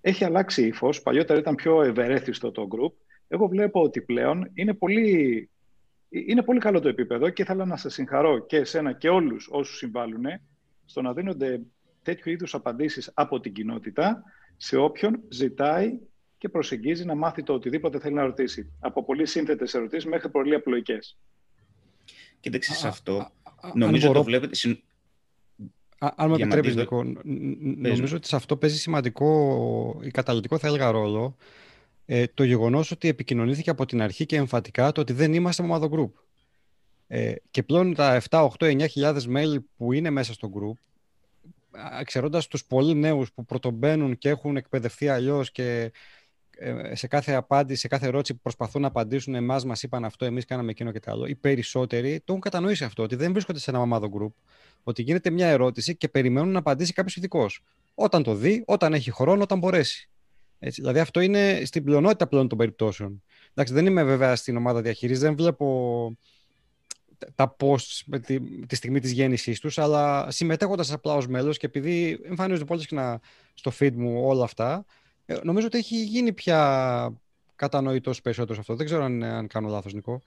Έχει 0.00 0.24
αλλάξει 0.24 0.66
ύφο. 0.66 0.90
Παλιότερα 1.02 1.38
ήταν 1.38 1.54
πιο 1.54 1.82
ευερέθιστο 1.82 2.50
το 2.50 2.68
group. 2.70 2.92
Εγώ 3.28 3.46
βλέπω 3.46 3.82
ότι 3.82 4.00
πλέον 4.00 4.50
είναι 4.54 4.74
πολύ, 4.74 5.50
είναι 6.08 6.42
πολύ 6.42 6.60
καλό 6.60 6.80
το 6.80 6.88
επίπεδο 6.88 7.28
και 7.28 7.42
ήθελα 7.42 7.64
να 7.64 7.76
σας 7.76 7.94
συγχαρώ 7.94 8.38
και 8.46 8.56
εσένα 8.56 8.92
και 8.92 9.08
όλους 9.08 9.48
όσους 9.50 9.76
συμβάλλουν 9.76 10.24
στο 10.84 11.02
να 11.02 11.12
δίνονται 11.12 11.60
τέτοιου 12.02 12.30
είδους 12.30 12.54
απαντήσεις 12.54 13.10
από 13.14 13.40
την 13.40 13.52
κοινότητα 13.52 14.22
σε 14.56 14.76
όποιον 14.76 15.20
ζητάει 15.28 15.98
και 16.38 16.48
προσεγγίζει 16.48 17.04
να 17.04 17.14
μάθει 17.14 17.42
το 17.42 17.52
οτιδήποτε 17.52 17.98
θέλει 17.98 18.14
να 18.14 18.22
ρωτήσει. 18.22 18.72
Από 18.80 19.04
πολύ 19.04 19.26
σύνθετες 19.26 19.74
ερωτήσεις 19.74 20.10
μέχρι 20.10 20.30
πολύ 20.30 20.54
απλοϊκές. 20.54 21.18
Κοίταξε 22.40 22.74
σε 22.74 22.88
αυτό. 22.88 23.30
νομίζω 23.74 24.08
ότι 24.08 24.16
το 24.16 24.24
βλέπετε. 24.24 24.56
Αν 26.16 26.30
με 26.30 26.36
επιτρέπεις, 26.36 26.76
Νίκο, 26.76 27.04
νομίζω 27.74 28.16
ότι 28.16 28.26
σε 28.26 28.36
αυτό 28.36 28.56
παίζει 28.56 28.78
σημαντικό 28.78 30.00
ή 30.02 30.10
καταλητικό, 30.10 30.58
θα 30.58 30.66
έλεγα, 30.66 30.90
ρόλο 30.90 31.36
ε, 32.06 32.24
το 32.34 32.44
γεγονός 32.44 32.90
ότι 32.90 33.08
επικοινωνήθηκε 33.08 33.70
από 33.70 33.86
την 33.86 34.02
αρχή 34.02 34.26
και 34.26 34.36
εμφατικά 34.36 34.92
το 34.92 35.00
ότι 35.00 35.12
δεν 35.12 35.34
είμαστε 35.34 35.62
ομάδα 35.62 35.88
group. 35.92 36.10
Ε, 37.06 37.34
και 37.50 37.62
πλέον 37.62 37.94
τα 37.94 38.22
7, 38.30 38.48
8, 38.58 38.86
9 38.86 38.86
mail 39.36 39.56
που 39.76 39.92
είναι 39.92 40.10
μέσα 40.10 40.32
στο 40.32 40.50
group 40.54 40.90
ξέροντας 42.04 42.46
τους 42.46 42.64
πολύ 42.64 42.94
νέους 42.94 43.32
που 43.32 43.44
πρωτομπαίνουν 43.44 44.18
και 44.18 44.28
έχουν 44.28 44.56
εκπαιδευτεί 44.56 45.08
αλλιώς 45.08 45.50
και 45.50 45.80
ε, 45.80 45.90
σε 46.92 47.06
κάθε 47.06 47.32
απάντηση, 47.32 47.80
σε 47.80 47.88
κάθε 47.88 48.06
ερώτηση 48.06 48.34
που 48.34 48.40
προσπαθούν 48.42 48.82
να 48.82 48.88
απαντήσουν, 48.88 49.34
εμάς 49.34 49.64
μας 49.64 49.82
είπαν 49.82 50.04
αυτό, 50.04 50.24
εμείς 50.24 50.44
κάναμε 50.44 50.70
εκείνο 50.70 50.92
και 50.92 51.00
το 51.00 51.10
άλλο. 51.10 51.26
Οι 51.26 51.34
περισσότεροι 51.34 52.16
το 52.18 52.24
έχουν 52.26 52.40
κατανοήσει 52.40 52.84
αυτό, 52.84 53.02
ότι 53.02 53.16
δεν 53.16 53.32
βρίσκονται 53.32 53.58
σε 53.58 53.70
ένα 53.70 53.78
μαμάδο 53.78 54.10
group, 54.18 54.32
ότι 54.82 55.02
γίνεται 55.02 55.30
μια 55.30 55.48
ερώτηση 55.48 55.96
και 55.96 56.08
περιμένουν 56.08 56.52
να 56.52 56.58
απαντήσει 56.58 56.92
κάποιος 56.92 57.16
ειδικός. 57.16 57.62
Όταν 57.94 58.22
το 58.22 58.34
δει, 58.34 58.62
όταν 58.66 58.94
έχει 58.94 59.10
χρόνο, 59.10 59.42
όταν 59.42 59.58
μπορέσει. 59.58 60.08
Έτσι, 60.58 60.80
δηλαδή 60.80 60.98
αυτό 60.98 61.20
είναι 61.20 61.62
στην 61.64 61.84
πλειονότητα 61.84 62.26
πλέον 62.26 62.48
των 62.48 62.58
περιπτώσεων. 62.58 63.22
Εντάξει, 63.50 63.72
δεν 63.72 63.86
είμαι 63.86 64.04
βέβαια 64.04 64.36
στην 64.36 64.56
ομάδα 64.56 64.80
διαχείρισης, 64.80 65.22
δεν 65.22 65.36
βλέπω 65.36 66.16
τα 67.34 67.56
posts 67.60 68.00
με 68.06 68.18
τη, 68.18 68.40
τη 68.66 68.74
στιγμή 68.74 69.00
της 69.00 69.12
γέννησής 69.12 69.60
τους, 69.60 69.78
αλλά 69.78 70.30
συμμετέχοντας 70.30 70.92
απλά 70.92 71.14
ως 71.14 71.28
μέλος 71.28 71.58
και 71.58 71.66
επειδή 71.66 72.20
εμφανίζονται 72.24 72.64
πολύ 72.64 72.80
συχνά 72.80 73.20
στο 73.54 73.72
feed 73.78 73.92
μου 73.92 74.26
όλα 74.26 74.44
αυτά, 74.44 74.84
ε, 75.30 75.40
νομίζω 75.42 75.66
ότι 75.66 75.78
έχει 75.78 76.04
γίνει 76.04 76.32
πια 76.32 77.12
κατανοητός 77.56 78.20
περισσότερο 78.20 78.60
αυτό. 78.60 78.74
Δεν 78.74 78.86
ξέρω 78.86 79.04
αν, 79.04 79.22
αν 79.22 79.46
κάνω 79.46 79.68
λάθος, 79.68 79.94
Νικό. 79.94 80.22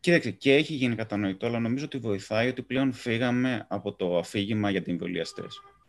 Κοίταξε, 0.00 0.30
και 0.30 0.54
έχει 0.54 0.74
γίνει 0.74 0.94
κατανοητό, 0.94 1.46
αλλά 1.46 1.58
νομίζω 1.58 1.84
ότι 1.84 1.98
βοηθάει 1.98 2.48
ότι 2.48 2.62
πλέον 2.62 2.92
φύγαμε 2.92 3.66
από 3.68 3.92
το 3.92 4.18
αφήγημα 4.18 4.70
για 4.70 4.82
την 4.82 4.92
εμβολιαστέ. 4.92 5.42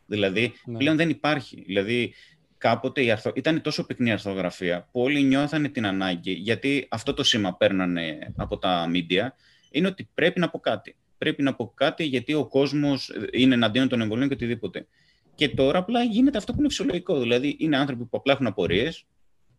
Δηλαδή, 0.05 0.53
ναι. 0.65 0.77
πλέον 0.77 0.95
δεν 0.95 1.09
υπάρχει. 1.09 1.63
Δηλαδή, 1.65 2.13
κάποτε 2.57 3.03
η 3.03 3.11
αρθο... 3.11 3.31
ήταν 3.35 3.61
τόσο 3.61 3.85
πυκνή 3.85 4.11
αρθογραφία 4.11 4.87
που 4.91 5.01
όλοι 5.01 5.23
νιώθανε 5.23 5.69
την 5.69 5.85
ανάγκη, 5.85 6.31
γιατί 6.31 6.87
αυτό 6.89 7.13
το 7.13 7.23
σήμα 7.23 7.55
παίρνανε 7.55 8.33
από 8.35 8.57
τα 8.57 8.91
media, 8.93 9.27
είναι 9.71 9.87
ότι 9.87 10.09
πρέπει 10.13 10.39
να 10.39 10.49
πω 10.49 10.59
κάτι. 10.59 10.95
Πρέπει 11.17 11.41
να 11.41 11.55
πω 11.55 11.71
κάτι 11.75 12.03
γιατί 12.03 12.33
ο 12.33 12.45
κόσμος 12.45 13.11
είναι 13.31 13.53
εναντίον 13.53 13.87
των 13.87 14.01
εμβολίων 14.01 14.27
και 14.27 14.33
οτιδήποτε. 14.33 14.87
Και 15.35 15.49
τώρα 15.49 15.79
απλά 15.79 16.03
γίνεται 16.03 16.37
αυτό 16.37 16.53
που 16.53 16.59
είναι 16.59 16.67
φυσιολογικό. 16.67 17.19
Δηλαδή, 17.19 17.55
είναι 17.59 17.77
άνθρωποι 17.77 18.05
που 18.05 18.17
απλά 18.17 18.33
έχουν 18.33 18.47
απορίες, 18.47 19.05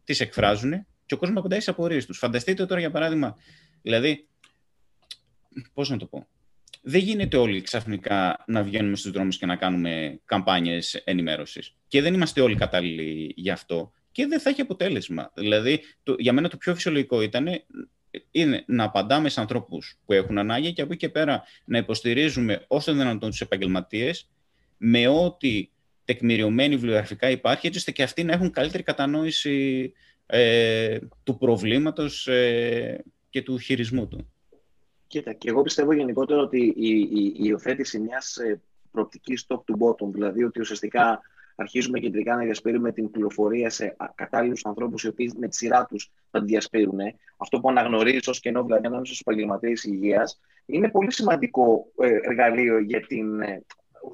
τις 0.05 0.21
εκφράζουν 0.21 0.87
και 1.07 1.15
ο 1.15 1.17
κόσμος 1.17 1.39
απαντάει 1.39 1.61
στις 1.61 1.73
απορίες 1.73 2.07
τους. 2.07 2.19
Φανταστείτε 2.19 2.67
τώρα, 2.67 2.81
για 2.81 2.91
παράδειγμα, 2.91 3.37
δηλαδή, 3.83 4.29
πώς 5.75 5.91
να 5.91 5.97
το 5.97 6.07
πω 6.07 6.27
δεν 6.87 7.01
γίνεται 7.01 7.37
όλοι 7.37 7.61
ξαφνικά 7.61 8.45
να 8.47 8.63
βγαίνουμε 8.63 8.97
στους 8.97 9.11
δρόμους 9.11 9.39
και 9.39 9.47
να 9.47 9.57
κάνουμε 9.57 10.21
καμπάνιες 10.25 10.95
ενημέρωσης. 10.95 11.75
Και 11.89 12.03
δεν 12.03 12.15
είμαστε 12.15 12.41
όλοι 12.41 12.55
κατάλληλοι 12.55 13.33
γι' 13.37 13.51
αυτό. 13.51 13.93
Και 14.13 14.27
δεν 14.27 14.41
θα 14.41 14.51
έχει 14.51 14.61
αποτέλεσμα. 14.61 15.33
Δηλαδή, 15.35 15.81
το, 16.03 16.15
για 16.19 16.33
μένα 16.33 16.49
το 16.49 16.57
πιο 16.57 16.75
φυσιολογικό 16.75 17.23
ήταν 17.23 17.47
είναι 18.31 18.65
να 18.67 18.85
απαντάμε 18.85 19.29
σε 19.29 19.41
ανθρώπους 19.41 19.99
που 20.05 20.13
έχουν 20.13 20.39
ανάγκη 20.39 20.73
και 20.73 20.83
από 20.83 20.93
εκεί 20.93 21.07
και 21.07 21.13
πέρα 21.13 21.43
να 21.65 21.79
υποστηρίζουμε 21.79 22.65
όσο 22.69 22.93
δυνατόν 22.93 23.31
τους 23.31 23.41
επαγγελματίες 23.41 24.29
με 24.77 25.09
ό,τι 25.09 25.69
τεκμηριωμένη 26.05 26.75
βιβλιογραφικά 26.75 27.31
υπάρχει, 27.31 27.67
έτσι 27.67 27.79
ώστε 27.79 27.91
και 27.91 28.03
αυτοί 28.03 28.25
να 28.25 28.33
έχουν 28.33 28.51
καλύτερη 28.51 28.83
κατανόηση 28.83 29.93
ε, 30.27 30.99
του 31.23 31.39
προβλήματος 31.39 32.29
ε, 32.29 33.05
και 33.31 33.43
του 33.43 33.59
χειρισμού 33.59 34.09
του. 34.09 34.33
Κοίτα, 35.07 35.33
και 35.33 35.49
εγώ 35.49 35.63
πιστεύω 35.63 35.93
γενικότερα 35.93 36.41
ότι 36.41 36.75
η, 36.77 36.89
η, 36.99 37.25
η 37.27 37.33
υιοθέτηση 37.37 37.99
μιας 37.99 38.37
ε, 38.37 38.61
προοπτικής 38.91 39.47
top 39.49 39.57
to 39.57 39.87
bottom, 39.87 40.13
δηλαδή 40.13 40.45
ότι 40.45 40.61
ουσιαστικά 40.61 41.21
αρχίζουμε 41.57 41.99
κεντρικά 41.99 42.35
να 42.35 42.43
διασπείρουμε 42.43 42.93
την 42.93 43.11
πληροφορία 43.11 43.71
σε 43.71 43.97
κατάλληλους 44.15 44.65
ανθρώπους 44.65 45.03
οι 45.03 45.09
οποίοι 45.09 45.33
με 45.39 45.49
τη 45.49 45.57
σειρά 45.57 45.87
τους 45.87 46.11
θα 46.31 46.41
τη 46.41 46.45
διασπείρουν. 46.47 46.99
Αυτό 47.37 47.61
που 47.61 47.69
αναγνωρίζει 47.69 48.31
ως 48.31 48.41
κενό 48.41 48.63
δηλαδή 48.63 48.87
ανάμεσα 48.87 49.15
στου 49.15 49.23
επαγγελματίες 49.27 49.85
υγείας 49.85 50.41
είναι 50.67 50.89
πολύ 50.89 51.13
σημαντικό 51.13 51.87
ε, 51.99 52.09
εργαλείο 52.23 52.79
για 52.79 53.01
την 53.01 53.41
ε, 53.41 53.63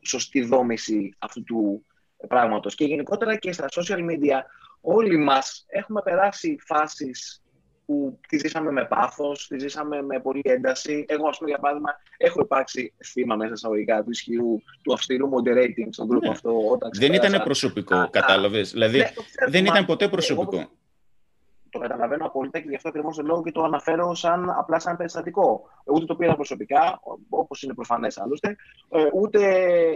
σωστή 0.02 0.40
δόμηση 0.40 1.14
αυτού 1.18 1.44
του 1.44 1.84
πράγματος. 2.28 2.74
Και 2.74 2.84
γενικότερα 2.84 3.36
και 3.36 3.52
στα 3.52 3.66
social 3.70 3.98
media, 3.98 4.40
όλοι 4.80 5.16
μας 5.16 5.64
έχουμε 5.68 6.02
περάσει 6.02 6.56
φάσεις 6.60 7.42
που 7.86 8.18
τη 8.28 8.38
ζήσαμε 8.38 8.70
με 8.70 8.84
πάθος, 8.84 9.46
τη 9.46 9.58
ζήσαμε 9.58 10.02
με 10.02 10.20
πολύ 10.20 10.40
ένταση. 10.44 11.04
Εγώ, 11.08 11.28
ας 11.28 11.38
πούμε, 11.38 11.50
για 11.50 11.58
παράδειγμα, 11.58 11.90
έχω 12.16 12.40
υπάρξει 12.40 12.92
θύμα 13.04 13.36
μέσα 13.36 13.56
στα 13.56 13.66
αγωγικά 13.66 14.02
του 14.02 14.10
ισχυρού, 14.10 14.56
του 14.82 14.92
αυστηρού 14.92 15.28
moderating 15.28 15.88
στον 15.90 16.08
group 16.12 16.20
ναι. 16.20 16.28
αυτό. 16.28 16.50
Όταν 16.70 16.90
δεν 16.92 17.12
ήταν 17.12 17.42
προσωπικό, 17.42 18.08
κατάλαβες; 18.10 18.70
Δηλαδή, 18.72 18.98
ναι, 18.98 19.10
δεν 19.48 19.64
ήταν 19.64 19.86
ποτέ 19.86 20.08
προσωπικό 20.08 20.68
το 21.70 21.78
καταλαβαίνω 21.78 22.26
απόλυτα 22.26 22.58
και 22.58 22.68
γι' 22.68 22.74
αυτό 22.74 22.88
ακριβώς 22.88 23.16
το 23.16 23.22
λόγο 23.22 23.42
και 23.42 23.52
το 23.52 23.62
αναφέρω 23.62 24.14
σαν, 24.14 24.50
απλά 24.50 24.78
σαν 24.78 24.96
περιστατικό. 24.96 25.68
Ούτε 25.84 26.04
το 26.04 26.16
πήρα 26.16 26.34
προσωπικά, 26.34 27.00
όπως 27.28 27.62
είναι 27.62 27.74
προφανές 27.74 28.18
άλλωστε, 28.18 28.56
ε, 28.90 29.08
ούτε 29.14 29.40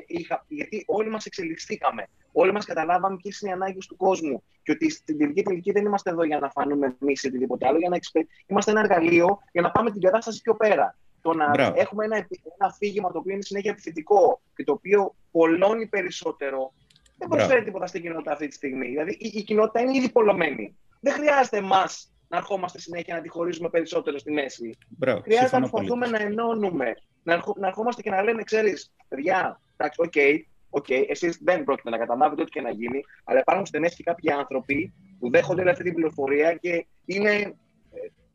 είχα. 0.06 0.44
Γιατί 0.48 0.84
όλοι 0.86 1.10
μας 1.10 1.26
εξελιχθήκαμε. 1.26 2.08
Όλοι 2.32 2.52
μας 2.52 2.64
καταλάβαμε 2.64 3.16
ποιες 3.16 3.40
είναι 3.40 3.50
οι 3.50 3.54
ανάγκες 3.54 3.86
του 3.86 3.96
κόσμου. 3.96 4.42
Και 4.62 4.72
ότι 4.72 4.90
στην 4.90 5.18
τελική 5.18 5.42
τελική 5.42 5.72
δεν 5.72 5.84
είμαστε 5.84 6.10
εδώ 6.10 6.24
για 6.24 6.38
να 6.38 6.50
φανούμε 6.50 6.96
εμείς 7.00 7.22
ή 7.22 7.26
οτιδήποτε 7.26 7.66
άλλο. 7.66 7.78
Για 7.78 7.88
να 7.88 7.96
εξπε... 7.96 8.26
Είμαστε 8.46 8.70
ένα 8.70 8.80
εργαλείο 8.80 9.38
για 9.52 9.62
να 9.62 9.70
πάμε 9.70 9.90
την 9.90 10.00
κατάσταση 10.00 10.40
πιο 10.40 10.54
πέρα. 10.56 10.96
Το 11.22 11.34
να 11.34 11.50
Μπράβο. 11.50 11.80
έχουμε 11.80 12.04
ένα, 12.04 12.16
ένα 12.16 12.26
αφήγημα 12.58 13.12
το 13.12 13.18
οποίο 13.18 13.32
είναι 13.32 13.42
συνέχεια 13.42 13.70
επιθετικό 13.70 14.40
και 14.56 14.64
το 14.64 14.72
οποίο 14.72 15.14
πολλώνει 15.30 15.86
περισσότερο 15.86 16.72
δεν 17.18 17.28
προσφέρει 17.28 17.64
τίποτα 17.64 17.86
στην 17.86 18.02
κοινότητα 18.02 18.32
αυτή 18.32 18.48
τη 18.48 18.54
στιγμή. 18.54 18.86
Δηλαδή 18.86 19.10
η, 19.10 19.32
η 19.34 19.42
κοινότητα 19.42 19.80
είναι 19.80 19.96
ήδη 19.96 20.10
πολλωμένη 20.10 20.76
δεν 21.04 21.12
χρειάζεται 21.12 21.56
εμάς 21.56 22.12
να 22.28 22.36
ερχόμαστε 22.36 22.78
συνέχεια 22.78 23.14
να 23.14 23.20
τη 23.20 23.28
χωρίζουμε 23.28 23.68
περισσότερο 23.68 24.18
στη 24.18 24.32
μέση. 24.32 24.78
Μπράβο, 24.88 25.20
Χρειάζεται 25.20 25.58
να 25.58 25.68
προσπαθούμε 25.68 26.06
να 26.06 26.22
ενώνουμε. 26.22 26.94
Να, 27.22 27.32
ερχο, 27.32 27.54
να 27.58 27.66
ερχόμαστε 27.66 28.02
και 28.02 28.10
να 28.10 28.22
λέμε, 28.22 28.42
ξέρεις, 28.42 28.92
παιδιά, 29.08 29.60
εντάξει, 29.76 30.00
ok, 30.00 30.12
okay, 30.14 30.38
okay, 30.70 31.04
εσείς 31.08 31.38
δεν 31.42 31.64
πρόκειται 31.64 31.90
να 31.90 31.98
καταλάβετε 31.98 32.42
ό,τι 32.42 32.50
και 32.50 32.60
να 32.60 32.70
γίνει, 32.70 33.04
αλλά 33.24 33.38
υπάρχουν 33.38 33.66
στη 33.66 33.78
μέση 33.80 33.96
και 33.96 34.02
κάποιοι 34.02 34.30
άνθρωποι 34.30 34.92
που 35.18 35.30
δέχονται 35.30 35.60
όλη 35.60 35.70
αυτή 35.70 35.82
την 35.82 35.94
πληροφορία 35.94 36.54
και 36.54 36.86
είναι 37.04 37.30
ε, 37.30 37.50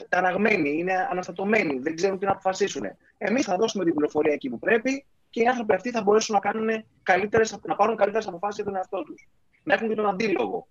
ταραγμένοι, 0.10 0.78
είναι 0.78 1.08
αναστατωμένοι, 1.12 1.80
δεν 1.80 1.96
ξέρουν 1.96 2.20
τι 2.20 2.26
να 2.26 2.32
αποφασίσουν. 2.32 2.84
Εμείς 3.18 3.46
θα 3.46 3.56
δώσουμε 3.56 3.84
την 3.84 3.94
πληροφορία 3.94 4.34
εκεί 4.34 4.50
που 4.50 4.60
πρέπει 4.60 5.06
και 5.30 5.42
οι 5.42 5.46
άνθρωποι 5.46 5.74
αυτοί 5.74 5.92
θα 5.92 6.02
μπορέσουν 6.02 6.36
να, 6.36 6.42
κάνουν 6.42 6.84
καλύτερες, 7.04 7.60
να 7.68 7.76
πάρουν 7.76 7.96
καλύτερες 7.96 8.28
αποφάσεις 8.28 8.56
για 8.56 8.66
τον 8.66 8.76
εαυτό 8.76 9.04
τους. 9.04 9.28
Να 9.64 9.74
έχουν 9.74 9.88
και 9.90 9.96
τον 9.96 10.08
αντίλογο. 10.08 10.68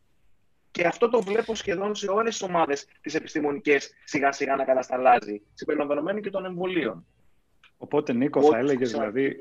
Και 0.71 0.87
αυτό 0.87 1.09
το 1.09 1.23
βλέπω 1.23 1.55
σχεδόν 1.55 1.95
σε 1.95 2.11
όλες 2.11 2.39
τις 2.39 2.43
ομάδες 2.49 2.87
τις 3.01 3.15
επιστημονικές 3.15 3.91
σιγά 4.05 4.33
σιγά 4.33 4.57
να 4.57 4.65
κατασταλάζει, 4.65 5.43
συμπεριλαμβανομένου 5.55 6.21
και 6.21 6.31
των 6.31 6.45
εμβολίων. 6.45 7.07
Οπότε, 7.77 8.13
Νίκο, 8.13 8.43
θα 8.43 8.59
έλεγες 8.59 8.91
δηλαδή. 8.91 9.39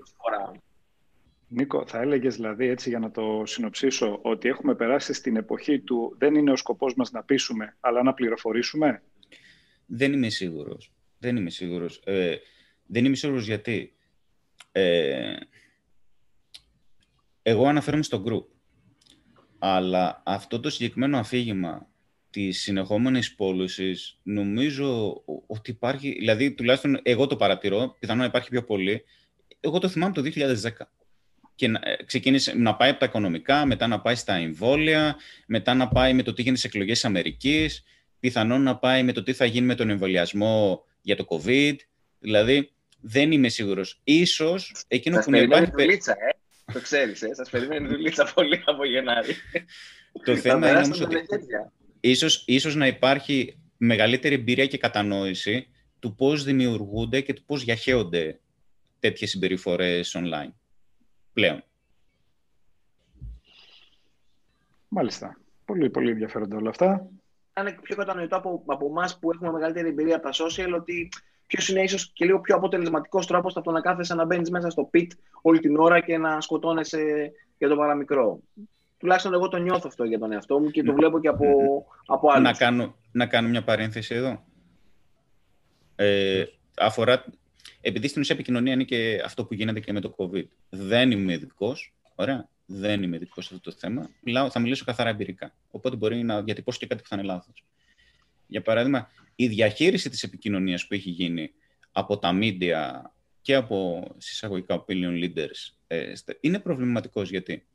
Νίκο, 1.50 1.88
θα 1.88 2.02
έλεγες 2.02 2.36
δηλαδή 2.36 2.68
έτσι 2.68 2.90
για 2.90 3.00
να 3.00 3.12
το 3.12 3.44
συνοψίσω 3.46 4.20
ότι 4.22 4.48
έχουμε 4.48 4.76
περάσει 4.76 5.14
στην 5.14 5.36
εποχή 5.36 5.80
του 5.80 6.16
δεν 6.18 6.36
είναι 6.36 6.52
ο 6.52 6.56
σκοπός 6.56 6.96
μας 6.96 7.12
να 7.12 7.24
πείσουμε 7.24 7.78
αλλά 7.80 8.04
να 8.04 8.14
πληροφορήσουμε. 8.14 9.04
Δεν 9.86 10.14
είμαι 10.14 10.30
σίγουρος. 10.30 10.92
Δεν 11.20 11.36
είμαι 11.36 11.50
σίγουρος. 11.50 12.02
Ε, 12.06 12.36
δεν 12.86 13.06
είμαι 13.06 13.16
σίγουρος 13.16 13.46
γιατί 13.46 13.94
ε, 14.72 15.36
εγώ 17.42 17.68
αναφέρομαι 17.68 18.04
στο 18.04 18.24
group. 18.28 18.57
Αλλά 19.60 20.22
αυτό 20.26 20.60
το 20.60 20.70
συγκεκριμένο 20.70 21.18
αφήγημα 21.18 21.88
της 22.30 22.62
συνεχόμενης 22.62 23.36
πώλησης 23.36 24.20
νομίζω 24.24 25.22
ότι 25.48 25.72
υπάρχει. 25.72 26.16
Δηλαδή, 26.20 26.52
τουλάχιστον 26.52 27.00
εγώ 27.04 27.28
το 27.28 27.36
παρατηρώ, 27.36 27.96
πιθανόν 28.00 28.22
να 28.22 28.28
υπάρχει 28.28 28.50
πιο 28.50 28.64
πολύ. 28.64 29.04
Εγώ 29.60 29.80
το 29.80 29.88
θυμάμαι 29.88 30.14
το 30.14 30.22
2010. 30.22 30.92
Και 31.56 31.68
να, 31.68 31.80
ε, 31.84 32.04
ξεκίνησε 32.06 32.54
να 32.54 32.76
πάει 32.76 32.90
από 32.90 33.00
τα 33.00 33.06
οικονομικά, 33.06 33.66
μετά 33.66 33.88
να 33.88 34.02
πάει 34.02 34.16
στα 34.16 34.34
εμβόλια, 34.34 35.16
μετά 35.46 35.74
να 35.74 35.88
πάει 35.88 36.14
με 36.14 36.24
το 36.24 36.34
τι 36.34 36.42
γίνεται 36.42 36.60
στι 36.60 36.68
εκλογές 36.68 36.94
της 36.94 37.06
Αμερικής, 37.06 37.84
πιθανόν 38.20 38.62
να 38.62 38.78
πάει 38.78 39.04
με 39.04 39.12
το 39.12 39.24
τι 39.24 39.34
θα 39.34 39.46
γίνει 39.46 39.66
με 39.66 39.76
τον 39.76 39.90
εμβολιασμό 39.90 40.86
για 41.02 41.16
το 41.16 41.26
COVID. 41.30 41.76
Δηλαδή, 42.20 42.72
δεν 43.00 43.32
είμαι 43.32 43.50
σίγουρος. 43.50 44.02
σω 44.26 44.56
εκείνο 44.88 45.20
που 45.20 45.32
να 45.32 45.38
υπάρχει. 45.38 45.72
Δουλίτσα, 45.72 46.12
ε. 46.12 46.37
Το 46.74 46.82
ξέρεις, 46.82 47.22
ε. 47.22 47.34
Σας 47.34 47.50
περιμένει 47.50 47.88
δουλίτσα 47.88 48.32
πολύ 48.34 48.64
από 48.66 48.86
Γενάρη. 48.86 49.36
Το 50.24 50.36
θέμα 50.36 50.70
είναι 50.70 50.80
όμως 50.80 51.02
ότι. 51.02 51.16
Ίσως, 52.00 52.44
ίσως 52.48 52.76
να 52.76 52.88
υπάρχει 52.88 53.60
μεγαλύτερη 53.78 54.36
εμπειρία 54.36 54.66
και 54.66 54.78
κατανόηση 54.78 55.68
του 56.00 56.16
πώς 56.16 56.44
δημιουργούνται 56.44 57.22
και 57.22 57.34
του 57.34 57.44
πώς 57.46 57.64
διαχέονται 57.64 58.40
τέτοιες 59.00 59.30
συμπεριφορές 59.30 60.16
online 60.18 60.52
πλέον. 61.34 61.64
Μάλιστα. 64.88 65.40
Πολύ, 65.66 65.90
πολύ 65.90 66.10
ενδιαφέροντα 66.10 66.58
όλα 66.58 66.70
αυτά. 66.70 67.10
Είναι 67.60 67.78
πιο 67.82 67.96
κατανοητό 67.96 68.36
από, 68.36 68.64
από 68.66 68.86
εμάς 68.86 69.20
που 69.20 69.32
έχουμε 69.32 69.52
μεγαλύτερη 69.52 69.88
εμπειρία 69.88 70.16
από 70.16 70.24
τα 70.24 70.34
social 70.34 70.74
ότι 70.76 71.10
ποιος 71.48 71.70
είναι 71.70 71.82
ίσως 71.82 72.12
και 72.14 72.26
λίγο 72.26 72.40
πιο 72.40 72.56
αποτελεσματικός 72.56 73.28
τρόπος 73.28 73.56
από 73.56 73.66
το 73.66 73.72
να 73.72 73.82
κάθεσαι 73.82 74.16
να 74.16 74.26
μπαίνεις 74.26 74.50
μέσα 74.50 74.70
στο 74.70 74.90
pit 74.94 75.08
όλη 75.42 75.60
την 75.60 75.78
ώρα 75.78 76.00
και 76.00 76.18
να 76.18 76.42
σκοτώνεσαι 76.42 77.32
για 77.58 77.68
το 77.68 77.76
παραμικρό. 77.76 78.40
Τουλάχιστον 78.98 79.34
εγώ 79.34 79.48
το 79.48 79.58
νιώθω 79.58 79.88
αυτό 79.88 80.04
για 80.04 80.20
τον 80.20 80.32
εαυτό 80.32 80.60
μου 80.60 80.70
και 80.70 80.84
το 80.84 80.94
βλέπω 80.94 81.20
και 81.20 81.28
από, 81.28 81.46
από 82.06 82.32
άλλους. 82.32 82.44
Να 82.44 82.54
κάνω, 82.54 82.96
να 83.12 83.26
κάνω 83.26 83.48
μια 83.48 83.64
παρένθεση 83.64 84.16
εδώ. 84.16 84.44
Ε, 85.96 86.44
αφορά, 86.78 87.26
επειδή 87.82 88.08
στην 88.08 88.22
ουσία 88.22 88.36
επικοινωνία 88.36 88.74
είναι 88.74 88.84
και 88.84 89.22
αυτό 89.26 89.46
που 89.46 89.54
γίνεται 89.54 89.80
και 89.80 89.94
με 89.94 90.00
το 90.00 90.16
COVID. 90.18 90.46
Δεν 90.70 91.12
είμαι 91.12 91.34
ειδικός, 91.34 91.94
ωραία, 92.16 92.50
δεν 92.66 93.04
είμαι 93.04 93.16
ειδικός 93.16 93.46
σε 93.46 93.54
αυτό 93.56 93.72
το 93.72 93.78
θέμα. 93.80 94.10
Μιλάω, 94.22 94.50
θα 94.50 94.60
μιλήσω 94.60 94.86
καθαρά 94.86 95.10
εμπειρικά. 95.10 95.54
Οπότε 95.72 95.96
μπορεί 95.96 96.24
να 96.24 96.42
διατυπώσω 96.42 96.80
και 96.80 96.88
κάτι 96.88 97.02
που 97.02 97.08
θα 97.08 97.16
είναι 97.16 97.26
λάθος. 97.26 97.64
Για 98.48 98.62
παράδειγμα, 98.62 99.10
η 99.36 99.48
διαχείριση 99.48 100.10
της 100.10 100.24
επικοινωνίας 100.24 100.88
που 100.88 100.94
έχει 100.94 101.10
γίνει 101.10 101.52
από 101.92 102.18
τα 102.18 102.38
media 102.42 103.02
και 103.42 103.56
από 103.56 104.08
συσσαγωγικά 104.18 104.86
opinion 104.86 105.24
leaders 105.24 105.74
ε, 105.88 106.14
είναι 106.40 106.60
προβληματικός 106.60 107.30
γιατί 107.30 107.66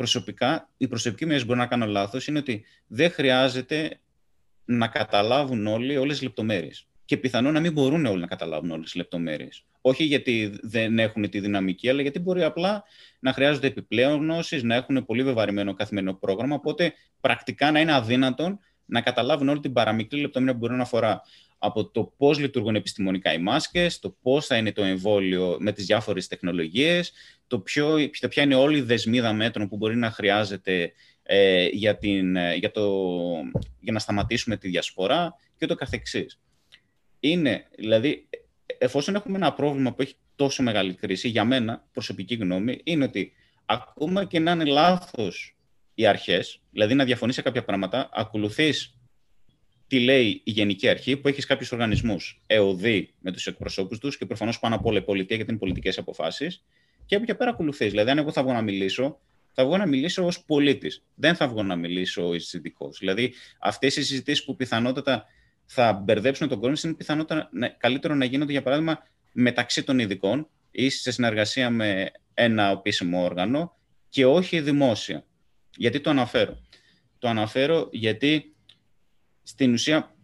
προσωπικά, 0.00 0.70
η 0.76 0.88
προσωπική 0.88 1.26
μου 1.26 1.44
μπορεί 1.46 1.58
να 1.58 1.66
κάνω 1.66 1.86
λάθος, 1.86 2.26
είναι 2.26 2.38
ότι 2.38 2.64
δεν 2.86 3.10
χρειάζεται 3.10 4.00
να 4.64 4.88
καταλάβουν 4.88 5.66
όλοι 5.66 5.96
όλες 5.96 6.12
τις 6.12 6.22
λεπτομέρειες. 6.22 6.86
Και 7.04 7.16
πιθανόν 7.16 7.52
να 7.52 7.60
μην 7.60 7.72
μπορούν 7.72 8.06
όλοι 8.06 8.20
να 8.20 8.26
καταλάβουν 8.26 8.70
όλες 8.70 8.84
τις 8.84 8.94
λεπτομέρειες. 8.94 9.64
Όχι 9.80 10.04
γιατί 10.04 10.58
δεν 10.62 10.98
έχουν 10.98 11.30
τη 11.30 11.40
δυναμική, 11.40 11.88
αλλά 11.88 12.02
γιατί 12.02 12.18
μπορεί 12.18 12.42
απλά 12.42 12.84
να 13.18 13.32
χρειάζονται 13.32 13.66
επιπλέον 13.66 14.18
γνώσεις, 14.20 14.62
να 14.62 14.74
έχουν 14.74 15.04
πολύ 15.04 15.22
βεβαρημένο 15.22 15.74
καθημερινό 15.74 16.14
πρόγραμμα, 16.14 16.54
οπότε 16.54 16.92
πρακτικά 17.20 17.70
να 17.70 17.80
είναι 17.80 17.94
αδύνατον 17.94 18.58
να 18.90 19.00
καταλάβουν 19.00 19.48
όλη 19.48 19.60
την 19.60 19.72
παραμικρή 19.72 20.20
λεπτομέρεια 20.20 20.52
που 20.54 20.58
μπορεί 20.58 20.74
να 20.74 20.82
αφορά 20.82 21.22
από 21.58 21.86
το 21.86 22.12
πώς 22.16 22.38
λειτουργούν 22.38 22.74
επιστημονικά 22.74 23.32
οι 23.32 23.38
μάσκες, 23.38 23.98
το 23.98 24.16
πώς 24.22 24.46
θα 24.46 24.56
είναι 24.56 24.72
το 24.72 24.82
εμβόλιο 24.82 25.56
με 25.60 25.72
τις 25.72 25.86
διάφορες 25.86 26.26
τεχνολογίες, 26.26 27.12
το 27.46 27.58
ποιο, 27.58 27.96
ποια 28.28 28.42
είναι 28.42 28.54
όλη 28.54 28.78
η 28.78 28.82
δεσμίδα 28.82 29.32
μέτρων 29.32 29.68
που 29.68 29.76
μπορεί 29.76 29.96
να 29.96 30.10
χρειάζεται 30.10 30.92
ε, 31.22 31.66
για, 31.66 31.96
την, 31.96 32.36
ε, 32.36 32.54
για, 32.54 32.70
το, 32.70 32.90
για 33.80 33.92
να 33.92 33.98
σταματήσουμε 33.98 34.56
τη 34.56 34.68
διασπορά 34.68 35.34
και 35.58 35.66
το 35.66 35.74
καθεξής. 35.74 36.40
Είναι, 37.20 37.66
δηλαδή, 37.78 38.28
εφόσον 38.78 39.14
έχουμε 39.14 39.36
ένα 39.36 39.52
πρόβλημα 39.52 39.92
που 39.92 40.02
έχει 40.02 40.14
τόσο 40.36 40.62
μεγάλη 40.62 40.94
κρίση, 40.94 41.28
για 41.28 41.44
μένα, 41.44 41.84
προσωπική 41.92 42.34
γνώμη, 42.34 42.80
είναι 42.84 43.04
ότι 43.04 43.32
ακόμα 43.66 44.24
και 44.24 44.38
να 44.38 44.50
είναι 44.50 44.64
λάθος 44.64 45.56
οι 45.94 46.06
αρχές, 46.06 46.60
δηλαδή 46.70 46.94
να 46.94 47.04
διαφωνείς 47.04 47.34
σε 47.34 47.42
κάποια 47.42 47.64
πράγματα, 47.64 48.08
ακολουθείς 48.12 48.94
τι 49.86 50.00
λέει 50.00 50.40
η 50.44 50.50
Γενική 50.50 50.88
Αρχή, 50.88 51.16
που 51.16 51.28
έχεις 51.28 51.46
κάποιους 51.46 51.72
οργανισμούς 51.72 52.42
ΕΟΔΗ 52.46 53.14
με 53.20 53.32
τους 53.32 53.46
εκπροσώπους 53.46 53.98
τους 53.98 54.18
και 54.18 54.26
προφανώς 54.26 54.58
πάνω 54.58 54.74
απ' 54.74 54.86
όλα 54.86 54.98
η 54.98 55.02
πολιτεία 55.02 55.36
γιατί 55.36 55.50
είναι 55.50 55.60
πολιτικές 55.60 55.98
αποφάσεις. 55.98 56.64
Και 57.06 57.14
από 57.14 57.24
εκεί 57.24 57.34
πέρα 57.34 57.50
ακολουθείς. 57.50 57.90
Δηλαδή, 57.90 58.10
αν 58.10 58.18
εγώ 58.18 58.32
θα 58.32 58.42
βγω 58.42 58.52
να 58.52 58.62
μιλήσω, 58.62 59.20
θα 59.52 59.64
βγω 59.64 59.76
να 59.76 59.86
μιλήσω 59.86 60.26
ως 60.26 60.44
πολίτης. 60.44 61.04
Δεν 61.14 61.34
θα 61.34 61.48
βγω 61.48 61.62
να 61.62 61.76
μιλήσω 61.76 62.28
ω 62.28 62.34
ειδικό. 62.34 62.90
Δηλαδή, 62.98 63.32
αυτές 63.58 63.96
οι 63.96 64.02
συζητήσεις 64.02 64.44
που 64.44 64.56
πιθανότατα 64.56 65.24
θα 65.64 65.92
μπερδέψουν 65.92 66.48
τον 66.48 66.60
κόσμο, 66.60 66.76
είναι 66.84 66.94
πιθανότατα 66.94 67.50
καλύτερο 67.78 68.14
να 68.14 68.24
γίνονται, 68.24 68.52
για 68.52 68.62
παράδειγμα, 68.62 69.02
μεταξύ 69.32 69.82
των 69.82 69.98
ειδικών 69.98 70.48
ή 70.70 70.90
σε 70.90 71.10
συνεργασία 71.10 71.70
με 71.70 72.10
ένα 72.34 72.68
επίσημο 72.68 73.24
όργανο 73.24 73.76
και 74.08 74.26
όχι 74.26 74.60
δημόσια. 74.60 75.24
Γιατί 75.76 76.00
το 76.00 76.10
αναφέρω. 76.10 76.60
Το 77.18 77.28
αναφέρω 77.28 77.88
γιατί 77.92 78.54
στην 79.42 79.72
ουσία 79.72 80.14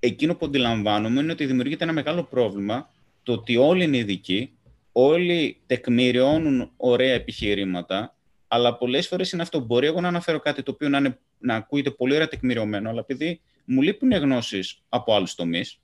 εκείνο 0.00 0.34
που 0.34 0.46
αντιλαμβάνομαι 0.46 1.20
είναι 1.20 1.32
ότι 1.32 1.46
δημιουργείται 1.46 1.84
ένα 1.84 1.92
μεγάλο 1.92 2.24
πρόβλημα 2.24 2.90
το 3.22 3.32
ότι 3.32 3.56
όλοι 3.56 3.84
είναι 3.84 3.96
ειδικοί, 3.96 4.52
όλοι 4.92 5.60
τεκμηριώνουν 5.66 6.72
ωραία 6.76 7.14
επιχειρήματα, 7.14 8.16
αλλά 8.48 8.76
πολλές 8.76 9.06
φορές 9.06 9.32
είναι 9.32 9.42
αυτό. 9.42 9.58
Μπορεί 9.58 9.86
εγώ 9.86 10.00
να 10.00 10.08
αναφέρω 10.08 10.40
κάτι 10.40 10.62
το 10.62 10.70
οποίο 10.70 10.88
να, 10.88 10.98
είναι, 10.98 11.18
να 11.38 11.54
ακούγεται 11.54 11.90
πολύ 11.90 12.14
ωραία 12.14 12.28
τεκμηριωμένο, 12.28 12.90
αλλά 12.90 13.00
επειδή 13.00 13.40
μου 13.64 13.82
λείπουν 13.82 14.12
γνώσεις 14.12 14.82
από 14.88 15.14
άλλους 15.14 15.34
τομείς, 15.34 15.80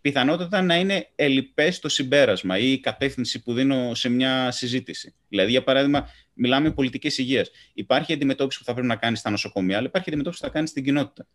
πιθανότατα 0.00 0.62
να 0.62 0.76
είναι 0.76 1.08
ελλειπές 1.14 1.78
το 1.78 1.88
συμπέρασμα 1.88 2.58
ή 2.58 2.72
η 2.72 2.80
κατεύθυνση 2.80 3.42
που 3.42 3.52
δίνω 3.52 3.94
σε 3.94 4.08
μια 4.08 4.50
συζήτηση. 4.50 5.14
Δηλαδή, 5.28 5.50
για 5.50 5.62
παράδειγμα, 5.62 6.08
μιλάμε 6.36 6.72
πολιτικής 6.72 7.18
υγείας. 7.18 7.50
Υπάρχει 7.72 8.12
αντιμετώπιση 8.12 8.58
που 8.58 8.64
θα 8.64 8.72
πρέπει 8.72 8.88
να 8.88 8.96
κάνεις 8.96 9.18
στα 9.18 9.30
νοσοκομεία, 9.30 9.76
αλλά 9.76 9.86
υπάρχει 9.86 10.08
αντιμετώπιση 10.08 10.42
που 10.42 10.46
θα 10.48 10.54
κάνεις 10.54 10.70
στην 10.70 10.84
κοινότητα. 10.84 11.26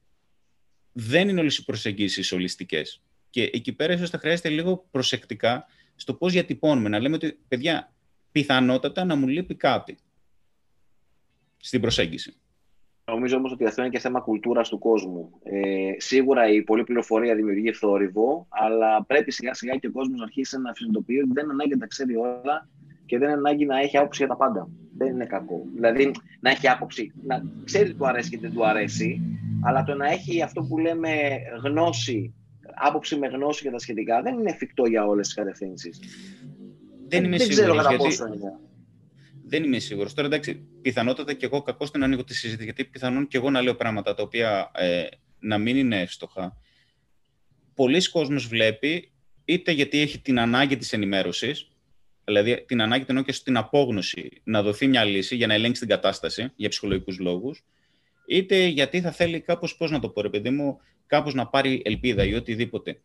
Δεν 0.92 1.30
είναι 1.30 1.40
όλες 1.40 1.58
οι 1.58 1.66
προσεγγίσεις 1.66 2.32
ολιστικές. 2.32 3.04
Και 3.30 3.50
εκεί 3.54 3.74
πέρα 3.74 3.94
ίσως 3.94 4.10
θα 4.10 4.18
χρειάζεται 4.18 4.50
λίγο 4.50 4.88
προσεκτικά 4.92 5.66
στο 5.96 6.14
πώς 6.14 6.32
διατυπώνουμε. 6.32 6.90
Να 6.90 7.00
λέμε 7.00 7.16
ότι, 7.16 7.40
παιδιά, 7.48 7.94
πιθανότατα 8.32 9.06
να 9.06 9.16
μου 9.16 9.28
λείπει 9.28 9.56
κάτι 9.56 9.98
στην 11.58 11.82
προσέγγιση. 11.82 12.36
Νομίζω 13.06 13.38
όμως 13.38 13.52
ότι 13.52 13.66
αυτό 13.66 13.82
είναι 13.82 13.90
και 13.90 14.00
θέμα 14.00 14.20
κουλτούρας 14.20 14.70
του 14.70 14.80
κόσμου. 14.80 15.40
Ε, 15.44 15.92
σίγουρα 15.98 16.48
η 16.48 16.62
πολλή 16.62 16.84
πληροφορία 16.84 17.36
δημιουργεί 17.36 17.72
θόρυβο, 17.72 18.48
αλλά 18.50 19.04
πρέπει 19.06 19.32
σιγά 19.32 19.54
σιγά 19.54 19.76
και 19.76 19.88
ο 19.88 19.92
κόσμος 19.92 20.18
να 20.18 20.24
αρχίσει 20.24 20.58
να 20.58 20.74
συνειδητοποιεί 20.74 21.22
ότι 21.24 21.32
δεν 21.34 21.50
ανάγκη 21.50 21.74
να 21.74 21.78
τα 21.78 21.88
ξέρει 21.88 22.16
όλα 22.16 22.70
και 23.06 23.18
δεν 23.18 23.30
ανάγκη 23.30 23.66
να 23.66 23.80
έχει 23.80 23.98
άποψη 23.98 24.24
για 24.24 24.36
τα 24.36 24.38
πάντα. 24.38 24.70
Δεν 25.04 25.14
είναι 25.14 25.26
κακό. 25.26 25.66
Δηλαδή 25.76 26.12
να 26.40 26.50
έχει 26.50 26.68
άποψη, 26.68 27.12
να 27.24 27.44
ξέρει 27.64 27.90
τι 27.90 27.96
του 27.96 28.08
αρέσει 28.08 28.30
και 28.30 28.38
δεν 28.38 28.54
του 28.54 28.68
αρέσει, 28.68 29.22
αλλά 29.64 29.84
το 29.84 29.96
να 29.96 30.08
έχει 30.08 30.42
αυτό 30.42 30.64
που 30.64 30.78
λέμε 30.78 31.10
γνώση, 31.64 32.34
άποψη 32.74 33.16
με 33.16 33.28
γνώση 33.28 33.60
για 33.62 33.72
τα 33.72 33.80
σχετικά, 33.80 34.22
δεν 34.22 34.40
είναι 34.40 34.50
εφικτό 34.50 34.86
για 34.86 35.06
όλες 35.06 35.26
τις 35.26 35.36
κατευθύνσεις. 35.36 36.00
Δεν, 37.08 37.24
είμαι 37.24 37.38
δεν 37.38 37.50
ξέρω 37.50 37.76
κατά 37.76 37.96
πόσο 37.96 38.28
είναι. 38.28 38.60
Δεν 39.46 39.64
είμαι 39.64 39.80
σίγουρος. 39.80 40.14
Τώρα 40.14 40.28
εντάξει, 40.28 40.68
πιθανότατα 40.82 41.34
και 41.34 41.46
εγώ 41.46 41.62
κακώς 41.62 41.92
την 41.92 42.04
ανοίγω 42.04 42.24
τη 42.24 42.34
συζήτηση, 42.34 42.64
γιατί 42.64 42.86
πιθανόν 42.86 43.28
και 43.28 43.38
εγώ 43.38 43.50
να 43.50 43.62
λέω 43.62 43.76
πράγματα 43.76 44.14
τα 44.14 44.24
οποία 44.24 44.72
ε, 44.76 45.04
να 45.40 45.58
μην 45.58 45.78
είναι 45.78 46.02
εύστοχα, 46.02 46.58
πολλοί 47.76 48.10
κόσμος 48.10 48.48
βλέπει 48.48 49.12
είτε 49.46 49.72
γιατί 49.72 50.00
έχει 50.00 50.20
την 50.20 50.40
ανάγκη 50.40 50.78
της 50.78 50.94
ενημέρωσης, 50.94 51.71
δηλαδή 52.32 52.66
την 52.68 52.82
ανάγκη 52.82 53.06
την 53.06 53.24
και 53.24 53.32
στην 53.32 53.58
απόγνωση 53.58 54.42
να 54.44 54.62
δοθεί 54.62 54.88
μια 54.88 55.04
λύση 55.04 55.36
για 55.36 55.48
να 55.48 55.54
ελέγξει 55.54 55.80
την 55.80 55.90
κατάσταση 55.90 56.52
για 56.56 56.70
ψυχολογικούς 56.70 57.20
λόγους, 57.20 57.64
είτε 58.26 58.66
γιατί 58.66 59.02
θα 59.02 59.12
θέλει 59.12 59.40
κάπως, 59.40 59.76
πώς 59.76 59.92
να 59.92 60.00
το 60.00 60.10
πω 60.10 60.22
ρε 60.22 60.30
παιδί 60.30 60.50
μου, 60.50 60.80
κάπως 61.08 61.34
να 61.34 61.48
πάρει 61.48 61.82
ελπίδα 61.86 62.24
ή 62.24 62.34
οτιδήποτε. 62.34 63.02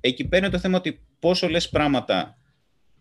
Εκεί 0.00 0.28
παίρνει 0.28 0.50
το 0.50 0.58
θέμα 0.58 0.78
ότι 0.78 1.00
πόσο 1.18 1.48
λες 1.48 1.68
πράγματα 1.68 2.38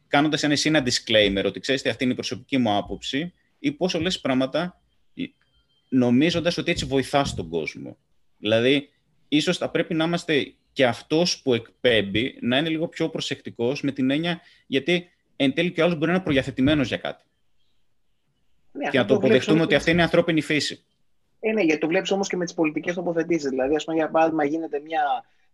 κάνοντας 0.08 0.44
ένα 0.44 0.54
εσύ 0.54 0.68
ένα 0.70 0.84
disclaimer 0.84 1.44
ότι 1.46 1.60
ξέρεις 1.60 1.86
αυτή 1.86 2.04
είναι 2.04 2.14
η 2.14 2.16
προσωπική 2.16 2.58
μου 2.58 2.76
άποψη 2.76 3.34
ή 3.60 3.72
πόσο 3.72 4.00
λες 4.00 4.20
πράγματα 4.20 4.82
νομίζοντας 5.90 6.58
ότι 6.58 6.72
έτσι 6.72 6.86
βοηθάς 6.86 7.36
τον 7.36 7.50
κόσμο. 7.50 7.98
Δηλαδή, 8.38 8.90
ίσως 9.28 9.58
θα 9.58 9.70
πρέπει 9.70 9.94
να 9.94 10.04
είμαστε 10.04 10.54
και 10.74 10.86
αυτός 10.86 11.42
που 11.42 11.54
εκπέμπει 11.54 12.38
να 12.42 12.58
είναι 12.58 12.70
λίγο 12.70 12.88
πιο 12.88 13.10
προσεκτικός 13.10 13.82
με 13.82 13.92
την 13.92 14.10
έννοια 14.10 14.42
γιατί 14.68 15.10
εν 15.38 15.54
τέλει 15.54 15.72
και 15.72 15.82
ο 15.82 15.84
άλλος 15.84 15.98
μπορεί 15.98 16.08
να 16.08 16.16
είναι 16.16 16.24
προδιαθετημένος 16.24 16.88
για 16.88 16.98
κάτι. 16.98 17.24
Ναι, 18.72 18.90
και 18.90 18.98
να 18.98 19.06
το 19.06 19.16
αποδεχτούμε 19.16 19.62
ότι 19.62 19.76
αυτή 19.76 19.92
είναι 19.92 20.00
η 20.00 20.04
ανθρώπινη 20.04 20.42
φύση. 20.42 20.86
Ε, 21.40 21.52
ναι, 21.52 21.62
γιατί 21.62 21.80
το 21.80 21.88
βλέπεις 21.88 22.12
όμως 22.12 22.28
και 22.28 22.38
με 22.38 22.46
τις 22.46 22.54
πολιτικές 22.54 22.96
τοποθετήσεις. 22.96 23.50
Δηλαδή, 23.50 23.76
ας 23.76 23.84
πούμε, 23.84 23.98
για 23.98 24.10
παράδειγμα, 24.10 24.46
γίνεται 24.46 24.80
μια, 24.80 25.02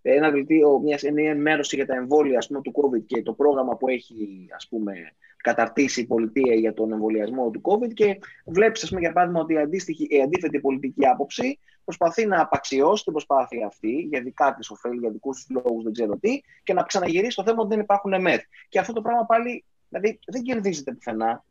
ένα 0.01 0.31
δελτίο, 0.31 0.79
μια, 0.79 0.99
μια 1.13 1.29
ενημέρωση 1.29 1.75
για 1.75 1.85
τα 1.85 1.95
εμβόλια 1.95 2.37
ας 2.37 2.47
πούμε, 2.47 2.61
του 2.61 2.71
COVID 2.75 3.03
και 3.05 3.21
το 3.21 3.33
πρόγραμμα 3.33 3.77
που 3.77 3.87
έχει 3.87 4.47
ας 4.55 4.67
πούμε, 4.67 4.93
καταρτήσει 5.37 6.01
η 6.01 6.05
πολιτεία 6.05 6.53
για 6.53 6.73
τον 6.73 6.91
εμβολιασμό 6.91 7.49
του 7.49 7.61
COVID 7.63 7.93
και 7.93 8.19
βλέπεις, 8.45 8.93
για 8.99 9.11
παράδειγμα, 9.11 9.41
ότι 9.41 9.53
η, 9.53 9.57
αντίστοιχη, 9.57 10.07
η 10.09 10.21
αντίθετη 10.21 10.59
πολιτική 10.59 11.07
άποψη 11.07 11.59
προσπαθεί 11.83 12.25
να 12.25 12.41
απαξιώσει 12.41 13.03
την 13.03 13.13
προσπάθεια 13.13 13.67
αυτή 13.67 14.07
για 14.09 14.21
δικά 14.21 14.53
της 14.53 14.69
ωφέλη, 14.69 14.99
για 14.99 15.09
δικούς 15.09 15.45
του 15.45 15.61
λόγους, 15.63 15.83
δεν 15.83 15.93
ξέρω 15.93 16.17
τι, 16.17 16.41
και 16.63 16.73
να 16.73 16.83
ξαναγυρίσει 16.83 17.35
το 17.35 17.43
θέμα 17.43 17.59
ότι 17.59 17.69
δεν 17.69 17.79
υπάρχουν 17.79 18.13
ΕΜΕΘ. 18.13 18.41
Και 18.69 18.79
αυτό 18.79 18.93
το 18.93 19.01
πράγμα 19.01 19.25
πάλι 19.25 19.63
δηλαδή, 19.99 20.19
δεν 20.25 20.41
κερδίζεται 20.41 20.91
πουθενά. 20.91 21.43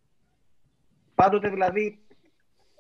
Πάντοτε 1.15 1.49
δηλαδή 1.49 1.99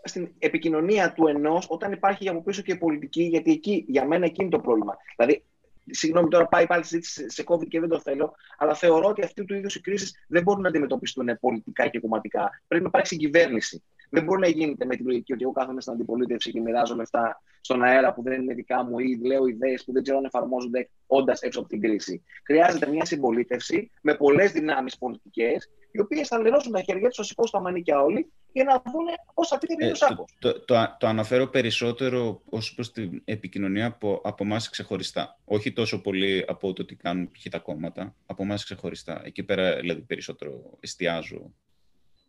στην 0.05 0.29
επικοινωνία 0.39 1.13
του 1.13 1.27
ενός, 1.27 1.67
όταν 1.69 1.93
υπάρχει 1.93 2.29
από 2.29 2.43
πίσω 2.43 2.63
και 2.63 2.73
η 2.73 2.77
πολιτική, 2.77 3.23
γιατί 3.23 3.53
εκεί, 3.53 3.85
για 3.89 4.07
μένα 4.07 4.25
εκεί 4.25 4.43
είναι 4.43 4.51
το 4.51 4.61
πρόβλημα. 4.61 4.97
Δηλαδή, 5.17 5.45
συγγνώμη 5.91 6.29
τώρα 6.29 6.47
πάει 6.47 6.67
πάλι 6.67 6.85
συζήτηση 6.85 7.31
σε 7.31 7.45
COVID 7.47 7.69
και 7.69 7.81
δεν 7.81 7.89
το 7.89 8.01
θέλω, 8.01 8.35
αλλά 8.59 8.75
θεωρώ 8.75 9.09
ότι 9.09 9.23
αυτού 9.23 9.45
του 9.45 9.55
είδους 9.55 9.75
οι 9.75 9.81
κρίσεις 9.81 10.25
δεν 10.29 10.43
μπορούν 10.43 10.63
να 10.63 10.69
αντιμετωπιστούν 10.69 11.39
πολιτικά 11.41 11.89
και 11.89 12.01
κομματικά. 12.01 12.63
Πρέπει 12.69 12.83
να 12.83 12.89
υπάρξει 12.89 13.17
κυβέρνηση. 13.17 13.83
Δεν 14.15 14.25
μπορεί 14.25 14.41
να 14.41 14.49
γίνεται 14.49 14.85
με 14.85 14.97
την 14.97 15.07
λογική 15.07 15.33
ότι 15.33 15.43
εγώ 15.43 15.53
κάθομαι 15.53 15.81
στην 15.81 15.93
αντιπολίτευση 15.93 16.51
και 16.51 16.61
μοιράζω 16.61 16.95
λεφτά 16.95 17.43
στον 17.61 17.83
αέρα 17.83 18.15
που 18.15 18.23
δεν 18.23 18.43
είναι 18.43 18.55
δικά 18.55 18.85
μου 18.85 18.99
ή 18.99 19.21
λέω 19.25 19.47
ιδέες 19.47 19.85
που 19.85 19.93
δεν 19.93 20.03
ξέρω 20.03 20.19
αν 20.19 20.25
εφαρμόζονται 20.25 20.89
όντας 21.07 21.41
έξω 21.41 21.61
από 21.61 21.69
την 21.69 21.81
κρίση. 21.81 22.23
Χρειάζεται 22.45 22.87
μια 22.87 23.05
συμπολίτευση 23.05 23.91
με 24.03 24.15
πολλές 24.15 24.53
δυνάμεις 24.53 24.99
πολιτικές, 24.99 25.71
οι 25.93 26.01
οποίες 26.01 26.29
θα 26.29 26.41
λερώσουν 26.41 26.73
τα 26.73 26.83
χέρια 26.83 27.09
τους, 27.09 27.17
θα 27.17 27.23
σηκώσουν 27.23 27.53
τα 27.53 27.61
μανίκια 27.61 28.01
όλοι 28.01 28.33
για 28.53 28.65
να 28.65 28.83
δουν 28.93 29.07
πώς 29.35 29.49
θα 29.49 29.59
πει 29.59 29.67
την 29.67 29.79
το, 29.79 30.25
το, 30.39 30.61
το, 30.65 30.97
το, 30.99 31.07
αναφέρω 31.07 31.47
περισσότερο 31.47 32.43
ως 32.45 32.75
προς 32.75 32.93
την 32.93 33.23
επικοινωνία 33.25 33.87
από, 33.87 34.21
από 34.25 34.45
εμάς 34.45 34.69
ξεχωριστά. 34.69 35.39
Όχι 35.45 35.73
τόσο 35.73 36.01
πολύ 36.01 36.45
από 36.49 36.73
το 36.73 36.85
τι 36.85 36.95
κάνουν 36.95 37.31
π.χ. 37.31 37.49
τα 37.51 37.59
κόμματα, 37.59 38.15
από 38.27 38.43
εμάς 38.43 38.65
ξεχωριστά. 38.65 39.23
Εκεί 39.25 39.43
πέρα 39.43 39.77
δηλαδή 39.77 40.01
περισσότερο 40.01 40.77
εστιάζω 40.81 41.53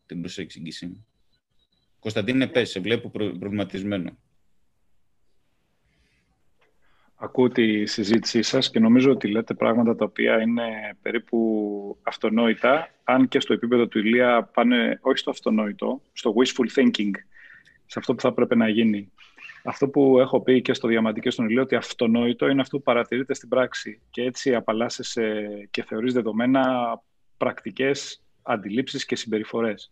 την 0.06 0.20
προσέγγιση 0.20 0.86
μου. 0.86 1.06
Κωνσταντίνε, 2.04 2.48
πες, 2.48 2.70
σε 2.70 2.80
βλέπω 2.80 3.10
προβληματισμένο. 3.10 4.18
Ακούω 7.16 7.50
τη 7.50 7.86
συζήτησή 7.86 8.42
σας 8.42 8.70
και 8.70 8.80
νομίζω 8.80 9.12
ότι 9.12 9.28
λέτε 9.28 9.54
πράγματα 9.54 9.96
τα 9.96 10.06
οποία 10.06 10.42
είναι 10.42 10.64
περίπου 11.02 11.98
αυτονόητα, 12.04 12.90
αν 13.04 13.28
και 13.28 13.40
στο 13.40 13.54
επίπεδο 13.54 13.88
του 13.88 14.00
Ηλία 14.00 14.44
πάνε 14.54 15.00
όχι 15.02 15.18
στο 15.18 15.30
αυτονόητο, 15.30 16.02
στο 16.14 16.34
wishful 16.38 16.80
thinking, 16.80 17.12
σε 17.86 18.00
αυτό 18.00 18.16
που 18.16 18.22
θα 18.22 18.34
πρέπει 18.34 18.56
να 18.56 18.70
γίνει. 18.70 19.12
Αυτό 19.64 19.88
που 19.88 20.20
έχω 20.20 20.42
πει 20.42 20.62
και 20.62 20.74
στο 20.74 20.88
Διαμαντή 20.88 21.20
και 21.20 21.30
στον 21.30 21.50
Ηλία, 21.50 21.62
ότι 21.62 21.76
αυτονόητο 21.76 22.48
είναι 22.48 22.62
αυτό 22.62 22.78
που 22.78 22.84
παρατηρείται 22.84 23.34
στην 23.34 23.50
πράξη 23.50 24.02
και 24.10 24.22
έτσι 24.22 24.56
απαλλάσσεσαι 24.56 25.48
και 25.72 25.84
θεωρείς 25.84 26.14
δεδομένα 26.14 27.02
πρακτικές 27.38 28.24
αντιλήψεις 28.42 29.06
και 29.06 29.16
συμπεριφορές. 29.16 29.92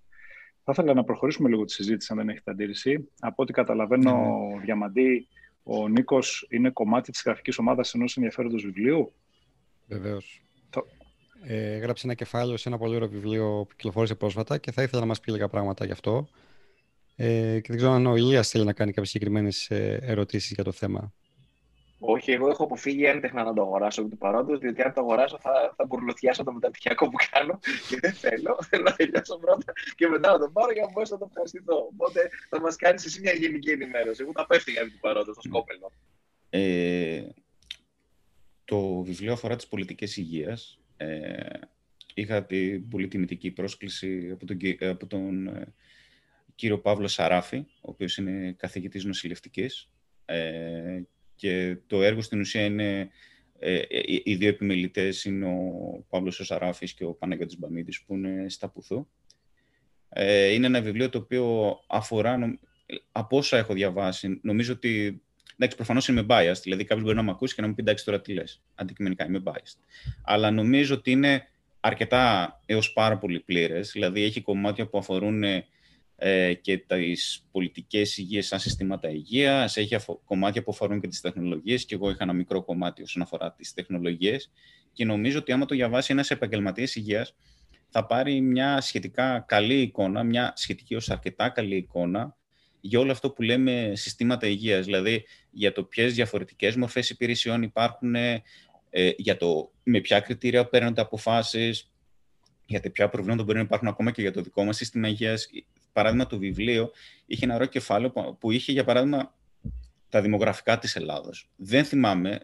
Θα 0.74 0.82
ήθελα 0.84 0.94
να 0.94 1.04
προχωρήσουμε 1.04 1.50
λίγο 1.50 1.66
τη 1.66 1.72
συζήτηση, 1.72 2.08
αν 2.12 2.18
δεν 2.18 2.30
έχετε 2.30 2.52
αντίρρηση. 2.52 3.10
Από 3.20 3.44
ό,τι 3.44 3.54
καταλαβαίνω, 3.54 4.12
ναι. 4.12 4.56
ναι. 4.56 4.62
Διαμαντή, 4.62 5.28
ο 5.64 5.88
Νίκος 5.88 6.48
είναι 6.50 6.70
κομμάτι 6.70 7.12
της 7.12 7.22
γραφικής 7.26 7.58
ομάδας 7.58 7.94
ενός 7.94 8.18
ενδιαφέροντος 8.18 8.64
βιβλίου. 8.64 9.14
Βεβαίως. 9.88 10.42
Το... 10.70 10.88
Ε, 11.44 11.74
έγραψε 11.74 12.06
ένα 12.06 12.16
κεφάλαιο 12.16 12.58
σε 12.58 12.70
ένα 12.70 12.78
πολύ 12.78 12.96
ωραίο 12.96 13.08
βιβλίο 13.08 13.66
που 13.70 13.76
κυκλοφόρησε 13.76 14.16
πρόσφατα 14.16 14.58
και 14.58 14.72
θα 14.72 14.82
ήθελα 14.84 15.02
να 15.02 15.08
μας 15.08 15.20
πει 15.20 15.32
λίγα 15.32 15.48
πράγματα 15.48 15.86
γι' 15.86 15.92
αυτό. 15.92 16.30
Ε, 17.16 17.60
και 17.60 17.68
δεν 17.68 17.78
ξέρω 17.78 17.92
αν 17.92 18.06
ο 18.06 18.16
Ηλίας 18.16 18.50
θέλει 18.50 18.66
να 18.66 18.74
κάνει 18.74 18.92
κάποιες 18.92 19.10
συγκεκριμένες 19.10 19.70
ε, 19.70 20.00
ερωτήσεις 20.02 20.52
για 20.52 20.64
το 20.64 20.72
θέμα. 20.72 21.14
Όχι, 22.04 22.32
εγώ 22.32 22.50
έχω 22.50 22.64
αποφύγει 22.64 23.06
έντεχνα 23.06 23.44
να 23.44 23.54
το 23.54 23.62
αγοράσω 23.62 24.04
του 24.04 24.18
παρόντος, 24.18 24.60
διότι 24.60 24.82
αν 24.82 24.94
το 24.94 25.02
αγοράσω 25.02 25.38
θα, 25.40 25.74
θα 25.78 25.86
μπουρλουθιάσω 25.86 26.44
το 26.44 26.52
μεταπτυχιακό 26.52 27.10
που 27.10 27.18
κάνω 27.32 27.60
και 27.90 28.00
δεν 28.02 28.14
θέλω. 28.14 28.58
Θέλω 28.70 28.84
να 28.84 28.94
τελειώσω 28.94 29.38
πρώτα 29.38 29.74
και 29.96 30.08
μετά 30.08 30.32
να 30.32 30.40
το 30.40 30.50
πάρω 30.50 30.72
για 30.72 30.82
να 30.82 30.92
μπορέσω 30.92 31.14
να 31.14 31.20
το 31.20 31.26
ευχαριστηθώ. 31.30 31.76
Οπότε 31.94 32.30
θα 32.50 32.62
μας 32.62 32.76
κάνεις 32.76 33.06
εσύ 33.06 33.22
μια 33.22 33.34
γενική 33.34 33.70
ενημέρωση. 33.70 34.22
Εγώ 34.22 34.32
τα 34.32 34.46
πέφτει 34.46 34.74
του 34.74 35.00
παρόντος, 35.00 35.36
στο 35.36 35.42
σκόπελο. 35.42 35.92
Ε, 36.50 37.24
το 38.66 39.02
βιβλίο 39.02 39.34
αφορά 39.34 39.56
τις 39.56 39.68
πολιτικές 39.68 40.18
υγείας. 40.18 40.80
Ε, 40.98 41.36
είχα 42.14 42.46
την 42.46 42.88
πολύ 42.88 43.08
τιμητική 43.08 43.52
πρόσκληση 43.52 44.30
από 44.32 44.46
τον, 44.46 44.58
από 44.90 45.08
τον 45.08 45.48
ε, 45.48 45.74
κύριο 46.56 46.80
Παύλο 46.80 47.08
Σαράφη, 47.08 47.58
ο 47.58 47.66
οποίος 47.82 48.18
είναι 48.18 48.56
καθηγητής 48.58 49.06
νοσηλευτικής 49.06 49.90
ε, 50.26 51.02
και 51.42 51.78
το 51.88 52.02
έργο 52.02 52.22
στην 52.22 52.40
ουσία 52.40 52.66
είναι, 52.66 53.10
ε, 53.60 53.76
ε, 53.76 54.02
οι 54.24 54.36
δύο 54.36 54.50
επιμελητές 54.50 55.26
είναι 55.26 55.46
ο 55.46 56.06
Παύλος 56.10 56.40
Σαράφης 56.44 56.94
και 56.94 57.04
ο 57.04 57.14
Παναγιώτης 57.14 57.60
Μπαμίδης 57.60 58.04
που 58.04 58.16
είναι 58.16 58.50
στα 58.50 58.70
Πουθού. 58.70 59.08
Ε, 60.10 60.48
είναι 60.48 60.66
ένα 60.66 60.82
βιβλίο 60.82 61.10
το 61.10 61.18
οποίο 61.18 61.78
αφορά, 61.88 62.58
από 63.12 63.38
όσα 63.38 63.58
έχω 63.58 63.74
διαβάσει, 63.74 64.40
νομίζω 64.44 64.74
ότι 64.74 65.22
Εντάξει, 65.56 65.76
προφανώς 65.76 66.08
είμαι 66.08 66.26
biased, 66.30 66.62
δηλαδή 66.64 66.84
κάποιος 66.84 67.06
μπορεί 67.06 67.16
να 67.16 67.24
με 67.24 67.32
ακούσει 67.32 67.56
και 67.56 67.62
να 67.62 67.68
μου 67.68 67.74
πει 67.74 67.82
εντάξει 67.82 68.06
τώρα 68.06 68.22
τι 68.22 68.34
λες. 68.34 68.64
Αντικειμενικά 68.76 69.26
είμαι 69.26 69.44
biased. 69.46 69.78
Αλλά 70.24 70.52
νομίζω 70.52 70.96
ότι 70.96 71.12
είναι 71.12 71.48
αρκετά 71.80 72.60
έως 72.66 72.94
πάρα 72.94 73.18
πολύ 73.18 73.40
πλήρες. 73.40 73.92
Δηλαδή 73.92 74.24
έχει 74.24 74.42
κομμάτια 74.42 74.88
που 74.88 74.98
αφορούν 74.98 75.44
ε, 76.24 76.54
και 76.54 76.78
τις 76.78 77.46
πολιτικές 77.52 78.18
υγείας 78.18 78.46
σαν 78.46 78.60
συστήματα 78.60 79.10
υγείας, 79.10 79.78
έχει 79.78 79.96
κομμάτια 80.26 80.64
που 80.64 80.72
αφορούν 80.72 81.02
και 81.02 81.08
τις 81.08 81.22
τεχνολογίες. 81.22 81.86
Και 81.86 81.96
εγώ 81.96 82.10
είχα 82.10 82.24
ένα 82.24 82.34
μικρό 82.34 82.64
κομμάτι 82.64 83.02
όσον 83.02 83.22
αφορά 83.22 83.52
τις 83.52 83.74
τεχνολογίες. 83.74 84.52
Και 84.94 85.06
νομίζω 85.06 85.38
ότι 85.38 85.52
άμα 85.52 85.66
το 85.66 85.76
διαβάσει 85.76 86.12
ένας 86.12 86.32
επαγγελματίας 86.32 86.96
υγείας 86.96 87.36
θα 87.90 88.06
πάρει 88.06 88.42
μια 88.42 88.82
σχετικά 88.82 89.40
καλή 89.48 89.82
εικόνα, 89.82 90.24
μια 90.24 90.54
σχετική 90.56 90.96
ως 90.96 91.10
αρκετά 91.10 91.50
καλή 91.50 91.76
εικόνα 91.76 92.38
για 92.82 93.00
όλο 93.00 93.12
αυτό 93.12 93.32
που 93.32 93.42
λέμε 93.42 93.92
συστήματα 93.96 94.48
υγείας, 94.48 94.86
δηλαδή 94.86 95.26
για 95.52 95.72
το 95.72 95.84
ποιες 95.84 96.14
διαφορετικές 96.14 96.76
μορφές 96.76 97.10
υπηρεσιών 97.10 97.62
υπάρχουν, 97.62 98.16
ε, 98.16 98.42
για 99.18 99.38
το 99.38 99.72
με 99.84 100.00
ποια 100.00 100.20
κριτήρια 100.20 100.66
παίρνονται 100.66 101.02
αποφάσεις, 101.02 101.92
γιατί 102.66 102.90
ποια 102.90 103.10
προβλήματα 103.10 103.44
μπορεί 103.44 103.58
να 103.58 103.64
υπάρχουν 103.64 103.88
ακόμα 103.88 104.12
και 104.12 104.22
για 104.22 104.32
το 104.32 104.42
δικό 104.42 104.64
μας 104.64 104.78
σύστημα 104.78 105.08
υγείας 105.08 105.48
παράδειγμα, 105.94 106.28
το 106.28 106.38
βιβλίο 106.38 106.92
είχε 107.26 107.46
ένα 107.46 107.56
ωραίο 107.56 107.68
κεφάλαιο 107.68 108.12
που 108.40 108.52
είχε, 108.52 108.72
για 108.72 108.84
παράδειγμα, 108.84 109.34
τα 110.10 110.22
δημογραφικά 110.22 110.78
της 110.78 110.96
Ελλάδος. 110.96 111.50
Δεν 111.56 111.86
θυμάμαι, 111.86 112.40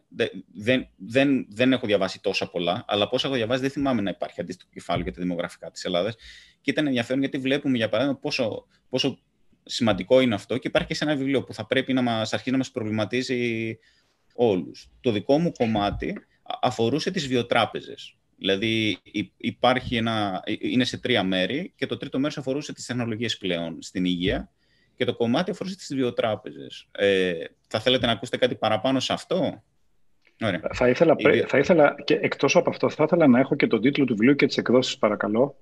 δεν, 0.54 0.88
δεν, 0.95 1.48
δεν 1.50 1.72
έχω 1.72 1.88
διαβάσει 1.88 2.22
τόσα 2.22 2.50
πολλά, 2.50 2.86
αλλά 2.88 3.04
από 3.04 3.16
όσα 3.16 3.28
έχω 3.28 3.36
διαβάσει 3.36 3.62
δεν 3.62 3.70
θυμάμαι 3.70 4.02
να 4.02 4.10
υπάρχει 4.10 4.41
αντίστοιχο 4.41 4.70
κεφάλαιο 4.74 5.04
για 5.04 5.14
τα 5.14 5.22
δημογραφικά 5.22 5.72
της 5.72 5.86
Ελλάδας. 5.86 6.16
Και 6.62 6.72
ήταν 6.72 6.88
ενδιαφέρον 6.88 7.20
γιατί 7.20 7.38
βλέπουμε, 7.38 7.78
για 7.78 7.89
παράδειγμα, 7.89 8.20
πόσο, 8.20 8.66
πόσο 8.89 9.20
σημαντικό 9.64 10.20
είναι 10.20 10.36
αυτό 10.36 10.58
και 10.58 10.68
υπάρχει 10.68 10.88
και 10.88 10.93
σε 10.93 11.04
ένα 11.04 11.16
βιβλίο 11.16 11.43
που 11.43 11.54
θα 11.54 11.66
πρέπει 11.66 11.93
να 11.93 12.02
μας 12.02 12.34
αρχίσει 12.34 12.52
να 12.52 12.58
μας 12.58 12.72
προβληματίζει 12.72 13.78
όλους. 14.34 14.89
Το 15.02 15.12
δικό 15.12 15.39
μου 15.39 15.52
κομμάτι 15.52 16.16
αφορούσε 16.62 17.12
τις 17.12 17.28
βιοτράπεζες. 17.28 18.18
Δηλαδή 18.38 18.98
υπάρχει 19.38 19.96
ένα, 19.96 20.44
είναι 20.60 20.84
σε 20.84 20.98
τρία 20.98 21.24
μέρη 21.24 21.74
και 21.76 21.86
το 21.86 21.98
τρίτο 21.98 22.20
μέρος 22.20 22.38
αφορούσε 22.38 22.74
τις 22.74 22.86
τεχνολογίες 22.86 23.38
πλέον 23.38 23.82
στην 23.82 24.06
υγεία 24.06 24.52
και 24.96 25.06
το 25.06 25.16
κομμάτι 25.16 25.52
αφορούσε 25.52 25.76
τις 25.76 25.96
βιοτράπεζες. 25.96 26.88
Ε, 26.92 27.34
θα 27.68 27.80
θέλετε 27.80 28.06
να 28.06 28.12
ακούσετε 28.12 28.38
κάτι 28.38 28.56
παραπάνω 28.56 29.00
σε 29.00 29.14
αυτό; 29.14 29.64
Ωραία. 30.42 30.62
Θα 30.74 30.90
ήθελα, 30.90 31.16
θα 31.48 31.58
ήθελα 31.58 31.96
και 32.04 32.14
εκτός 32.14 32.56
από 32.56 32.70
αυτό, 32.70 32.90
θα 32.90 33.04
ήθελα 33.04 33.28
να 33.28 33.40
έχω 33.40 33.56
και 33.56 33.68
τον 33.68 33.82
τίτλο 33.82 34.06
του 34.06 34.16
βιβλίου 34.16 34.36
και 34.36 34.46
τις 34.46 34.58
εκδόσεις, 34.58 34.98
παρακαλώ. 34.98 35.58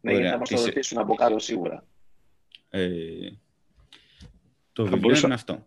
Ναι, 0.00 0.14
Ωραία. 0.14 0.30
θα 0.30 0.38
μας 0.38 0.48
το 0.48 0.64
ρωτήσουν 0.64 0.98
από 0.98 1.14
κάτω 1.14 1.38
σίγουρα. 1.38 1.84
Ε, 2.70 3.30
το 4.72 4.86
βιβλίο 4.86 5.20
είναι 5.24 5.34
αυτό. 5.34 5.66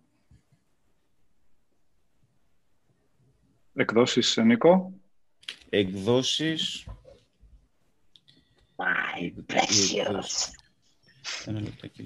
Εκδόσεις, 3.76 4.38
Νίκο. 4.38 4.93
Εκδόσεις... 5.78 6.86
My 8.76 9.32
precious. 9.53 10.51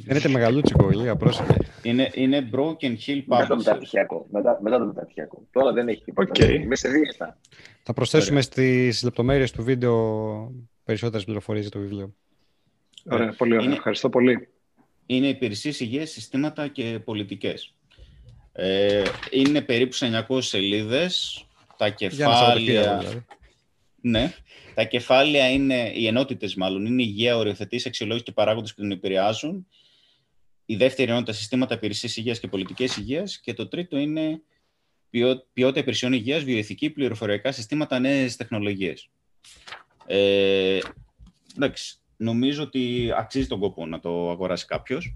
Φαίνεται 0.05 0.27
μεγαλούτσικο, 0.29 0.89
λίγα 0.89 1.15
πρόσεχε. 1.15 1.57
Είναι, 1.83 2.11
είναι 2.13 2.49
Broken 2.53 2.95
Hill 3.07 3.23
Μετά 3.25 3.47
το 3.47 3.53
Publishers. 3.53 3.57
μεταπτυχιακό. 3.57 4.27
Μετά, 4.31 4.59
μετά 4.61 4.77
το 4.79 4.85
μεταπτυχιακό. 4.85 5.47
Τώρα 5.51 5.71
δεν 5.73 5.87
έχει 5.87 6.03
τίποτα. 6.03 6.31
Οκ. 6.45 6.49
Είμαι 6.49 6.75
σε 6.75 6.89
δίαιτα. 6.89 7.37
Θα 7.83 7.93
προσθέσουμε 7.93 8.41
στις 8.41 9.03
λεπτομέρειες 9.03 9.51
του 9.51 9.63
βίντεο 9.63 10.51
περισσότερες 10.83 11.25
πληροφορίες 11.25 11.63
για 11.63 11.71
το 11.73 11.79
βιβλίο. 11.79 12.13
Ωραία, 13.09 13.33
πολύ 13.37 13.53
ωραία. 13.53 13.65
Είναι- 13.65 13.75
Ευχαριστώ 13.75 14.09
πολύ. 14.09 14.47
είναι 15.05 15.27
υπηρεσίες 15.27 15.79
υγείας, 15.79 16.09
συστήματα 16.09 16.67
και 16.67 16.99
πολιτικές. 17.05 17.73
Ε, 18.51 19.03
είναι 19.31 19.61
περίπου 19.61 19.93
σε 19.93 20.25
900 20.29 20.41
σελίδες. 20.41 21.45
Τα 21.77 21.87
Για 21.87 22.09
να 22.27 22.35
Σαββατοκύριακο 22.35 22.81
κεφάλαια. 22.83 22.99
δηλαδή. 22.99 23.25
Ναι. 24.09 24.33
Τα 24.73 24.83
κεφάλαια 24.83 25.49
είναι, 25.51 25.91
οι 25.95 26.07
ενότητες 26.07 26.55
μάλλον, 26.55 26.85
είναι 26.85 27.01
υγεία, 27.03 27.37
οριοθετήσει, 27.37 27.87
αξιολόγηση 27.87 28.25
και 28.25 28.31
παράγοντες 28.31 28.73
που 28.73 28.81
την 28.81 28.91
επηρεάζουν. 28.91 29.67
Η 30.65 30.75
δεύτερη 30.75 31.11
ενότητα, 31.11 31.33
συστήματα 31.33 31.73
υπηρεσίε 31.75 32.09
υγείας 32.15 32.39
και 32.39 32.47
πολιτικέ 32.47 32.83
υγείας. 32.97 33.39
Και 33.39 33.53
το 33.53 33.67
τρίτο 33.67 33.97
είναι 33.97 34.41
ποιο- 35.09 35.47
ποιότητα 35.53 35.79
υπηρεσιών 35.79 36.13
υγείας, 36.13 36.43
βιοειθική, 36.43 36.89
πληροφοριακά 36.89 37.51
συστήματα, 37.51 37.99
νέες 37.99 38.35
τεχνολογίες. 38.35 39.09
Ε, 40.05 40.79
εντάξει, 41.55 41.97
νομίζω 42.17 42.63
ότι 42.63 43.11
αξίζει 43.15 43.47
τον 43.47 43.59
κόπο 43.59 43.85
να 43.85 43.99
το 43.99 44.29
αγοράσει 44.29 44.65
κάποιος. 44.65 45.15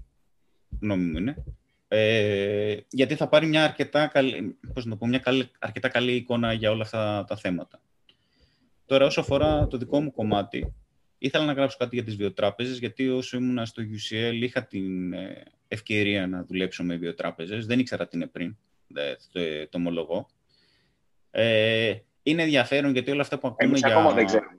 Νόμιμο 0.80 1.10
μου 1.10 1.18
είναι. 1.18 1.44
Ε, 1.88 2.76
γιατί 2.90 3.14
θα 3.14 3.28
πάρει 3.28 3.46
μια 3.46 3.64
αρκετά 3.64 4.06
καλή, 4.06 4.58
πώς 4.74 4.84
να 4.84 4.90
το 4.90 4.96
πω, 4.96 5.06
μια 5.06 5.18
καλή, 5.18 5.50
αρκετά 5.58 5.88
καλή 5.88 6.14
εικόνα 6.14 6.52
για 6.52 6.70
όλα 6.70 6.82
αυτά 6.82 7.24
τα 7.24 7.36
θέματα. 7.36 7.80
Τώρα, 8.86 9.06
όσο 9.06 9.20
αφορά 9.20 9.66
το 9.66 9.76
δικό 9.76 10.00
μου 10.00 10.10
κομμάτι, 10.12 10.74
ήθελα 11.18 11.44
να 11.44 11.52
γράψω 11.52 11.76
κάτι 11.78 11.94
για 11.94 12.04
τις 12.04 12.16
βιοτράπεζες, 12.16 12.78
γιατί 12.78 13.08
όσο 13.08 13.36
ήμουν 13.36 13.66
στο 13.66 13.82
UCL 13.82 14.38
είχα 14.42 14.66
την 14.66 15.12
ε, 15.12 15.42
ευκαιρία 15.68 16.26
να 16.26 16.44
δουλέψω 16.44 16.84
με 16.84 16.96
βιοτράπεζες. 16.96 17.66
Δεν 17.66 17.78
ήξερα 17.78 18.08
τι 18.08 18.16
είναι 18.16 18.26
πριν, 18.26 18.56
δε- 18.86 19.14
το, 19.32 19.40
το 19.68 19.78
ομολογώ. 19.78 20.26
Ε, 21.30 21.94
είναι 22.22 22.42
ενδιαφέρον 22.42 22.92
γιατί 22.92 23.10
όλα 23.10 23.20
αυτά 23.20 23.38
που 23.38 23.48
ακούμε 23.48 23.68
Εμείς 23.68 23.80
για... 23.80 23.96
ακόμα 23.96 24.12
δεν 24.12 24.26
ξέρουμε. 24.26 24.56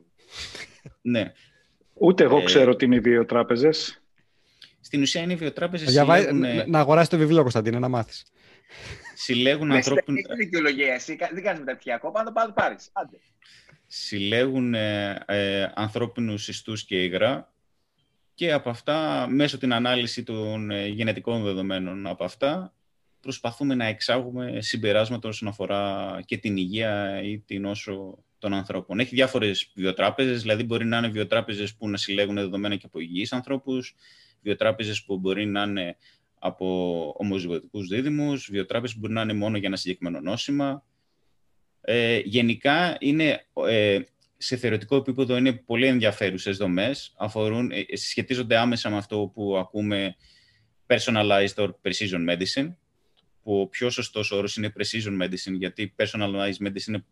Ναι. 1.01 1.31
Ούτε 1.93 2.23
εγώ 2.23 2.37
Ε, 2.37 2.43
ξέρω 2.43 2.75
τι 2.75 2.85
είναι 2.85 2.95
οι 2.95 2.99
δύο 2.99 3.25
τράπεζες. 3.25 4.02
Στην 4.85 5.01
ουσία 5.01 5.21
είναι 5.21 5.33
οι 5.33 5.35
βιοτράπεζες 5.35 5.91
Διαβά- 5.91 6.17
συλλέγουν, 6.19 6.39
να- 6.55 6.67
Να 6.67 6.79
αγοράσεις 6.79 7.09
το 7.09 7.17
βιβλίο, 7.17 7.41
Κωνσταντίνε, 7.41 7.79
να 7.79 7.87
μάθεις. 7.87 8.23
συλλέγουν 9.15 9.67
Ναι, 9.67 9.75
ανθρώπιν... 9.75 10.15
Έχει 10.17 10.35
δικαιολογία 10.37 10.93
εσύ. 10.93 11.15
κα- 11.15 11.29
Δεν 11.33 11.43
κάνεις 11.43 11.59
μεταπτυχιακό. 11.59 12.11
Πάντα 12.11 12.31
πάντα 12.31 12.47
το 12.47 12.53
πάρεις. 12.53 12.89
Άντε. 12.93 13.17
συλλέγουν 13.87 14.73
ε, 14.73 15.23
ε, 15.25 15.71
ανθρώπινους 15.75 16.47
ιστούς 16.47 16.85
και 16.85 17.03
υγρά 17.03 17.53
και 18.33 18.51
από 18.51 18.69
αυτά, 18.69 19.27
μέσω 19.29 19.57
την 19.57 19.73
ανάλυση 19.73 20.23
των 20.23 20.71
ε, 20.71 20.87
γενετικών 20.87 21.43
δεδομένων 21.43 22.07
από 22.07 22.23
αυτά, 22.23 22.73
προσπαθούμε 23.19 23.75
να 23.75 23.85
εξάγουμε 23.85 24.61
συμπεράσματα 24.61 25.27
όσον 25.27 25.47
αφορά 25.47 26.19
και 26.25 26.37
την 26.37 26.57
υγεία 26.57 27.21
ή 27.23 27.39
την 27.39 27.65
όσο 27.65 28.17
των 28.39 28.53
ανθρώπων. 28.53 28.99
Έχει 28.99 29.15
διάφορες 29.15 29.71
βιοτράπεζες, 29.75 30.41
δηλαδή 30.41 30.63
μπορεί 30.63 30.85
να 30.85 30.97
είναι 30.97 31.07
βιοτράπεζες 31.07 31.75
που 31.75 31.89
να 31.89 31.97
συλλέγουν 31.97 32.35
δεδομένα 32.35 32.75
και 32.75 32.85
από 32.85 32.99
υγιείς 32.99 33.33
ανθρώπους, 33.33 33.95
βιοτράπεζες 34.43 35.03
που 35.03 35.19
μπορεί 35.19 35.45
να 35.45 35.63
είναι 35.63 35.97
από 36.39 37.15
ομοζυγωτικούς 37.17 37.87
δίδυμους, 37.87 38.49
βιοτράπεζες 38.51 38.93
που 38.95 38.99
μπορεί 38.99 39.13
να 39.13 39.21
είναι 39.21 39.33
μόνο 39.33 39.57
για 39.57 39.67
ένα 39.67 39.77
συγκεκριμένο 39.77 40.19
νόσημα. 40.19 40.83
Ε, 41.81 42.19
γενικά 42.23 42.97
είναι 42.99 43.45
ε, 43.67 43.99
σε 44.37 44.55
θεωρητικό 44.57 44.95
επίπεδο 44.95 45.37
είναι 45.37 45.53
πολύ 45.53 45.87
ενδιαφέρουσες 45.87 46.57
δομές, 46.57 47.13
αφορούν, 47.17 47.71
ε, 47.71 47.95
σχετίζονται 47.95 48.57
άμεσα 48.57 48.89
με 48.89 48.97
αυτό 48.97 49.31
που 49.33 49.57
ακούμε 49.57 50.15
personalized 50.87 51.55
or 51.55 51.69
precision 51.81 52.29
medicine, 52.29 52.75
που 53.43 53.59
ο 53.59 53.67
πιο 53.67 53.89
σωστός 53.89 54.31
όρος 54.31 54.55
είναι 54.55 54.73
precision 54.77 55.21
medicine, 55.23 55.53
γιατί 55.57 55.95
personalized 55.97 56.67
medicine 56.67 56.87
είναι 56.87 57.05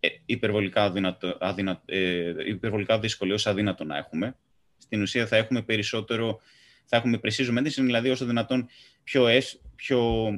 ε, 0.00 0.08
υπερβολικά, 0.24 0.82
αδύνατο, 0.84 1.36
αδύνατο, 1.40 1.82
ε, 1.86 2.32
υπερβολικά 2.46 2.98
δύσκολο 2.98 3.34
ως 3.34 3.46
αδύνατο 3.46 3.84
να 3.84 3.96
έχουμε. 3.96 4.36
Στην 4.78 5.02
ουσία 5.02 5.26
θα 5.26 5.36
έχουμε 5.36 5.62
περισσότερο, 5.62 6.40
θα 6.84 6.96
έχουμε 6.96 7.20
precision 7.22 7.58
medicine, 7.58 7.82
δηλαδή 7.82 8.10
όσο 8.10 8.24
δυνατόν 8.24 8.68
πιο, 9.04 9.26
ες, 9.26 9.60
πιο 9.76 10.30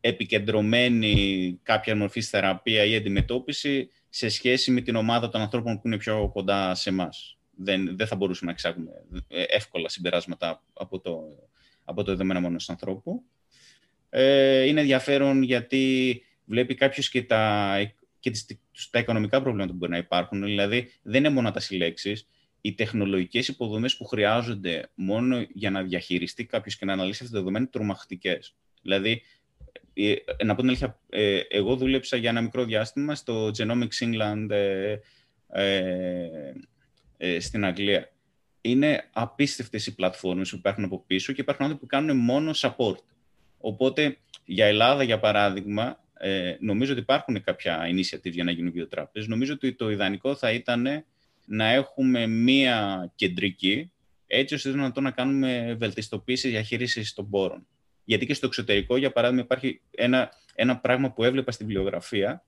επικεντρωμένη 0.00 1.58
κάποια 1.62 1.96
μορφή 1.96 2.20
θεραπεία 2.20 2.84
ή 2.84 2.96
αντιμετώπιση 2.96 3.90
σε 4.08 4.28
σχέση 4.28 4.70
με 4.70 4.80
την 4.80 4.96
ομάδα 4.96 5.28
των 5.28 5.40
ανθρώπων 5.40 5.74
που 5.74 5.86
είναι 5.86 5.96
πιο 5.96 6.30
κοντά 6.32 6.74
σε 6.74 6.88
εμάς. 6.90 7.38
Δεν, 7.56 7.96
δεν 7.96 8.06
θα 8.06 8.16
μπορούσαμε 8.16 8.52
να 8.52 8.56
εξάγουμε 8.56 8.92
ε, 9.28 9.42
εύκολα 9.42 9.88
συμπεράσματα 9.88 10.62
από 10.72 11.00
το, 11.00 11.20
από 11.84 12.02
το 12.02 12.10
δεδομένα 12.10 12.40
μόνο 12.40 12.56
του 12.56 12.64
ανθρώπου. 12.68 13.24
Ε, 14.10 14.62
είναι 14.62 14.80
ενδιαφέρον 14.80 15.42
γιατί 15.42 16.22
βλέπει 16.44 16.74
κάποιος 16.74 17.08
και, 17.08 17.22
τα, 17.22 17.76
και 18.20 18.30
τις, 18.30 18.46
τα 18.90 18.98
οικονομικά 18.98 19.40
προβλήματα 19.42 19.70
που 19.70 19.76
μπορεί 19.76 19.90
να 19.90 19.98
υπάρχουν. 19.98 20.44
Δηλαδή, 20.44 20.90
δεν 21.02 21.24
είναι 21.24 21.34
μόνο 21.34 21.50
τα 21.50 21.60
συλλέξεις. 21.60 22.28
Οι 22.66 22.74
τεχνολογικές 22.74 23.48
υποδομές 23.48 23.96
που 23.96 24.04
χρειάζονται 24.04 24.90
μόνο 24.94 25.46
για 25.52 25.70
να 25.70 25.82
διαχειριστεί 25.82 26.44
κάποιος 26.44 26.76
και 26.76 26.84
να 26.84 26.92
αναλύσει 26.92 27.22
αυτά 27.22 27.34
τα 27.34 27.38
δεδομένα 27.38 27.58
είναι 27.58 27.72
τρομακτικές. 27.72 28.54
Δηλαδή, 28.82 29.22
ε, 29.94 30.14
να 30.44 30.54
πω 30.54 30.60
την 30.60 30.68
αλήθεια, 30.68 31.00
ε, 31.08 31.40
εγώ 31.48 31.76
δούλεψα 31.76 32.16
για 32.16 32.30
ένα 32.30 32.40
μικρό 32.40 32.64
διάστημα 32.64 33.14
στο 33.14 33.50
Genomics 33.58 33.98
England 34.00 34.50
ε, 34.50 34.96
ε, 35.48 36.52
ε, 37.16 37.40
στην 37.40 37.64
Αγγλία. 37.64 38.12
Είναι 38.60 39.08
απίστευτες 39.12 39.86
οι 39.86 39.94
πλατφόρμες 39.94 40.50
που 40.50 40.56
υπάρχουν 40.56 40.84
από 40.84 41.04
πίσω 41.06 41.32
και 41.32 41.40
υπάρχουν 41.40 41.64
άνθρωποι 41.64 41.86
που 41.86 41.96
κάνουν 41.96 42.16
μόνο 42.16 42.50
support. 42.54 42.98
Οπότε, 43.58 44.16
για 44.44 44.66
Ελλάδα, 44.66 45.02
για 45.02 45.18
παράδειγμα, 45.18 46.04
ε, 46.18 46.56
νομίζω 46.60 46.92
ότι 46.92 47.00
υπάρχουν 47.00 47.42
κάποια 47.42 47.80
initiative 47.90 48.32
για 48.32 48.44
να 48.44 48.50
γίνουν 48.50 48.72
βιοτράπεζες. 48.72 49.28
Νομίζω 49.28 49.52
ότι 49.52 49.72
το 49.72 49.90
ιδανικό 49.90 50.34
θα 50.34 50.52
ήταν 50.52 51.04
να 51.46 51.64
έχουμε 51.72 52.26
μία 52.26 53.10
κεντρική, 53.14 53.90
έτσι 54.26 54.54
ώστε 54.54 54.70
δυνατόν 54.70 55.02
να 55.02 55.10
κάνουμε 55.10 55.74
βελτιστοποίηση 55.78 56.48
διαχείρισης 56.48 57.12
των 57.12 57.30
πόρων. 57.30 57.66
Γιατί 58.04 58.26
και 58.26 58.34
στο 58.34 58.46
εξωτερικό, 58.46 58.96
για 58.96 59.12
παράδειγμα, 59.12 59.42
υπάρχει 59.42 59.80
ένα, 59.90 60.30
ένα 60.54 60.78
πράγμα 60.78 61.12
που 61.12 61.24
έβλεπα 61.24 61.52
στη 61.52 61.64
βιβλιογραφία, 61.64 62.44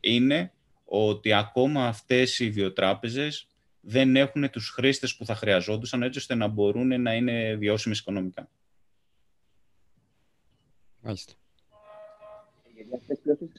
είναι 0.00 0.52
ότι 0.84 1.32
ακόμα 1.32 1.86
αυτές 1.86 2.38
οι 2.38 2.50
βιοτράπεζες 2.50 3.46
δεν 3.80 4.16
έχουν 4.16 4.50
τους 4.50 4.68
χρήστες 4.68 5.16
που 5.16 5.24
θα 5.24 5.34
χρειαζόντουσαν 5.34 6.02
έτσι 6.02 6.18
ώστε 6.18 6.34
να 6.34 6.46
μπορούν 6.46 7.02
να 7.02 7.14
είναι 7.14 7.54
βιώσιμες 7.54 7.98
οικονομικά. 7.98 8.48
Μάλιστα. 11.00 11.32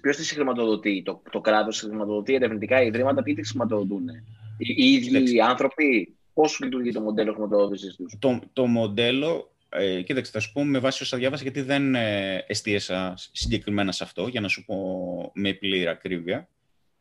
Ποιος 0.02 0.16
τις 0.16 0.32
χρηματοδοτεί, 0.32 1.02
το, 1.06 1.22
το 1.32 1.42
κράτος 1.42 1.80
χρηματοδοτεί 1.80 2.34
ερευνητικά 2.34 2.82
ιδρύματα, 2.82 3.24
ποιοι 3.24 3.34
τις 3.34 3.50
χρηματοδοτούν; 3.50 4.10
Οι, 4.58 4.74
οι 4.78 4.94
ίδιοι 4.94 5.36
οι 5.36 5.42
άνθρωποι, 5.42 6.16
πώς 6.34 6.60
λειτουργεί 6.60 6.92
το 6.92 7.02
μοντέλο 7.02 7.32
χρηματοδότησης 7.32 7.96
τους; 7.96 8.16
Το, 8.20 8.40
το 8.54 8.66
μοντέλο, 8.66 9.54
ε, 9.70 10.02
κοίταξε, 10.02 10.32
θα 10.32 10.40
σου 10.40 10.52
πω 10.52 10.64
με 10.64 10.80
βάση 10.80 11.04
όσα 11.04 11.18
διάβασα, 11.18 11.44
γιατί 11.44 11.62
δεν 11.62 11.96
ε, 11.96 12.44
εστίασα 12.48 13.14
συγκεκριμένα 13.32 13.92
σε 13.92 14.04
αυτό, 14.04 14.28
για 14.28 14.42
να 14.42 14.48
σου 14.48 14.66
πω 14.66 14.76
με 15.34 15.54
πλήρη 15.54 15.88
ακρίβεια. 15.88 16.48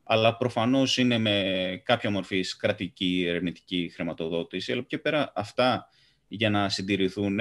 Αλλά 0.05 0.37
προφανώς 0.37 0.99
είναι 0.99 1.19
με 1.19 1.83
κάποια 1.85 2.11
μορφή 2.11 2.45
κρατική 2.59 3.25
ερευνητική 3.29 3.91
χρηματοδότηση. 3.95 4.73
Αλλά 4.73 4.83
και 4.83 4.99
πέρα 4.99 5.33
αυτά 5.35 5.89
για 6.29 6.51
να 6.51 6.69
συντηρηθούν, 6.69 7.41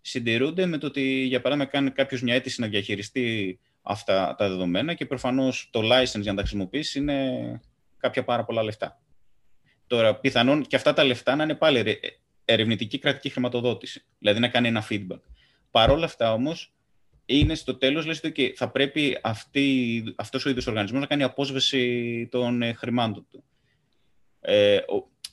συντηρούνται 0.00 0.66
με 0.66 0.78
το 0.78 0.86
ότι, 0.86 1.02
για 1.02 1.40
παράδειγμα, 1.40 1.70
κάνει 1.70 1.90
κάποιος 1.90 2.22
μια 2.22 2.34
αίτηση 2.34 2.60
να 2.60 2.66
διαχειριστεί 2.66 3.58
αυτά 3.82 4.34
τα 4.38 4.48
δεδομένα 4.48 4.94
και 4.94 5.06
προφανώς 5.06 5.68
το 5.72 5.80
license 5.80 6.20
για 6.20 6.30
να 6.30 6.34
τα 6.34 6.42
χρησιμοποιήσει 6.42 6.98
είναι 6.98 7.60
κάποια 7.98 8.24
πάρα 8.24 8.44
πολλά 8.44 8.62
λεφτά. 8.62 8.99
Τώρα, 9.90 10.14
πιθανόν 10.14 10.66
και 10.66 10.76
αυτά 10.76 10.92
τα 10.92 11.04
λεφτά 11.04 11.36
να 11.36 11.42
είναι 11.42 11.54
πάλι 11.54 12.00
ερευνητική 12.44 12.98
κρατική 12.98 13.28
χρηματοδότηση, 13.28 14.04
δηλαδή 14.18 14.40
να 14.40 14.48
κάνει 14.48 14.68
ένα 14.68 14.86
feedback. 14.90 15.20
Παρ' 15.70 15.90
όλα 15.90 16.04
αυτά 16.04 16.32
όμως, 16.32 16.72
είναι 17.24 17.54
στο 17.54 17.74
τέλος, 17.74 18.06
λες 18.06 18.20
ότι 18.24 18.52
θα 18.56 18.70
πρέπει 18.70 19.18
αυτή, 19.22 20.04
αυτός 20.16 20.44
ο 20.46 20.48
ίδιος 20.48 20.66
οργανισμός 20.66 21.00
να 21.00 21.06
κάνει 21.06 21.22
απόσβεση 21.22 22.28
των 22.30 22.62
ε, 22.62 22.72
χρημάτων 22.72 23.26
του. 23.30 23.44
Ε, 24.40 24.78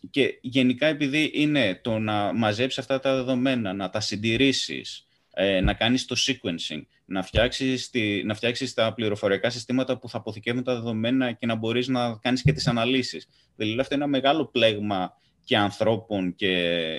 και 0.09 0.37
γενικά 0.41 0.85
επειδή 0.85 1.31
είναι 1.33 1.79
το 1.83 1.99
να 1.99 2.33
μαζέψει 2.33 2.79
αυτά 2.79 2.99
τα 2.99 3.15
δεδομένα, 3.15 3.73
να 3.73 3.89
τα 3.89 3.99
συντηρήσεις, 3.99 5.06
ε, 5.39 5.61
να 5.61 5.73
κάνεις 5.73 6.05
το 6.05 6.15
sequencing, 6.27 6.81
να 7.05 7.23
φτιάξεις, 7.23 7.89
τη, 7.89 8.23
να 8.23 8.33
φτιάξεις 8.33 8.73
τα 8.73 8.93
πληροφοριακά 8.93 9.49
συστήματα 9.49 9.97
που 9.97 10.09
θα 10.09 10.17
αποθηκεύουν 10.17 10.63
τα 10.63 10.73
δεδομένα 10.73 11.31
και 11.31 11.45
να 11.45 11.55
μπορείς 11.55 11.87
να 11.87 12.17
κάνεις 12.17 12.41
και 12.41 12.51
τις 12.51 12.67
αναλύσεις. 12.67 13.27
Δηλαδή 13.55 13.79
αυτό 13.79 13.95
είναι 13.95 14.03
ένα 14.03 14.11
μεγάλο 14.11 14.45
πλέγμα 14.45 15.13
και 15.43 15.57
ανθρώπων 15.57 16.35
και 16.35 16.53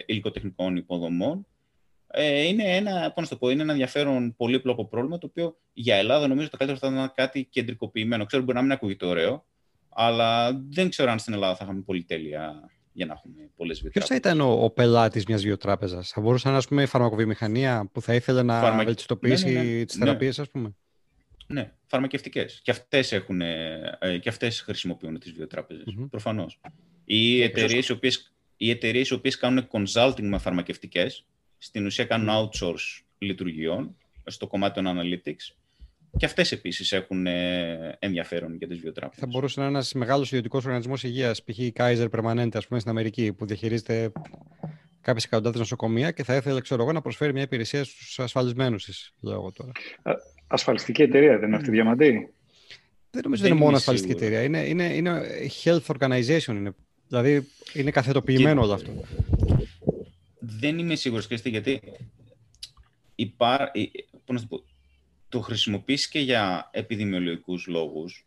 υλικοτεχνικών 0.06 0.76
υποδομών 0.76 1.46
ε, 2.10 2.42
είναι, 2.42 2.62
ένα, 2.76 3.12
πώς 3.14 3.22
να 3.22 3.28
το 3.28 3.36
πω, 3.36 3.50
είναι 3.50 3.62
ένα 3.62 3.72
ενδιαφέρον 3.72 4.34
πολύπλοκο 4.36 4.84
πρόβλημα 4.84 5.18
το 5.18 5.26
οποίο 5.26 5.58
για 5.72 5.96
Ελλάδα 5.96 6.28
νομίζω 6.28 6.48
το 6.48 6.56
καλύτερο 6.56 6.80
θα 6.80 6.94
ήταν 6.94 7.12
κάτι 7.14 7.44
κεντρικοποιημένο. 7.44 8.24
Ξέρω 8.24 8.42
μπορεί 8.42 8.56
να 8.56 8.62
μην 8.62 8.72
ακούγεται 8.72 9.06
ωραίο, 9.06 9.44
αλλά 9.88 10.52
δεν 10.68 10.88
ξέρω 10.88 11.10
αν 11.10 11.18
στην 11.18 11.32
Ελλάδα 11.32 11.56
θα 11.56 11.64
είχαμε 11.64 11.80
πολυτέλεια 11.80 12.70
για 12.98 13.06
να 13.06 13.12
έχουμε 13.12 13.50
πολλές 13.56 13.80
βιοτράπεζε. 13.80 13.90
Ποιος 13.90 14.06
θα 14.06 14.14
ήταν 14.14 14.40
ο, 14.40 14.64
ο 14.64 14.70
πελάτης 14.70 15.24
μιας 15.24 15.42
βιοτράπεζας, 15.42 16.10
Θα 16.10 16.20
μπορούσε 16.20 16.48
να 16.48 16.54
είναι 16.54 16.62
πούμε, 16.68 16.82
η 16.82 16.86
φαρμακοβιομηχανία 16.86 17.88
που 17.92 18.02
θα 18.02 18.14
ήθελε 18.14 18.42
να 18.42 18.60
Φαρμακ... 18.60 18.86
βελτιστοποιήσει 18.86 19.44
ναι, 19.44 19.62
ναι, 19.62 19.72
ναι. 19.72 19.84
τις 19.84 19.96
θεραπείες, 19.96 20.38
ας 20.38 20.50
πούμε; 20.50 20.74
Ναι, 21.46 21.72
φαρμακευτικές. 21.86 22.60
Και 22.62 22.70
αυτές 22.70 23.12
ε, 23.12 24.18
και 24.20 24.28
αυτές 24.28 24.60
χρησιμοποιούν 24.60 25.18
τις 25.18 25.32
βιοτράπεζες. 25.32 25.84
Mm-hmm. 25.86 26.06
Προφανώς. 26.10 26.60
Οι 27.04 27.42
εταιρείες 27.42 27.88
οι 27.88 27.92
οποίες 27.92 28.32
οι 28.56 28.70
εταιρείες 28.70 29.08
οι 29.08 29.14
οποίες 29.14 29.36
κάνουν 29.36 29.68
consulting 29.70 30.22
με 30.22 30.38
φαρμακευτικές, 30.38 31.24
στην 31.58 31.86
ουσία 31.86 32.04
κάνουν 32.04 32.28
outsource 32.30 33.02
λειτουργιών 33.18 33.96
στο 34.24 34.46
κομμάτι 34.46 34.82
των 34.82 34.98
analytics 34.98 35.56
και 36.16 36.26
αυτές 36.26 36.52
επίσης 36.52 36.92
έχουν 36.92 37.26
ε, 37.26 37.96
ενδιαφέρον 37.98 38.54
για 38.56 38.68
τις 38.68 38.78
βιοτράπεζε. 38.78 39.20
Θα 39.20 39.26
μπορούσε 39.26 39.60
να 39.60 39.66
είναι 39.66 39.74
ένας 39.74 39.92
μεγάλος 39.92 40.28
ιδιωτικός 40.28 40.64
οργανισμός 40.64 41.04
υγείας, 41.04 41.42
π.χ. 41.42 41.58
η 41.58 41.72
Kaiser 41.76 42.08
Permanente, 42.10 42.54
ας 42.54 42.66
πούμε, 42.66 42.80
στην 42.80 42.90
Αμερική, 42.90 43.32
που 43.32 43.46
διαχειρίζεται 43.46 44.12
κάποιες 45.00 45.24
εκατοντάδες 45.24 45.60
νοσοκομεία 45.60 46.10
και 46.10 46.24
θα 46.24 46.36
ήθελε, 46.36 46.60
ξέρω 46.60 46.82
εγώ, 46.82 46.92
να 46.92 47.00
προσφέρει 47.00 47.32
μια 47.32 47.42
υπηρεσία 47.42 47.84
στους 47.84 48.18
ασφαλισμένους 48.18 48.84
της, 48.84 49.12
λέω 49.20 49.52
τώρα. 49.52 49.72
ασφαλιστική 50.46 51.02
εταιρεία, 51.02 51.38
δεν 51.38 51.48
είναι 51.48 51.56
αυτή, 51.56 51.70
Διαμαντή; 51.70 52.32
Δεν 53.10 53.22
νομίζω 53.24 53.42
ότι 53.42 53.52
είναι 53.52 53.60
μόνο 53.60 53.76
ασφαλιστική 53.76 54.12
εταιρεία. 54.12 54.42
Είναι, 54.42 54.58
είναι, 54.58 54.84
είναι 54.84 55.22
health 55.64 55.86
organization. 55.98 56.48
Είναι. 56.48 56.74
Δηλαδή, 57.08 57.48
είναι 57.74 57.90
καθετοποιημένο 57.90 58.62
όλο 58.62 58.72
αυτό. 58.72 58.92
Δεν 60.38 60.78
είμαι 60.78 60.94
σίγουρος, 60.94 61.26
Κρίστη, 61.26 61.50
γιατί 61.50 61.80
υπά... 63.14 63.70
Πώς 64.24 64.42
να 64.42 64.48
το 64.48 64.56
πω, 64.56 64.64
το 65.28 65.40
χρησιμοποιείς 65.40 66.08
και 66.08 66.20
για 66.20 66.70
επιδημιολογικούς 66.72 67.66
λόγους. 67.66 68.26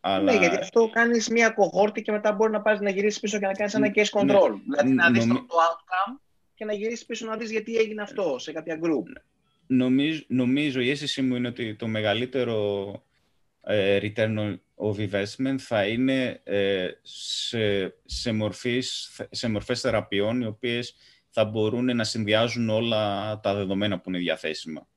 Αλλά... 0.00 0.32
Ναι, 0.32 0.38
γιατί 0.38 0.56
αυτό 0.56 0.90
κάνεις 0.92 1.28
μια 1.28 1.50
κοχόρτη 1.50 2.02
και 2.02 2.12
μετά 2.12 2.32
μπορεί 2.32 2.52
να 2.52 2.60
πας 2.60 2.80
να 2.80 2.90
γυρίσεις 2.90 3.20
πίσω 3.20 3.38
και 3.38 3.46
να 3.46 3.52
κάνεις 3.52 3.74
ένα 3.74 3.92
case 3.94 4.20
control. 4.20 4.50
Ναι, 4.50 4.82
δηλαδή 4.82 4.90
να 4.92 5.10
δεις 5.10 5.26
το 5.26 5.44
outcome 5.48 6.20
και 6.54 6.64
να 6.64 6.72
γυρίσεις 6.72 7.06
πίσω 7.06 7.26
να 7.26 7.36
δεις 7.36 7.50
γιατί 7.50 7.76
έγινε 7.76 8.02
αυτό 8.02 8.38
σε 8.38 8.52
κάποια 8.52 8.78
group. 8.82 9.22
Νομίζω, 9.66 10.22
νομίζω 10.26 10.80
η 10.80 10.90
αίσθησή 10.90 11.22
μου 11.22 11.36
είναι 11.36 11.48
ότι 11.48 11.74
το 11.74 11.86
μεγαλύτερο 11.86 12.90
ε, 13.60 13.98
return 14.02 14.56
of 14.76 15.10
investment 15.10 15.58
θα 15.58 15.86
είναι 15.86 16.40
ε, 16.44 16.88
σε, 17.02 17.94
σε, 18.04 18.32
μορφής, 18.32 19.20
σε 19.30 19.48
μορφές 19.48 19.80
θεραπείων 19.80 20.40
οι 20.40 20.46
οποίες 20.46 20.94
θα 21.30 21.44
μπορούν 21.44 21.96
να 21.96 22.04
συνδυάζουν 22.04 22.68
όλα 22.68 23.40
τα 23.40 23.54
δεδομένα 23.54 24.00
που 24.00 24.08
είναι 24.08 24.18
διαθέσιμα. 24.18 24.88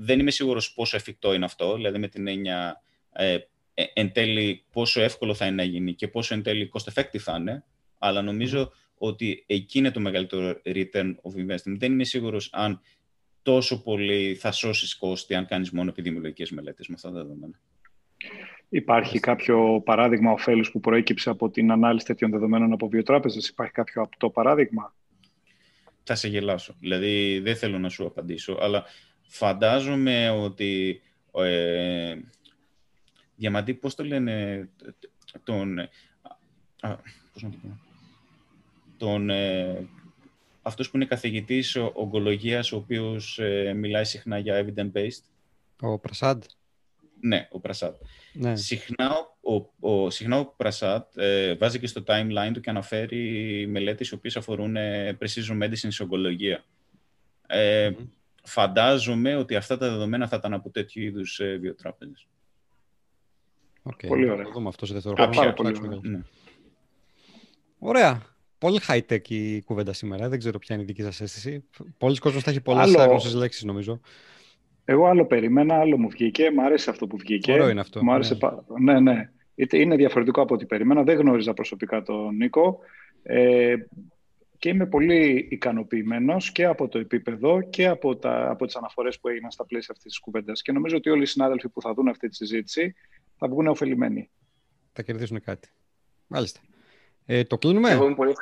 Δεν 0.00 0.18
είμαι 0.18 0.30
σίγουρος 0.30 0.72
πόσο 0.72 0.96
εφικτό 0.96 1.34
είναι 1.34 1.44
αυτό, 1.44 1.74
δηλαδή 1.74 1.98
με 1.98 2.08
την 2.08 2.26
έννοια 2.26 2.82
ε, 3.12 3.38
ε, 3.74 3.84
εν 3.94 4.12
τέλει 4.12 4.64
πόσο 4.72 5.00
εύκολο 5.00 5.34
θα 5.34 5.46
είναι 5.46 5.54
να 5.54 5.62
γίνει 5.62 5.94
και 5.94 6.08
πόσο 6.08 6.34
εν 6.34 6.42
τέλει 6.42 6.70
cost 6.72 6.92
effective 6.92 7.18
θα 7.18 7.36
είναι, 7.38 7.64
αλλά 7.98 8.22
νομίζω 8.22 8.72
ότι 8.94 9.44
εκεί 9.46 9.78
είναι 9.78 9.90
το 9.90 10.00
μεγαλύτερο 10.00 10.60
return 10.64 11.14
of 11.22 11.46
investment. 11.46 11.76
Δεν 11.78 11.92
είμαι 11.92 12.04
σίγουρος 12.04 12.50
αν 12.52 12.80
τόσο 13.42 13.82
πολύ 13.82 14.34
θα 14.34 14.52
σώσεις 14.52 14.96
κόστη 14.96 15.34
αν 15.34 15.46
κάνεις 15.46 15.70
μόνο 15.70 15.90
επιδημιολογικές 15.90 16.50
μελέτες 16.50 16.88
με 16.88 16.94
αυτά 16.94 17.10
τα 17.10 17.14
δεδομένα. 17.14 17.60
Υπάρχει 18.68 19.20
κάποιο 19.20 19.82
παράδειγμα 19.84 20.32
ωφέλους 20.32 20.70
που 20.70 20.80
προέκυψε 20.80 21.30
από 21.30 21.50
την 21.50 21.70
ανάλυση 21.70 22.06
τέτοιων 22.06 22.30
δεδομένων 22.30 22.72
από 22.72 22.88
βιοτράπεζες; 22.88 23.48
Υπάρχει 23.48 23.72
κάποιο 23.72 24.02
απτό 24.02 24.30
παράδειγμα; 24.30 24.94
Θα 26.02 26.14
σε 26.14 26.28
γελάσω. 26.28 26.76
Δηλαδή 26.80 27.38
δεν 27.38 27.56
θέλω 27.56 27.78
να 27.78 27.88
σου 27.88 28.06
απαντήσω, 28.06 28.58
αλλά 28.60 28.84
φαντάζομαι 29.28 30.30
ότι... 30.30 31.02
Ε, 31.34 32.16
Διαμαντή, 33.36 33.74
πώς 33.74 33.94
το 33.94 34.04
λένε 34.04 34.68
τον... 35.44 35.78
Α, 36.80 36.96
πώς 37.32 37.42
να 37.42 37.50
το 37.50 37.56
πω. 37.62 37.78
Τον, 38.96 39.30
ε, 39.30 39.88
αυτός 40.62 40.90
που 40.90 40.96
είναι 40.96 41.06
καθηγητής 41.06 41.76
ογκολογίας, 41.76 42.72
ο 42.72 42.76
οποίος 42.76 43.38
ε, 43.38 43.72
μιλάει 43.72 44.04
συχνά 44.04 44.38
για 44.38 44.66
evidence-based. 44.66 45.22
Ο 45.80 45.98
Πρασάντ. 45.98 46.42
Ναι, 47.20 47.48
ο 47.50 47.60
Πρασάτ. 47.60 47.96
Ναι. 48.32 48.56
Συχνά, 48.56 49.10
ο, 49.40 49.90
ο, 49.90 50.10
συχνά 50.10 50.38
ο 50.38 50.46
Πρασάτ 50.46 51.16
ε, 51.16 51.54
βάζει 51.54 51.78
και 51.78 51.86
στο 51.86 52.02
timeline 52.06 52.50
του 52.52 52.60
και 52.60 52.70
αναφέρει 52.70 53.66
μελέτες 53.66 54.08
οι 54.08 54.14
οποίες 54.14 54.36
αφορούν 54.36 54.76
ε, 54.76 55.18
precision 55.20 55.62
medicine 55.62 55.88
σε 55.88 56.02
ογκολογία. 56.02 56.64
Ε, 57.46 57.90
Φαντάζομαι 58.42 59.36
ότι 59.36 59.56
αυτά 59.56 59.78
τα 59.78 59.90
δεδομένα 59.90 60.28
θα 60.28 60.36
ήταν 60.36 60.54
από 60.54 60.70
τέτοιου 60.70 61.02
είδους 61.02 61.40
ε, 61.40 61.56
βιοτράπεζες. 61.56 62.28
Okay. 63.82 64.06
Πολύ 64.08 64.30
ωραία. 64.30 64.44
Θα 64.44 64.50
δούμε 64.50 64.68
αυτό 64.68 64.86
σε 64.86 64.94
δεύτερο 64.94 65.14
Πάρα 65.14 65.52
πολύ 65.52 66.00
Ναι. 66.02 66.20
Ωραία. 67.78 68.22
Πολύ 68.58 68.80
high-tech 68.88 69.28
η 69.28 69.62
κουβέντα 69.62 69.92
σήμερα. 69.92 70.28
Δεν 70.28 70.38
ξέρω 70.38 70.58
ποια 70.58 70.74
είναι 70.74 70.84
η 70.84 70.86
δική 70.86 71.02
σας 71.02 71.20
αίσθηση. 71.20 71.64
Πολλοί 71.98 72.16
κόσμος 72.16 72.42
θα 72.42 72.50
έχει 72.50 72.60
πολλές 72.60 72.96
Άλλο... 72.96 73.20
λέξεις 73.34 73.64
νομίζω. 73.64 74.00
Εγώ 74.84 75.06
άλλο 75.06 75.26
περίμενα, 75.26 75.78
άλλο 75.78 75.98
μου 75.98 76.08
βγήκε. 76.08 76.50
Μ' 76.50 76.60
άρεσε 76.60 76.90
αυτό 76.90 77.06
που 77.06 77.16
βγήκε. 77.16 77.52
Ωραίο 77.52 77.68
είναι 77.68 77.80
αυτό. 77.80 78.04
Μου 78.04 78.12
άρεσε 78.12 78.32
ναι. 78.32 78.38
Πα... 78.38 78.64
ναι, 78.80 79.00
ναι. 79.00 79.30
Είναι 79.72 79.96
διαφορετικό 79.96 80.42
από 80.42 80.54
ό,τι 80.54 80.66
περίμενα. 80.66 81.02
Δεν 81.02 81.18
γνώριζα 81.18 81.54
προσωπικά 81.54 82.02
τον 82.02 82.36
Νίκο. 82.36 82.78
Ε, 83.22 83.74
και 84.58 84.68
είμαι 84.68 84.86
πολύ 84.86 85.48
ικανοποιημένος 85.50 86.52
και 86.52 86.64
από 86.64 86.88
το 86.88 86.98
επίπεδο 86.98 87.60
και 87.60 87.86
από, 87.86 88.16
τα, 88.16 88.50
από 88.50 88.66
τις 88.66 88.76
αναφορές 88.76 89.20
που 89.20 89.28
έγιναν 89.28 89.50
στα 89.50 89.64
πλαίσια 89.64 89.94
αυτής 89.96 90.12
της 90.12 90.20
κουβέντας. 90.20 90.62
Και 90.62 90.72
νομίζω 90.72 90.96
ότι 90.96 91.10
όλοι 91.10 91.22
οι 91.22 91.26
συνάδελφοι 91.26 91.68
που 91.68 91.80
θα 91.82 91.94
δουν 91.94 92.08
αυτή 92.08 92.28
τη 92.28 92.34
συζήτηση 92.34 92.94
θα 93.36 93.48
βγουν 93.48 93.66
ωφελημένοι. 93.66 94.30
Θα 94.92 95.02
κερδίσουν 95.02 95.40
κάτι. 95.42 95.68
Μάλιστα. 96.26 96.60
Ε, 97.26 97.44
το 97.44 97.58
κλείνουμε; 97.58 97.90
Εγώ 97.90 98.04
είμαι 98.04 98.14
πολύ, 98.14 98.34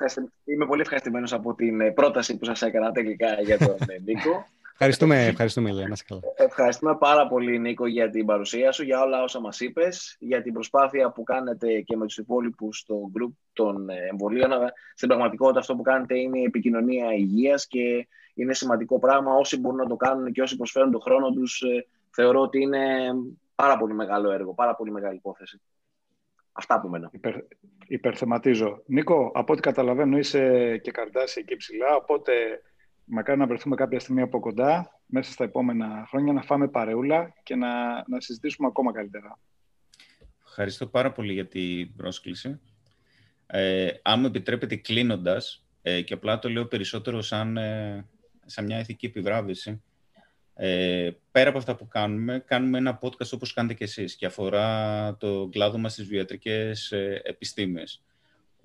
είμαι 0.45 0.67
πολύ 0.67 0.81
ευχαριστημένος 0.81 1.33
από 1.33 1.55
την 1.55 1.95
πρόταση 1.95 2.37
που 2.37 2.45
σας 2.45 2.63
έκανα 2.63 2.93
τελικά 2.93 3.41
για 3.41 3.59
τον 3.59 3.77
Νίκο. 4.05 4.47
Ευχαριστούμε, 4.79 5.27
ευχαριστούμε 5.27 5.71
Ηλία. 5.71 5.97
καλά. 6.07 6.21
Ευχαριστούμε 6.35 6.97
πάρα 6.97 7.27
πολύ, 7.27 7.59
Νίκο, 7.59 7.87
για 7.87 8.11
την 8.11 8.27
παρουσία 8.27 8.73
σου, 8.73 8.83
για 8.83 9.01
όλα 9.03 9.23
όσα 9.23 9.41
μας 9.41 9.61
είπες, 9.61 10.17
για 10.19 10.43
την 10.43 10.53
προσπάθεια 10.53 11.11
που 11.11 11.23
κάνετε 11.23 11.81
και 11.81 11.97
με 11.97 12.07
τους 12.07 12.19
υπόλοιπους 12.19 12.79
στο 12.79 13.11
group 13.19 13.33
των 13.53 13.89
εμβολίων. 14.11 14.51
Στην 14.95 15.09
πραγματικότητα 15.09 15.59
αυτό 15.59 15.77
που 15.77 15.83
κάνετε 15.83 16.19
είναι 16.19 16.39
η 16.39 16.43
επικοινωνία 16.43 17.13
υγείας 17.13 17.67
και 17.67 18.09
είναι 18.35 18.55
σημαντικό 18.55 18.99
πράγμα. 18.99 19.35
Όσοι 19.35 19.61
μπορούν 19.61 19.79
να 19.79 19.87
το 19.87 19.97
κάνουν 19.97 20.33
και 20.33 20.43
όσοι 20.43 20.57
προσφέρουν 20.57 20.91
τον 20.91 21.01
χρόνο 21.01 21.31
τους, 21.31 21.61
ε, 21.61 21.87
θεωρώ 22.11 22.41
ότι 22.41 22.61
είναι 22.61 22.81
πάρα 23.55 23.79
πολύ 23.79 23.95
μεγάλο 23.95 24.31
έργο, 24.31 24.55
πάρα 24.55 24.75
πολύ 24.75 24.91
μεγάλη 24.91 25.17
υπόθεση. 25.17 25.61
Αυτά 26.53 26.75
από 26.75 26.89
μένα. 26.89 27.11
Υπερ, 27.13 27.35
υπερθεματίζω. 27.87 28.83
Νίκο, 28.87 29.31
από 29.35 29.53
ό,τι 29.53 29.63
καταλαβαίνω 29.63 30.19
είσαι 30.19 30.77
και 30.77 30.91
καρτάσι 30.91 31.41
εκεί 31.41 31.57
ψηλά, 31.57 31.95
οπότε 31.97 32.33
μακάρι 33.07 33.39
να 33.39 33.47
βρεθούμε 33.47 33.77
κάποια 33.77 34.01
στιγμή 34.01 34.21
από 34.21 34.41
κοντά, 34.41 35.01
μέσα 35.07 35.33
στα 35.33 35.45
επόμενα 35.45 36.07
χρόνια, 36.09 36.33
να 36.33 36.43
φάμε 36.43 36.69
παρεούλα 36.69 37.35
και 37.43 37.55
να, 37.55 37.95
να 38.09 38.21
συζητήσουμε 38.21 38.69
ακόμα 38.69 38.93
καλύτερα. 38.93 39.39
Ευχαριστώ 40.47 40.87
πάρα 40.87 41.13
πολύ 41.13 41.33
για 41.33 41.47
την 41.47 41.97
πρόσκληση. 41.97 42.61
Ε, 43.47 43.89
αν 44.03 44.21
μου 44.21 44.27
επιτρέπετε 44.27 44.77
κλείνοντας, 44.77 45.65
ε, 45.83 46.03
και 46.03 46.15
απλά 46.15 46.39
το 46.39 46.49
λέω 46.49 46.67
περισσότερο 46.67 47.23
σαν, 47.23 47.57
ε, 47.57 48.07
σαν 48.47 48.65
μια 48.65 48.79
ηθική 48.79 49.07
επιβράβευση, 49.07 49.83
ε, 50.59 51.11
πέρα 51.31 51.49
από 51.49 51.59
αυτά 51.59 51.77
που 51.77 51.89
κάνουμε, 51.89 52.45
κάνουμε 52.47 52.79
ένα 52.79 52.99
podcast 53.03 53.33
όπως 53.33 53.53
κάνετε 53.53 53.75
και 53.75 53.85
εσείς 53.85 54.17
και 54.17 54.27
αφορά 54.27 55.17
το 55.17 55.49
κλάδο 55.53 55.79
μας 55.79 55.93
στις 55.93 56.07
βιατρικές 56.07 56.93
ε, 56.93 57.21
επιστήμες. 57.25 58.03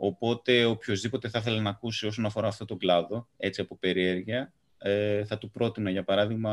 Οπότε 0.04 0.66
οποιοδήποτε 0.66 1.30
θα 1.30 1.39
ήθελε 1.39 1.62
να 1.62 1.70
ακούσει 1.70 2.08
όσον 2.08 2.26
αφορά 2.26 2.47
αυτό 2.47 2.66
το 2.66 2.76
κλάδο, 2.76 3.28
έτσι 3.38 3.62
από 3.62 3.78
περιέργεια, 3.78 4.54
ε, 4.78 5.26
θα 5.26 5.38
του 5.38 5.52
πρότεινα 5.52 5.89
για 5.89 6.04
παράδειγμα 6.04 6.52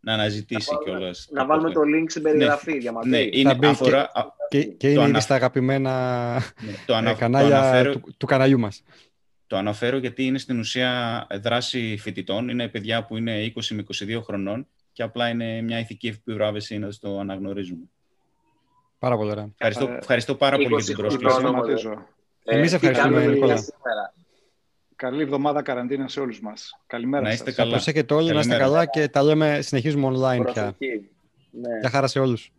να 0.00 0.12
αναζητήσει 0.12 0.70
κιόλας. 0.84 1.28
Να 1.30 1.46
βάλουμε 1.46 1.70
το 1.70 1.80
link 1.80 2.04
στην 2.08 2.22
περιγραφή 2.22 2.76
για 2.76 2.92
Ναι, 3.04 3.18
είναι 3.18 3.58
αφορά, 3.62 4.10
και, 4.48 4.64
και, 4.64 4.90
είναι 4.90 5.02
ανα... 5.02 5.20
στα 5.20 5.34
αγαπημένα 5.34 6.34
ναι, 6.34 6.72
το 6.86 6.94
ανα... 6.94 7.14
κανάλια 7.14 7.48
το 7.48 7.56
αναφέρω... 7.56 7.92
του, 7.92 8.14
του 8.16 8.26
καναλιού 8.26 8.58
μας. 8.58 8.82
Το 9.46 9.56
αναφέρω 9.56 9.96
γιατί 9.96 10.24
είναι 10.24 10.38
στην 10.38 10.58
ουσία 10.58 11.26
δράση 11.42 11.96
φοιτητών. 12.00 12.48
Είναι 12.48 12.68
παιδιά 12.68 13.04
που 13.04 13.16
είναι 13.16 13.52
20 13.56 13.60
με 13.70 13.84
22 14.16 14.20
χρονών 14.22 14.66
και 14.92 15.02
απλά 15.02 15.28
είναι 15.28 15.62
μια 15.62 15.78
ηθική 15.78 16.06
επιβράβευση 16.06 16.78
να 16.78 16.88
το 17.00 17.18
αναγνωρίζουμε. 17.18 17.84
Πάρα 18.98 19.16
πολύ 19.16 19.30
ωραία. 19.30 19.48
Ευχαριστώ, 19.58 19.96
ευχαριστώ 19.98 20.34
πάρα 20.34 20.56
πολύ 20.56 20.68
για 20.68 20.84
την 20.84 20.96
πρόσκληση. 20.96 21.34
Εμείς 22.44 22.72
ε, 22.72 22.74
ευχαριστούμε, 22.74 23.26
Νικόλα. 23.26 23.64
Καλή 24.96 25.22
εβδομάδα 25.22 25.62
καραντίνα 25.62 26.08
σε 26.08 26.20
όλους 26.20 26.40
μας. 26.40 26.80
Καλημέρα 26.86 27.22
να 27.22 27.32
είστε 27.32 27.44
σας. 27.44 27.54
καλά. 27.54 27.70
Προσέχετε 27.70 28.14
όλοι, 28.14 28.32
να 28.32 28.40
είστε 28.40 28.56
καλά 28.56 28.86
και 28.86 29.08
τα 29.08 29.22
λέμε, 29.22 29.60
συνεχίζουμε 29.60 30.12
online 30.16 30.44
πια. 30.52 30.76
Ναι. 31.50 31.78
Γεια 31.80 31.90
χαρά 31.90 32.06
σε 32.06 32.18
όλους. 32.18 32.52